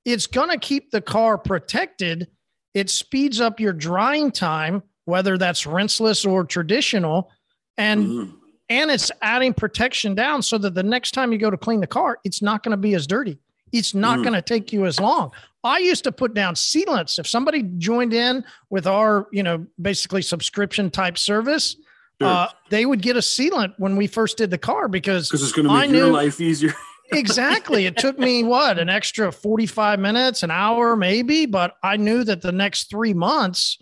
It's 0.04 0.26
going 0.26 0.48
to 0.48 0.58
keep 0.58 0.90
the 0.90 1.02
car 1.02 1.36
protected. 1.36 2.28
It 2.72 2.88
speeds 2.88 3.40
up 3.40 3.60
your 3.60 3.74
drying 3.74 4.30
time, 4.30 4.82
whether 5.04 5.36
that's 5.36 5.66
rinseless 5.66 6.24
or 6.24 6.44
traditional. 6.44 7.30
And 7.76 8.06
mm. 8.06 8.32
and 8.68 8.90
it's 8.90 9.10
adding 9.20 9.52
protection 9.52 10.14
down 10.14 10.42
so 10.42 10.56
that 10.58 10.74
the 10.74 10.82
next 10.82 11.12
time 11.12 11.32
you 11.32 11.38
go 11.38 11.50
to 11.50 11.58
clean 11.58 11.80
the 11.80 11.86
car, 11.86 12.18
it's 12.24 12.40
not 12.40 12.62
going 12.62 12.72
to 12.72 12.78
be 12.78 12.94
as 12.94 13.06
dirty. 13.06 13.38
It's 13.72 13.94
not 13.94 14.18
mm. 14.18 14.22
going 14.24 14.34
to 14.34 14.42
take 14.42 14.72
you 14.72 14.86
as 14.86 14.98
long. 14.98 15.32
I 15.62 15.78
used 15.78 16.04
to 16.04 16.12
put 16.12 16.34
down 16.34 16.54
sealants. 16.54 17.18
If 17.18 17.26
somebody 17.26 17.62
joined 17.78 18.14
in 18.14 18.44
with 18.70 18.86
our, 18.86 19.28
you 19.32 19.42
know, 19.42 19.66
basically 19.80 20.22
subscription 20.22 20.90
type 20.90 21.18
service, 21.18 21.76
Sure. 22.20 22.28
Uh, 22.28 22.48
they 22.68 22.84
would 22.84 23.00
get 23.00 23.16
a 23.16 23.20
sealant 23.20 23.72
when 23.78 23.96
we 23.96 24.06
first 24.06 24.36
did 24.36 24.50
the 24.50 24.58
car 24.58 24.88
because 24.88 25.30
because 25.30 25.42
it's 25.42 25.52
going 25.52 25.66
to 25.66 25.72
make 25.72 25.90
your 25.90 26.12
life 26.12 26.38
easier. 26.38 26.74
exactly. 27.12 27.86
It 27.86 27.96
took 27.96 28.18
me 28.18 28.44
what 28.44 28.78
an 28.78 28.88
extra 28.88 29.32
45 29.32 29.98
minutes, 29.98 30.42
an 30.42 30.50
hour, 30.50 30.96
maybe, 30.96 31.46
but 31.46 31.74
I 31.82 31.96
knew 31.96 32.22
that 32.24 32.40
the 32.40 32.52
next 32.52 32.88
three 32.88 33.14
months, 33.14 33.78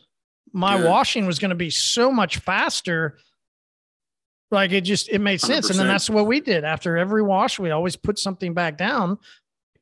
my 0.53 0.79
yeah. 0.79 0.87
washing 0.87 1.27
was 1.27 1.39
going 1.39 1.51
to 1.51 1.55
be 1.55 1.71
so 1.71 2.11
much 2.11 2.39
faster. 2.39 3.19
Like 4.51 4.73
it 4.73 4.83
just 4.83 5.11
it 5.11 5.19
made 5.19 5.41
sense. 5.41 5.67
100%. 5.67 5.71
And 5.71 5.81
then 5.81 5.89
that's 5.89 6.09
what 6.09 6.27
we 6.27 6.41
did. 6.41 6.65
After 6.65 6.97
every 6.97 7.23
wash, 7.23 7.59
we 7.59 7.71
always 7.71 7.97
put 7.97 8.19
something 8.19 8.55
back 8.55 8.79
down. 8.79 9.19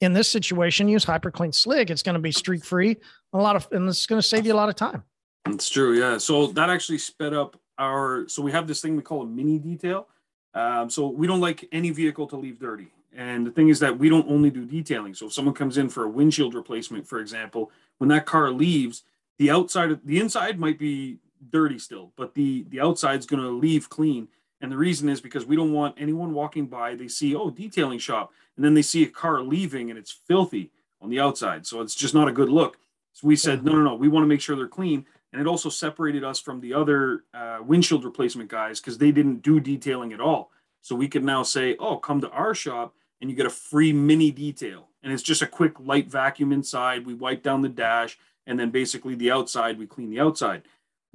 In 0.00 0.12
this 0.12 0.28
situation, 0.28 0.88
use 0.88 1.04
HyperClean 1.04 1.54
Slick. 1.54 1.90
It's 1.90 2.02
going 2.02 2.14
to 2.14 2.20
be 2.20 2.32
streak 2.32 2.64
free. 2.64 2.98
A 3.32 3.38
lot 3.38 3.56
of 3.56 3.66
and 3.72 3.88
it's 3.88 4.06
going 4.06 4.20
to 4.20 4.26
save 4.26 4.44
you 4.44 4.52
a 4.52 4.56
lot 4.56 4.68
of 4.68 4.74
time. 4.74 5.02
It's 5.46 5.68
true, 5.70 5.98
yeah. 5.98 6.18
So 6.18 6.48
that 6.48 6.68
actually 6.68 6.98
sped 6.98 7.32
up 7.32 7.58
our 7.78 8.28
so 8.28 8.42
we 8.42 8.52
have 8.52 8.66
this 8.66 8.80
thing 8.80 8.96
we 8.96 9.02
call 9.02 9.22
a 9.22 9.26
mini 9.26 9.58
detail. 9.58 10.08
Um, 10.54 10.90
so 10.90 11.08
we 11.08 11.26
don't 11.26 11.40
like 11.40 11.66
any 11.72 11.90
vehicle 11.90 12.26
to 12.28 12.36
leave 12.36 12.58
dirty. 12.58 12.88
And 13.14 13.46
the 13.46 13.50
thing 13.50 13.70
is 13.70 13.80
that 13.80 13.98
we 13.98 14.10
don't 14.10 14.28
only 14.28 14.50
do 14.50 14.66
detailing. 14.66 15.14
So 15.14 15.26
if 15.26 15.32
someone 15.32 15.54
comes 15.54 15.78
in 15.78 15.88
for 15.88 16.04
a 16.04 16.08
windshield 16.08 16.54
replacement, 16.54 17.06
for 17.06 17.18
example, 17.18 17.70
when 17.98 18.08
that 18.08 18.26
car 18.26 18.50
leaves, 18.50 19.02
the 19.38 19.50
outside 19.50 19.98
the 20.04 20.20
inside 20.20 20.58
might 20.58 20.78
be 20.78 21.18
dirty 21.50 21.78
still, 21.78 22.12
but 22.16 22.34
the 22.34 22.66
the 22.68 22.80
outside's 22.80 23.26
going 23.26 23.42
to 23.42 23.48
leave 23.48 23.88
clean. 23.88 24.28
And 24.60 24.72
the 24.72 24.76
reason 24.76 25.08
is 25.08 25.20
because 25.20 25.44
we 25.44 25.56
don't 25.56 25.72
want 25.72 25.96
anyone 25.98 26.32
walking 26.32 26.66
by. 26.66 26.94
They 26.94 27.08
see 27.08 27.34
oh 27.34 27.50
detailing 27.50 27.98
shop, 27.98 28.32
and 28.56 28.64
then 28.64 28.74
they 28.74 28.82
see 28.82 29.02
a 29.02 29.08
car 29.08 29.42
leaving 29.42 29.90
and 29.90 29.98
it's 29.98 30.12
filthy 30.12 30.70
on 31.00 31.10
the 31.10 31.20
outside. 31.20 31.66
So 31.66 31.80
it's 31.80 31.94
just 31.94 32.14
not 32.14 32.28
a 32.28 32.32
good 32.32 32.48
look. 32.48 32.78
So 33.12 33.26
we 33.26 33.36
said 33.36 33.64
no, 33.64 33.72
no, 33.72 33.82
no. 33.82 33.94
We 33.94 34.08
want 34.08 34.24
to 34.24 34.28
make 34.28 34.40
sure 34.40 34.56
they're 34.56 34.68
clean 34.68 35.06
and 35.36 35.46
it 35.46 35.46
also 35.46 35.68
separated 35.68 36.24
us 36.24 36.40
from 36.40 36.60
the 36.60 36.72
other 36.72 37.24
uh, 37.34 37.58
windshield 37.60 38.04
replacement 38.04 38.48
guys 38.48 38.80
because 38.80 38.96
they 38.96 39.12
didn't 39.12 39.42
do 39.42 39.60
detailing 39.60 40.14
at 40.14 40.20
all. 40.20 40.50
So 40.80 40.96
we 40.96 41.08
could 41.08 41.24
now 41.24 41.42
say, 41.42 41.76
"Oh, 41.78 41.98
come 41.98 42.22
to 42.22 42.30
our 42.30 42.54
shop 42.54 42.94
and 43.20 43.28
you 43.28 43.36
get 43.36 43.44
a 43.44 43.50
free 43.50 43.92
mini 43.92 44.30
detail." 44.30 44.88
And 45.02 45.12
it's 45.12 45.22
just 45.22 45.42
a 45.42 45.46
quick 45.46 45.78
light 45.78 46.08
vacuum 46.08 46.52
inside. 46.52 47.04
We 47.04 47.12
wipe 47.12 47.42
down 47.42 47.60
the 47.60 47.68
dash, 47.68 48.18
and 48.46 48.58
then 48.58 48.70
basically 48.70 49.14
the 49.14 49.30
outside 49.30 49.78
we 49.78 49.86
clean 49.86 50.10
the 50.10 50.20
outside. 50.20 50.62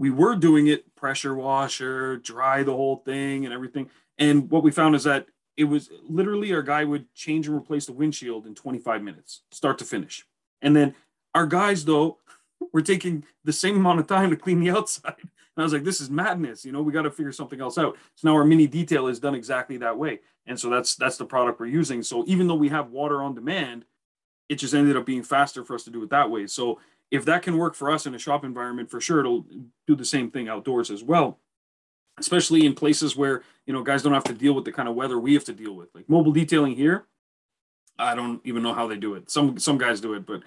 We 0.02 0.10
were 0.10 0.36
doing 0.36 0.66
it 0.66 0.96
pressure 0.96 1.36
washer, 1.36 2.18
dry 2.18 2.64
the 2.64 2.74
whole 2.74 2.96
thing, 2.96 3.46
and 3.46 3.54
everything. 3.54 3.88
And 4.18 4.50
what 4.50 4.64
we 4.64 4.72
found 4.72 4.96
is 4.96 5.04
that 5.04 5.28
it 5.56 5.66
was 5.66 5.92
literally 6.10 6.52
our 6.54 6.64
guy 6.64 6.84
would 6.84 7.14
change 7.14 7.48
and 7.48 7.56
replace 7.56 7.86
the 7.86 7.94
windshield 7.94 8.48
in 8.48 8.56
25 8.56 9.04
minutes, 9.04 9.42
start 9.52 9.78
to 9.78 9.86
finish. 9.86 10.26
And 10.60 10.76
then 10.76 10.96
our 11.36 11.46
guys, 11.46 11.86
though, 11.86 12.18
we're 12.74 12.82
taking 12.82 13.26
the 13.44 13.54
same 13.54 13.76
amount 13.76 14.00
of 14.00 14.08
time 14.08 14.32
to 14.32 14.36
clean 14.36 14.60
the 14.60 14.72
outside. 14.76 15.18
And 15.20 15.58
I 15.58 15.62
was 15.62 15.72
like, 15.72 15.84
this 15.84 16.02
is 16.02 16.10
madness. 16.10 16.66
You 16.66 16.72
know, 16.72 16.82
we 16.82 16.92
got 16.92 17.04
to 17.04 17.12
figure 17.12 17.32
something 17.32 17.62
else 17.62 17.78
out. 17.78 17.96
So 18.16 18.28
now 18.28 18.36
our 18.36 18.44
mini 18.44 18.66
detail 18.66 19.06
is 19.06 19.20
done 19.20 19.36
exactly 19.36 19.78
that 19.78 20.00
way. 20.00 20.22
And 20.48 20.60
so 20.60 20.72
that's 20.72 20.96
that's 20.96 21.18
the 21.18 21.26
product 21.26 21.60
we're 21.60 21.68
using. 21.68 22.02
So 22.02 22.24
even 22.26 22.48
though 22.48 22.56
we 22.56 22.70
have 22.70 22.90
water 22.90 23.22
on 23.22 23.36
demand, 23.36 23.86
it 24.50 24.56
just 24.56 24.74
ended 24.74 24.98
up 24.98 25.06
being 25.06 25.22
faster 25.22 25.64
for 25.64 25.76
us 25.76 25.84
to 25.84 25.92
do 25.92 26.02
it 26.02 26.10
that 26.10 26.32
way. 26.32 26.48
So 26.48 26.80
if 27.12 27.26
that 27.26 27.43
can 27.43 27.58
work 27.58 27.76
for 27.76 27.91
us 27.91 28.06
in 28.06 28.15
a 28.15 28.19
shop 28.19 28.43
environment, 28.43 28.89
for 28.89 29.00
sure 29.00 29.19
it'll 29.19 29.45
do 29.86 29.95
the 29.95 30.06
same 30.06 30.32
thing 30.32 30.47
outdoors 30.47 30.89
as 30.89 31.04
well. 31.04 31.39
Especially 32.17 32.65
in 32.65 32.74
places 32.74 33.15
where 33.15 33.43
you 33.65 33.74
know 33.74 33.84
guys 33.84 34.02
don't 34.02 34.13
have 34.13 34.24
to 34.26 34.34
deal 34.34 34.54
with 34.54 34.65
the 34.65 34.71
kind 34.71 34.89
of 34.89 34.95
weather 34.95 35.19
we 35.19 35.34
have 35.34 35.45
to 35.45 35.54
deal 35.54 35.76
with. 35.76 35.89
Like 35.93 36.10
mobile 36.10 36.32
detailing 36.32 36.76
here, 36.76 37.06
I 38.00 38.15
don't 38.15 38.41
even 38.43 38.63
know 38.63 38.74
how 38.74 38.88
they 38.88 38.97
do 38.97 39.13
it. 39.15 39.30
Some 39.30 39.60
some 39.60 39.78
guys 39.78 40.02
do 40.02 40.13
it, 40.13 40.26
but 40.26 40.41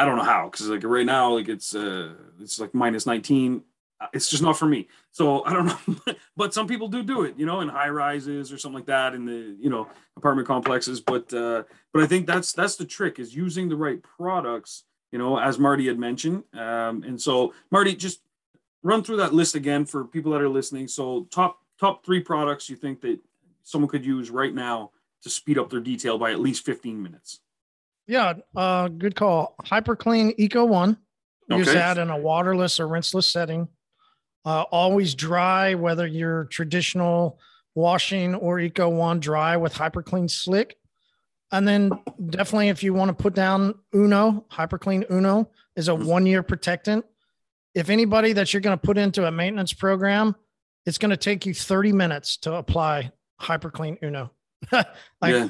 I 0.00 0.04
don't 0.04 0.16
know 0.16 0.24
how 0.24 0.48
because 0.48 0.68
like 0.68 0.82
right 0.84 1.04
now 1.04 1.34
like 1.34 1.48
it's 1.48 1.74
uh 1.74 2.14
it's 2.40 2.58
like 2.58 2.72
minus 2.72 3.04
19 3.04 3.62
uh, 4.00 4.06
it's 4.14 4.30
just 4.30 4.42
not 4.42 4.58
for 4.58 4.64
me 4.64 4.88
so 5.10 5.44
I 5.44 5.52
don't 5.52 5.66
know 5.66 6.14
but 6.36 6.54
some 6.54 6.66
people 6.66 6.88
do 6.88 7.02
do 7.02 7.24
it 7.24 7.34
you 7.36 7.44
know 7.44 7.60
in 7.60 7.68
high 7.68 7.90
rises 7.90 8.50
or 8.50 8.56
something 8.56 8.76
like 8.76 8.86
that 8.86 9.14
in 9.14 9.26
the 9.26 9.56
you 9.60 9.68
know 9.68 9.88
apartment 10.16 10.48
complexes 10.48 11.02
but 11.02 11.30
uh 11.34 11.64
but 11.92 12.02
I 12.02 12.06
think 12.06 12.26
that's 12.26 12.52
that's 12.54 12.76
the 12.76 12.86
trick 12.86 13.18
is 13.18 13.34
using 13.34 13.68
the 13.68 13.76
right 13.76 14.02
products 14.02 14.84
you 15.12 15.18
know 15.18 15.38
as 15.38 15.58
Marty 15.58 15.86
had 15.86 15.98
mentioned 15.98 16.44
um 16.54 17.02
and 17.02 17.20
so 17.20 17.52
Marty 17.70 17.94
just 17.94 18.20
run 18.82 19.02
through 19.02 19.18
that 19.18 19.34
list 19.34 19.54
again 19.54 19.84
for 19.84 20.04
people 20.04 20.32
that 20.32 20.40
are 20.40 20.48
listening 20.48 20.88
so 20.88 21.26
top 21.30 21.60
top 21.78 22.04
three 22.04 22.20
products 22.20 22.68
you 22.68 22.76
think 22.76 23.00
that 23.00 23.18
someone 23.62 23.88
could 23.88 24.04
use 24.04 24.30
right 24.30 24.54
now 24.54 24.90
to 25.22 25.30
speed 25.30 25.58
up 25.58 25.68
their 25.70 25.80
detail 25.80 26.18
by 26.18 26.30
at 26.30 26.40
least 26.40 26.64
15 26.64 27.02
minutes 27.02 27.40
yeah, 28.10 28.34
uh, 28.56 28.88
good 28.88 29.14
call. 29.14 29.54
HyperClean 29.64 30.34
Eco 30.36 30.64
One. 30.64 30.96
Use 31.48 31.68
okay. 31.68 31.78
that 31.78 31.96
in 31.96 32.10
a 32.10 32.18
waterless 32.18 32.80
or 32.80 32.88
rinseless 32.88 33.30
setting. 33.30 33.68
Uh, 34.44 34.62
always 34.62 35.14
dry, 35.14 35.74
whether 35.74 36.08
you're 36.08 36.46
traditional 36.46 37.38
washing 37.76 38.34
or 38.34 38.58
Eco 38.58 38.88
One 38.88 39.20
dry 39.20 39.56
with 39.56 39.74
HyperClean 39.74 40.28
Slick. 40.28 40.76
And 41.52 41.66
then 41.66 41.90
definitely, 42.28 42.68
if 42.68 42.82
you 42.82 42.94
want 42.94 43.08
to 43.08 43.22
put 43.22 43.34
down 43.34 43.74
Uno, 43.94 44.46
HyperClean 44.52 45.10
Uno 45.10 45.50
is 45.76 45.88
a 45.88 45.92
mm-hmm. 45.92 46.04
one 46.04 46.26
year 46.26 46.42
protectant. 46.42 47.04
If 47.74 47.90
anybody 47.90 48.32
that 48.34 48.52
you're 48.52 48.60
going 48.60 48.78
to 48.78 48.86
put 48.86 48.98
into 48.98 49.26
a 49.26 49.30
maintenance 49.30 49.72
program, 49.72 50.36
it's 50.86 50.98
going 50.98 51.10
to 51.10 51.16
take 51.16 51.46
you 51.46 51.54
30 51.54 51.92
minutes 51.92 52.36
to 52.38 52.54
apply 52.54 53.12
HyperClean 53.40 53.98
Uno. 54.02 54.32
like 54.72 54.86
yeah. 55.22 55.48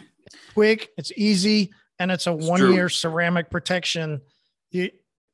quick, 0.54 0.90
it's 0.96 1.12
easy 1.16 1.72
and 1.98 2.10
it's 2.10 2.26
a 2.26 2.34
it's 2.34 2.46
one 2.46 2.60
true. 2.60 2.72
year 2.72 2.88
ceramic 2.88 3.50
protection. 3.50 4.20
You 4.70 4.90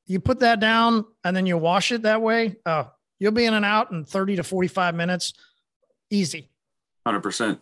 you 0.07 0.21
put 0.21 0.41
that 0.41 0.61
down 0.61 1.05
and 1.25 1.37
then 1.37 1.47
you 1.47 1.59
wash 1.59 1.93
it 1.93 2.03
that 2.03 2.23
way. 2.23 2.57
Oh, 2.65 2.91
you'll 3.19 3.33
be 3.33 3.45
in 3.45 3.55
and 3.55 3.65
out 3.65 3.91
in 3.91 4.05
30 4.05 4.37
to 4.37 4.45
45 4.45 4.95
minutes. 4.95 5.33
Easy. 6.11 6.51
100%. 7.07 7.59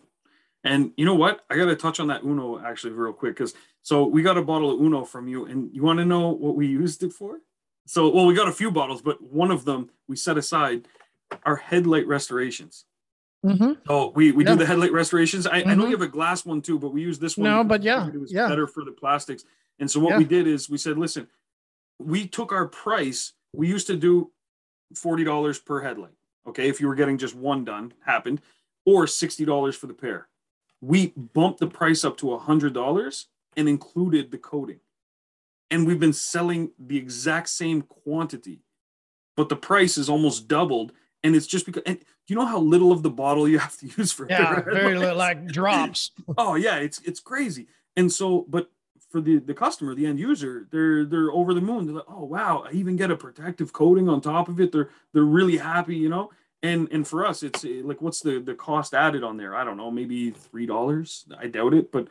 And 0.65 0.91
you 0.97 1.05
know 1.05 1.13
what? 1.13 1.45
I 1.49 1.55
got 1.55 1.65
to 1.65 1.75
touch 1.75 1.99
on 1.99 2.07
that 2.07 2.23
Uno 2.23 2.59
actually 2.59 2.93
real 2.93 3.13
quick 3.13 3.35
because 3.35 3.53
so 3.83 4.05
we 4.05 4.23
got 4.23 4.35
a 4.37 4.41
bottle 4.41 4.71
of 4.71 4.81
Uno 4.81 5.05
from 5.05 5.27
you, 5.27 5.45
and 5.45 5.73
you 5.73 5.83
want 5.83 5.99
to 5.99 6.05
know 6.05 6.29
what 6.31 6.55
we 6.55 6.65
used 6.65 7.03
it 7.03 7.13
for? 7.13 7.39
So, 7.85 8.09
well, 8.09 8.25
we 8.25 8.33
got 8.33 8.47
a 8.47 8.51
few 8.51 8.71
bottles, 8.71 9.03
but 9.03 9.21
one 9.21 9.51
of 9.51 9.63
them 9.63 9.91
we 10.07 10.15
set 10.15 10.37
aside 10.37 10.87
our 11.43 11.55
headlight 11.55 12.07
restorations. 12.07 12.85
Mm-hmm. 13.45 13.73
So 13.87 14.11
we 14.15 14.31
we 14.31 14.43
Yeah. 14.43 14.53
do 14.53 14.57
the 14.57 14.65
headlight 14.65 14.91
restorations. 14.91 15.45
I, 15.45 15.57
I 15.57 15.75
know 15.75 15.83
Mhm. 15.83 15.89
you 15.91 15.97
have 15.97 16.01
a 16.01 16.07
glass 16.07 16.43
one 16.45 16.63
too, 16.63 16.79
but 16.79 16.89
we 16.93 17.03
use 17.03 17.19
this 17.19 17.37
one. 17.37 17.47
No, 17.49 17.63
but 17.63 17.83
yeah, 17.83 18.07
it 18.07 18.19
was 18.19 18.33
yeah. 18.33 18.47
better 18.47 18.65
for 18.65 18.83
the 18.83 18.91
plastics. 18.91 19.45
And 19.77 19.89
so 19.91 19.99
what 19.99 20.11
Yeah. 20.11 20.17
we 20.17 20.23
did 20.25 20.47
is 20.47 20.67
we 20.67 20.79
said, 20.79 20.97
listen, 20.97 21.27
we 21.99 22.27
took 22.27 22.51
our 22.51 22.67
price. 22.67 23.33
We 23.53 23.67
used 23.67 23.85
to 23.87 23.95
do 23.95 24.31
forty 24.95 25.23
dollars 25.23 25.59
per 25.59 25.81
headlight. 25.81 26.15
Okay, 26.47 26.69
if 26.69 26.81
you 26.81 26.87
were 26.87 26.95
getting 26.95 27.19
just 27.19 27.35
one 27.35 27.63
done, 27.65 27.93
happened, 28.03 28.41
or 28.83 29.05
sixty 29.05 29.45
dollars 29.45 29.75
for 29.75 29.85
the 29.85 29.93
pair. 29.93 30.27
We 30.81 31.13
bumped 31.15 31.59
the 31.59 31.67
price 31.67 32.03
up 32.03 32.17
to 32.17 32.37
hundred 32.37 32.73
dollars 32.73 33.27
and 33.57 33.67
included 33.69 34.31
the 34.31 34.37
coating. 34.37 34.79
And 35.71 35.87
we've 35.87 35.99
been 35.99 36.13
selling 36.13 36.71
the 36.77 36.97
exact 36.97 37.49
same 37.49 37.81
quantity, 37.81 38.61
but 39.35 39.49
the 39.49 39.55
price 39.55 39.97
is 39.97 40.09
almost 40.09 40.47
doubled. 40.47 40.93
And 41.23 41.35
it's 41.35 41.47
just 41.47 41.65
because. 41.65 41.83
And 41.85 41.99
you 42.27 42.35
know 42.35 42.45
how 42.45 42.59
little 42.59 42.91
of 42.91 43.03
the 43.03 43.09
bottle 43.09 43.47
you 43.47 43.59
have 43.59 43.77
to 43.77 43.87
use 43.97 44.11
for? 44.11 44.27
Yeah, 44.29 44.61
very 44.61 44.97
little, 44.97 45.15
like 45.15 45.47
drops. 45.47 46.11
oh 46.37 46.55
yeah 46.55 46.77
it's 46.77 46.99
it's 47.01 47.19
crazy 47.19 47.67
and 47.95 48.11
so 48.11 48.45
but 48.49 48.71
for 49.09 49.21
the 49.21 49.37
the 49.37 49.53
customer 49.53 49.95
the 49.95 50.05
end 50.05 50.19
user 50.19 50.67
they're 50.71 51.05
they're 51.05 51.31
over 51.31 51.53
the 51.53 51.61
moon 51.61 51.85
they're 51.85 51.95
like 51.95 52.05
oh 52.09 52.25
wow 52.25 52.65
i 52.67 52.71
even 52.71 52.95
get 52.95 53.11
a 53.11 53.15
protective 53.15 53.71
coating 53.73 54.09
on 54.09 54.19
top 54.19 54.49
of 54.49 54.59
it 54.59 54.71
they're 54.71 54.89
they're 55.13 55.23
really 55.23 55.57
happy 55.57 55.95
you 55.95 56.09
know 56.09 56.29
and 56.63 56.87
and 56.91 57.07
for 57.07 57.25
us 57.25 57.43
it's 57.43 57.63
eh, 57.65 57.81
like 57.83 58.01
what's 58.01 58.21
the 58.21 58.39
the 58.39 58.55
cost 58.55 58.93
added 58.93 59.23
on 59.23 59.37
there? 59.37 59.55
I 59.55 59.63
don't 59.63 59.77
know 59.77 59.91
maybe 59.91 60.31
three 60.31 60.65
dollars? 60.65 61.25
I 61.37 61.47
doubt 61.47 61.73
it 61.73 61.91
but 61.91 62.07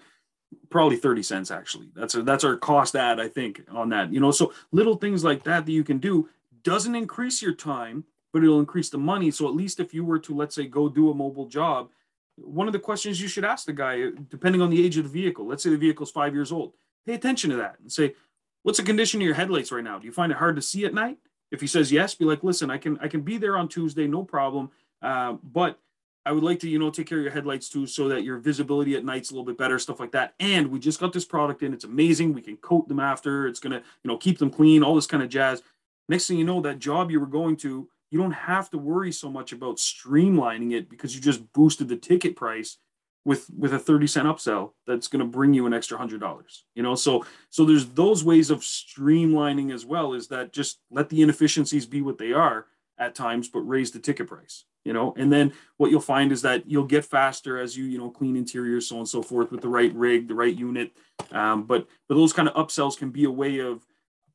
probably 0.71 0.97
30 0.97 1.23
cents 1.23 1.51
actually. 1.51 1.89
That's 1.95 2.15
a, 2.15 2.23
that's 2.23 2.45
our 2.45 2.57
cost 2.57 2.95
add 2.95 3.19
i 3.19 3.29
think 3.29 3.63
on 3.71 3.89
that 3.89 4.13
you 4.13 4.21
know? 4.21 4.31
So 4.31 4.53
little 4.71 4.97
things 4.97 5.25
like 5.25 5.43
that 5.45 5.67
that 5.67 5.73
you 5.73 5.85
can 5.85 5.99
do 5.99 6.29
doesn't 6.63 6.95
increase 6.95 7.43
your 7.43 7.55
time 7.55 8.05
but 8.33 8.43
it'll 8.43 8.59
increase 8.59 8.91
the 8.91 8.99
money. 8.99 9.31
So 9.31 9.47
at 9.47 9.55
least 9.55 9.79
if 9.79 9.95
you 9.95 10.05
were 10.05 10.19
to 10.21 10.35
let's 10.35 10.55
say 10.55 10.67
go 10.67 10.89
do 10.89 11.11
a 11.11 11.15
mobile 11.15 11.47
job 11.47 11.89
one 12.37 12.67
of 12.67 12.73
the 12.73 12.79
questions 12.79 13.21
you 13.21 13.29
should 13.29 13.45
ask 13.45 13.67
the 13.67 13.73
guy, 13.73 14.11
depending 14.31 14.61
on 14.61 14.71
the 14.71 14.85
age 14.85 14.97
of 14.97 15.05
the 15.05 15.11
vehicle, 15.11 15.47
let's 15.47 15.63
say 15.63 15.71
the 15.71 15.77
vehicle's 15.77 16.11
five 16.11 16.35
years 16.35 16.53
old, 16.53 16.73
pay 17.07 17.15
attention 17.15 17.51
to 17.51 17.57
that 17.57 17.77
and 17.81 17.91
say, 17.91 18.15
what's 18.63 18.79
the 18.79 18.85
condition 18.85 19.21
of 19.21 19.27
your 19.27 19.35
headlights 19.35 19.71
right 19.71 19.85
now? 19.85 19.99
Do 19.99 20.07
you 20.07 20.13
find 20.13 20.33
it 20.33 20.39
hard 20.39 20.57
to 20.57 20.63
see 20.63 20.85
at 20.85 20.95
night? 20.95 21.19
If 21.51 21.61
he 21.61 21.67
says 21.67 21.93
yes, 21.93 22.15
be 22.15 22.25
like, 22.25 22.43
listen, 22.43 22.71
I 22.71 22.79
can 22.79 22.99
I 23.01 23.09
can 23.09 23.23
be 23.23 23.39
there 23.39 23.57
on 23.57 23.69
Tuesday, 23.69 24.07
no 24.07 24.25
problem. 24.25 24.71
Uh, 25.03 25.35
but 25.43 25.79
I 26.27 26.33
would 26.33 26.43
like 26.43 26.59
to, 26.61 26.69
you 26.69 26.79
know, 26.79 26.91
take 26.91 27.07
care 27.07 27.19
of 27.19 27.25
your 27.25 27.33
headlights 27.33 27.69
too, 27.69 27.87
so 27.87 28.09
that 28.09 28.25
your 28.25 28.39
visibility 28.39 28.97
at 28.97 29.05
night's 29.05 29.31
a 29.31 29.35
little 29.35 29.45
bit 29.45 29.59
better, 29.59 29.79
stuff 29.79 30.01
like 30.01 30.13
that. 30.13 30.35
And 30.41 30.69
we 30.69 30.79
just 30.79 30.99
got 30.99 31.13
this 31.13 31.25
product 31.25 31.63
in; 31.63 31.75
it's 31.75 31.85
amazing. 31.85 32.33
We 32.33 32.41
can 32.41 32.57
coat 32.57 32.89
them 32.89 33.01
after. 33.01 33.47
It's 33.47 33.61
gonna, 33.61 33.83
you 34.03 34.09
know, 34.09 34.17
keep 34.17 34.39
them 34.39 34.51
clean, 34.51 34.83
all 34.83 34.95
this 34.95 35.07
kind 35.07 35.23
of 35.23 35.29
jazz. 35.29 35.63
Next 36.09 36.27
thing 36.27 36.39
you 36.39 36.45
know, 36.45 36.61
that 36.63 36.79
job 36.79 37.11
you 37.11 37.21
were 37.21 37.27
going 37.27 37.57
to, 37.59 37.89
you 38.11 38.19
don't 38.19 38.33
have 38.33 38.71
to 38.71 38.79
worry 38.79 39.13
so 39.13 39.31
much 39.31 39.53
about 39.53 39.77
streamlining 39.77 40.73
it 40.73 40.89
because 40.89 41.15
you 41.15 41.21
just 41.21 41.53
boosted 41.53 41.89
the 41.89 41.97
ticket 41.97 42.37
price 42.37 42.79
with 43.25 43.49
with 43.57 43.73
a 43.73 43.79
30 43.79 44.07
cent 44.07 44.29
upsell 44.29 44.73
that's 44.87 45.09
going 45.09 45.21
to 45.21 45.27
bring 45.27 45.55
you 45.55 45.67
an 45.67 45.75
extra 45.75 45.97
hundred 45.97 46.21
dollars 46.21 46.65
you 46.75 46.83
know? 46.83 46.95
So 46.95 47.25
so 47.51 47.65
there's 47.65 47.87
those 47.87 48.25
ways 48.25 48.51
of 48.51 48.61
streamlining 48.61 49.73
as 49.73 49.85
well 49.85 50.15
is 50.15 50.29
that 50.29 50.53
just 50.53 50.81
let 50.91 51.09
the 51.09 51.23
inefficiencies 51.23 51.87
be 51.87 52.03
what 52.03 52.19
they 52.19 52.33
are 52.33 52.67
at 52.99 53.15
times 53.15 53.49
but 53.49 53.61
raise 53.61 53.91
the 53.91 53.99
ticket 53.99 54.29
price 54.29 54.65
you 54.85 54.93
know? 54.93 55.15
And 55.17 55.33
then 55.33 55.53
what 55.79 55.91
you'll 55.91 56.01
find 56.01 56.31
is 56.31 56.43
that 56.43 56.69
you'll 56.71 56.85
get 56.85 57.05
faster 57.05 57.59
as 57.59 57.77
you 57.77 57.85
you 57.85 57.99
know 57.99 58.11
clean 58.11 58.37
interiors 58.37 58.89
so 58.89 58.97
on 58.97 59.01
and 59.01 59.09
so 59.09 59.23
forth 59.23 59.51
with 59.51 59.63
the 59.63 59.69
right 59.69 59.95
rig 59.95 60.29
the 60.29 60.35
right 60.35 60.55
unit. 60.55 60.93
Um, 61.33 61.65
but 61.65 61.87
but 62.09 62.15
those 62.17 62.33
kind 62.33 62.49
of 62.49 62.55
upsells 62.55 62.97
can 62.97 63.11
be 63.11 63.25
a 63.25 63.31
way 63.31 63.61
of 63.61 63.87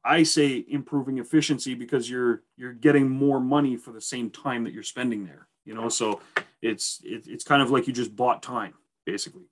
I 0.04 0.24
say 0.24 0.66
improving 0.70 1.18
efficiency 1.18 1.76
because 1.76 2.10
you're 2.10 2.44
you're 2.58 2.74
getting 2.74 3.10
more 3.10 3.40
money 3.40 3.76
for 3.76 3.92
the 3.92 4.02
same 4.02 4.30
time 4.30 4.64
that 4.64 4.74
you're 4.74 4.84
spending 4.84 5.26
there. 5.26 5.48
You 5.66 5.76
know, 5.76 5.90
so 5.90 6.22
it's 6.62 7.02
it, 7.04 7.24
it's 7.28 7.44
kind 7.44 7.62
of 7.62 7.72
like 7.72 7.88
you 7.88 7.94
just 7.94 8.16
bought 8.16 8.42
time 8.44 8.74
basically. 9.06 9.44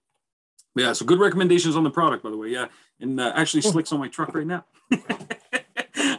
Yeah, 0.75 0.93
so 0.93 1.05
good 1.05 1.19
recommendations 1.19 1.75
on 1.75 1.83
the 1.83 1.89
product, 1.89 2.23
by 2.23 2.29
the 2.29 2.37
way. 2.37 2.49
Yeah, 2.49 2.67
and 2.99 3.19
uh, 3.19 3.31
actually, 3.35 3.63
Cool. 3.63 3.71
slicks 3.71 3.91
on 3.91 3.99
my 3.99 4.07
truck 4.09 4.35
right 4.35 4.45
now. 4.45 4.63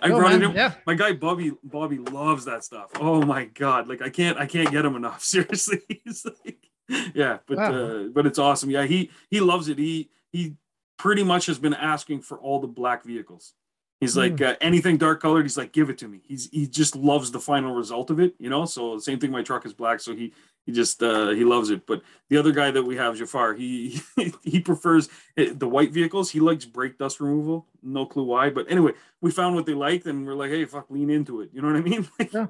I 0.01 0.09
brought 0.09 0.33
man, 0.33 0.43
it 0.43 0.51
in. 0.51 0.57
Yeah. 0.57 0.75
My 0.87 0.95
guy 0.95 1.13
Bobby 1.13 1.53
Bobby 1.63 1.99
loves 1.99 2.45
that 2.47 2.65
stuff. 2.65 2.91
Oh 3.01 3.23
my 3.23 3.45
god, 3.45 3.89
like 3.89 4.03
I 4.03 4.11
can't 4.11 4.39
I 4.39 4.47
can't 4.47 4.71
get 4.71 4.85
him 4.85 4.97
enough. 4.97 5.23
Seriously, 5.35 5.83
like, 6.25 6.69
yeah, 7.15 7.39
but 7.47 7.57
Wow. 7.59 7.73
uh, 7.73 8.05
but 8.13 8.27
it's 8.27 8.39
awesome. 8.39 8.71
Yeah, 8.71 8.85
he 8.85 9.11
he 9.31 9.41
loves 9.41 9.69
it. 9.69 9.79
He 9.79 10.11
he 10.31 10.55
pretty 10.97 11.23
much 11.23 11.47
has 11.47 11.59
been 11.59 11.75
asking 11.75 12.23
for 12.23 12.39
all 12.39 12.61
the 12.61 12.67
black 12.67 13.05
vehicles. 13.05 13.55
He's 14.01 14.17
like 14.17 14.41
uh, 14.41 14.55
anything 14.61 14.97
dark 14.97 15.21
colored. 15.21 15.43
He's 15.43 15.57
like, 15.59 15.73
give 15.73 15.91
it 15.91 15.99
to 15.99 16.09
me. 16.09 16.21
He's 16.25 16.49
he 16.51 16.69
just 16.69 16.95
loves 16.95 17.33
the 17.33 17.41
final 17.41 17.75
result 17.75 18.11
of 18.11 18.21
it, 18.21 18.35
you 18.39 18.49
know. 18.49 18.65
So 18.65 18.99
same 18.99 19.19
thing. 19.19 19.33
My 19.33 19.43
truck 19.43 19.67
is 19.67 19.73
black, 19.73 19.99
so 19.99 20.15
he 20.15 20.33
he 20.67 20.71
just 20.73 21.03
uh, 21.03 21.31
he 21.31 21.43
loves 21.45 21.71
it. 21.71 21.85
But 21.85 22.03
the 22.29 22.37
other 22.37 22.53
guy 22.53 22.71
that 22.71 22.85
we 22.85 22.97
have, 22.97 23.17
Jafar, 23.17 23.55
he 23.55 24.01
he 24.45 24.61
prefers 24.61 25.09
eh, 25.37 25.53
the 25.53 25.69
white 25.69 25.91
vehicles. 25.91 26.31
He 26.31 26.39
likes 26.39 26.65
brake 26.65 26.97
dust 26.97 27.19
removal. 27.19 27.67
No 27.83 28.07
clue 28.07 28.23
why, 28.23 28.51
but 28.51 28.71
anyway, 28.71 28.93
we 29.21 29.33
found 29.33 29.57
what 29.57 29.67
they 29.67 29.75
liked, 29.75 30.07
and 30.07 30.25
we're 30.25 30.35
like, 30.35 30.51
hey, 30.51 30.65
fuck, 30.65 30.87
lean 30.91 31.11
into 31.11 31.41
it. 31.41 31.51
You 31.53 31.61
know 31.63 31.69
what 31.69 31.77
I 31.77 31.81
mean? 31.81 32.07
Like, 32.21 32.33
Yeah. 32.33 32.47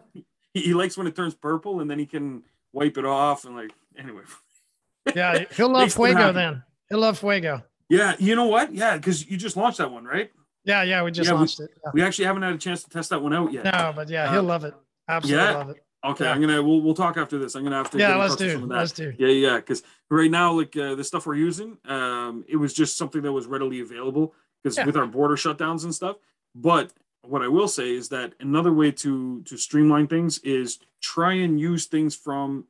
he, 0.53 0.61
he 0.61 0.75
likes 0.75 0.99
when 0.99 1.07
it 1.07 1.17
turns 1.17 1.35
purple, 1.35 1.81
and 1.81 1.91
then 1.91 1.99
he 1.99 2.05
can 2.07 2.43
wipe 2.75 2.99
it 2.99 3.07
off, 3.07 3.47
and 3.47 3.57
like 3.57 3.73
anyway. 3.99 4.23
Yeah. 5.15 5.45
He'll 5.57 5.71
love 5.73 5.91
Fuego 5.95 6.33
then. 6.33 6.63
He'll 6.91 6.99
love 6.99 7.19
Fuego. 7.19 7.63
Yeah, 7.89 8.15
you 8.19 8.37
know 8.37 8.45
what? 8.45 8.75
Yeah, 8.75 8.99
because 8.99 9.27
you 9.27 9.39
just 9.39 9.57
launched 9.57 9.79
that 9.79 9.91
one, 9.91 10.05
right? 10.05 10.31
Yeah. 10.65 10.83
Yeah. 10.83 11.03
We 11.03 11.11
just 11.11 11.27
Yeah, 11.29 11.35
we- 11.35 11.39
launched 11.39 11.61
it. 11.61 11.71
Yeah. 11.85 11.91
We 11.95 12.03
actually 12.03 12.25
haven't 12.27 12.43
had 12.43 12.55
a 12.55 12.59
chance 12.59 12.83
to 12.85 12.91
test 12.91 13.11
that 13.11 13.23
one 13.23 13.33
out 13.33 13.53
yet. 13.53 13.65
No, 13.65 13.93
but 13.95 14.09
yeah, 14.09 14.31
he'll 14.31 14.41
Uh, 14.41 14.43
love 14.45 14.65
it. 14.65 14.75
Absolutely 15.09 15.45
yeah. 15.45 15.57
love 15.57 15.71
it. 15.71 15.85
Okay, 16.05 16.25
Yeah. 16.25 16.33
I'm 16.33 16.41
gonna 16.41 16.63
we'll 16.63 16.81
we'll 16.81 16.95
talk 16.95 17.17
after 17.17 17.39
this. 17.39 17.55
I'm 17.57 17.65
gonna 17.65 17.77
have 17.77 17.91
to 17.91 17.99
Yeah. 17.99 18.17
Let's 18.17 18.35
touch 18.37 18.43
with 18.47 18.53
some 18.61 18.69
do. 18.69 18.75
Let's 18.75 18.93
do. 18.93 19.13
Yeah, 19.19 19.29
yeah, 19.29 19.57
because 19.57 19.83
right 20.11 20.31
now, 20.31 20.53
like 20.53 20.77
uh, 20.77 20.95
the 20.95 21.03
stuff 21.05 21.27
we're 21.27 21.35
using, 21.35 21.77
um, 21.87 22.45
it 22.49 22.57
was 22.57 22.73
just 22.73 22.97
something 22.97 23.23
that 23.23 23.33
was 23.33 23.47
readily 23.47 23.81
available 23.81 24.35
because 24.63 24.77
Yeah. 24.77 24.87
with 24.87 24.97
our 24.97 25.07
border 25.07 25.35
shutdowns 25.35 25.83
and 25.85 25.95
stuff. 25.95 26.17
But 26.55 26.93
what 27.23 27.43
I 27.43 27.49
will 27.49 27.67
say 27.69 27.91
is 27.91 28.09
that 28.11 28.35
another 28.39 28.73
way 28.73 28.93
to 28.93 29.43
to 29.43 29.57
streamline 29.57 30.07
things 30.07 30.39
is 30.39 30.79
try 31.01 31.33
and 31.33 31.59
use 31.59 31.87
things 31.87 32.15
from 32.15 32.67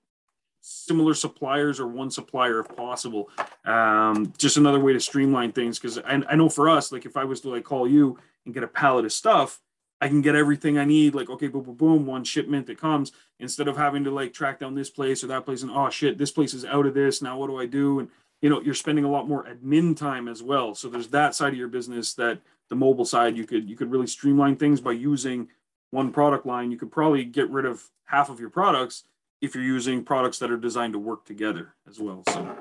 similar 0.60 1.14
suppliers 1.14 1.80
or 1.80 1.86
one 1.86 2.10
supplier 2.10 2.60
if 2.60 2.76
possible. 2.76 3.30
Um, 3.64 4.32
just 4.38 4.56
another 4.56 4.80
way 4.80 4.92
to 4.92 5.00
streamline 5.00 5.52
things 5.52 5.78
because 5.78 5.98
I, 5.98 6.22
I 6.28 6.36
know 6.36 6.48
for 6.48 6.68
us, 6.68 6.92
like 6.92 7.06
if 7.06 7.16
I 7.16 7.24
was 7.24 7.40
to 7.42 7.50
like 7.50 7.64
call 7.64 7.88
you 7.88 8.18
and 8.44 8.54
get 8.54 8.62
a 8.62 8.68
pallet 8.68 9.04
of 9.04 9.12
stuff, 9.12 9.60
I 10.00 10.08
can 10.08 10.20
get 10.22 10.34
everything 10.34 10.78
I 10.78 10.84
need. 10.84 11.14
Like 11.14 11.30
okay, 11.30 11.48
boom, 11.48 11.64
boom, 11.64 11.74
boom, 11.74 12.06
one 12.06 12.24
shipment 12.24 12.66
that 12.66 12.80
comes 12.80 13.12
instead 13.38 13.68
of 13.68 13.76
having 13.76 14.04
to 14.04 14.10
like 14.10 14.32
track 14.32 14.60
down 14.60 14.74
this 14.74 14.90
place 14.90 15.22
or 15.22 15.28
that 15.28 15.44
place 15.44 15.62
and 15.62 15.70
oh 15.70 15.90
shit, 15.90 16.18
this 16.18 16.30
place 16.30 16.54
is 16.54 16.64
out 16.64 16.86
of 16.86 16.94
this. 16.94 17.22
Now 17.22 17.38
what 17.38 17.48
do 17.48 17.58
I 17.58 17.66
do? 17.66 18.00
And 18.00 18.08
you 18.40 18.50
know, 18.50 18.60
you're 18.60 18.74
spending 18.74 19.04
a 19.04 19.10
lot 19.10 19.28
more 19.28 19.44
admin 19.44 19.96
time 19.96 20.28
as 20.28 20.42
well. 20.42 20.74
So 20.74 20.88
there's 20.88 21.08
that 21.08 21.34
side 21.34 21.52
of 21.52 21.58
your 21.58 21.68
business 21.68 22.14
that 22.14 22.40
the 22.68 22.76
mobile 22.76 23.04
side 23.04 23.36
you 23.36 23.46
could 23.46 23.68
you 23.68 23.76
could 23.76 23.90
really 23.90 24.06
streamline 24.06 24.56
things 24.56 24.80
by 24.80 24.92
using 24.92 25.48
one 25.90 26.12
product 26.12 26.46
line. 26.46 26.70
You 26.70 26.76
could 26.76 26.92
probably 26.92 27.24
get 27.24 27.50
rid 27.50 27.64
of 27.64 27.82
half 28.04 28.30
of 28.30 28.40
your 28.40 28.50
products 28.50 29.04
if 29.40 29.54
you're 29.54 29.64
using 29.64 30.04
products 30.04 30.38
that 30.40 30.50
are 30.50 30.56
designed 30.56 30.92
to 30.94 30.98
work 30.98 31.24
together 31.24 31.74
as 31.88 31.98
well. 32.00 32.22
So 32.28 32.56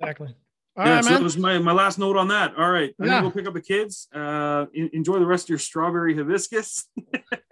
Exactly. 0.00 0.34
All 0.76 0.86
yeah, 0.86 0.94
right, 0.96 1.04
so 1.04 1.10
that 1.10 1.22
was 1.22 1.36
my, 1.36 1.58
my 1.58 1.72
last 1.72 1.98
note 1.98 2.16
on 2.16 2.28
that. 2.28 2.54
All 2.56 2.70
right. 2.70 2.94
I'm 3.00 3.06
Yeah. 3.06 3.12
gonna 3.20 3.28
go 3.28 3.30
pick 3.32 3.46
up 3.46 3.54
the 3.54 3.60
kids. 3.60 4.08
Uh 4.14 4.66
en- 4.74 4.90
enjoy 4.92 5.18
the 5.18 5.26
rest 5.26 5.46
of 5.46 5.48
your 5.50 5.58
strawberry 5.58 6.14
hibiscus. 6.14 6.86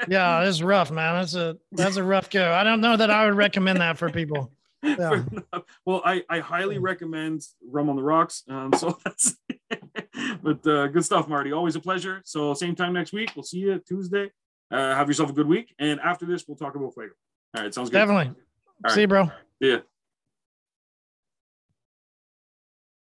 Yeah, 0.07 0.45
it's 0.49 0.62
rough, 0.62 0.91
man. 0.91 1.14
That's 1.16 1.35
a 1.35 1.59
that's 1.73 1.97
a 1.97 2.03
rough 2.05 2.31
go. 2.31 2.53
I 2.53 2.62
don't 2.64 2.81
know 2.81 2.97
that 2.97 3.11
I 3.11 3.27
would 3.27 3.35
recommend 3.35 3.81
that 3.81 3.99
for 3.99 4.09
people. 4.11 4.53
Yeah. 4.85 5.25
Well, 5.85 6.03
I, 6.05 6.23
I 6.31 6.39
highly 6.39 6.79
recommend 6.79 7.43
Rum 7.69 7.91
on 7.91 7.97
the 7.97 8.03
Rocks. 8.03 8.45
Um, 8.49 8.73
so 8.73 8.97
that's, 9.05 9.35
but 10.41 10.64
uh, 10.64 10.87
good 10.87 11.05
stuff, 11.05 11.27
Marty. 11.27 11.51
Always 11.51 11.75
a 11.75 11.81
pleasure. 11.81 12.23
So 12.25 12.55
same 12.55 12.77
time 12.77 12.93
next 12.93 13.12
week. 13.12 13.33
We'll 13.35 13.43
see 13.43 13.59
you 13.59 13.81
Tuesday. 13.81 14.31
Uh, 14.71 14.95
have 14.95 15.09
yourself 15.09 15.31
a 15.31 15.33
good 15.33 15.49
week. 15.49 15.75
And 15.81 15.99
after 15.99 16.27
this, 16.27 16.47
we'll 16.47 16.57
talk 16.57 16.77
about 16.77 16.95
Fuego. 16.95 17.12
All 17.57 17.64
right, 17.64 17.75
sounds 17.75 17.91
good. 17.91 17.99
Definitely. 17.99 18.35
Right. 18.85 18.93
See 18.95 19.03
you, 19.03 19.09
bro. 19.09 19.31
Yeah. 19.61 19.79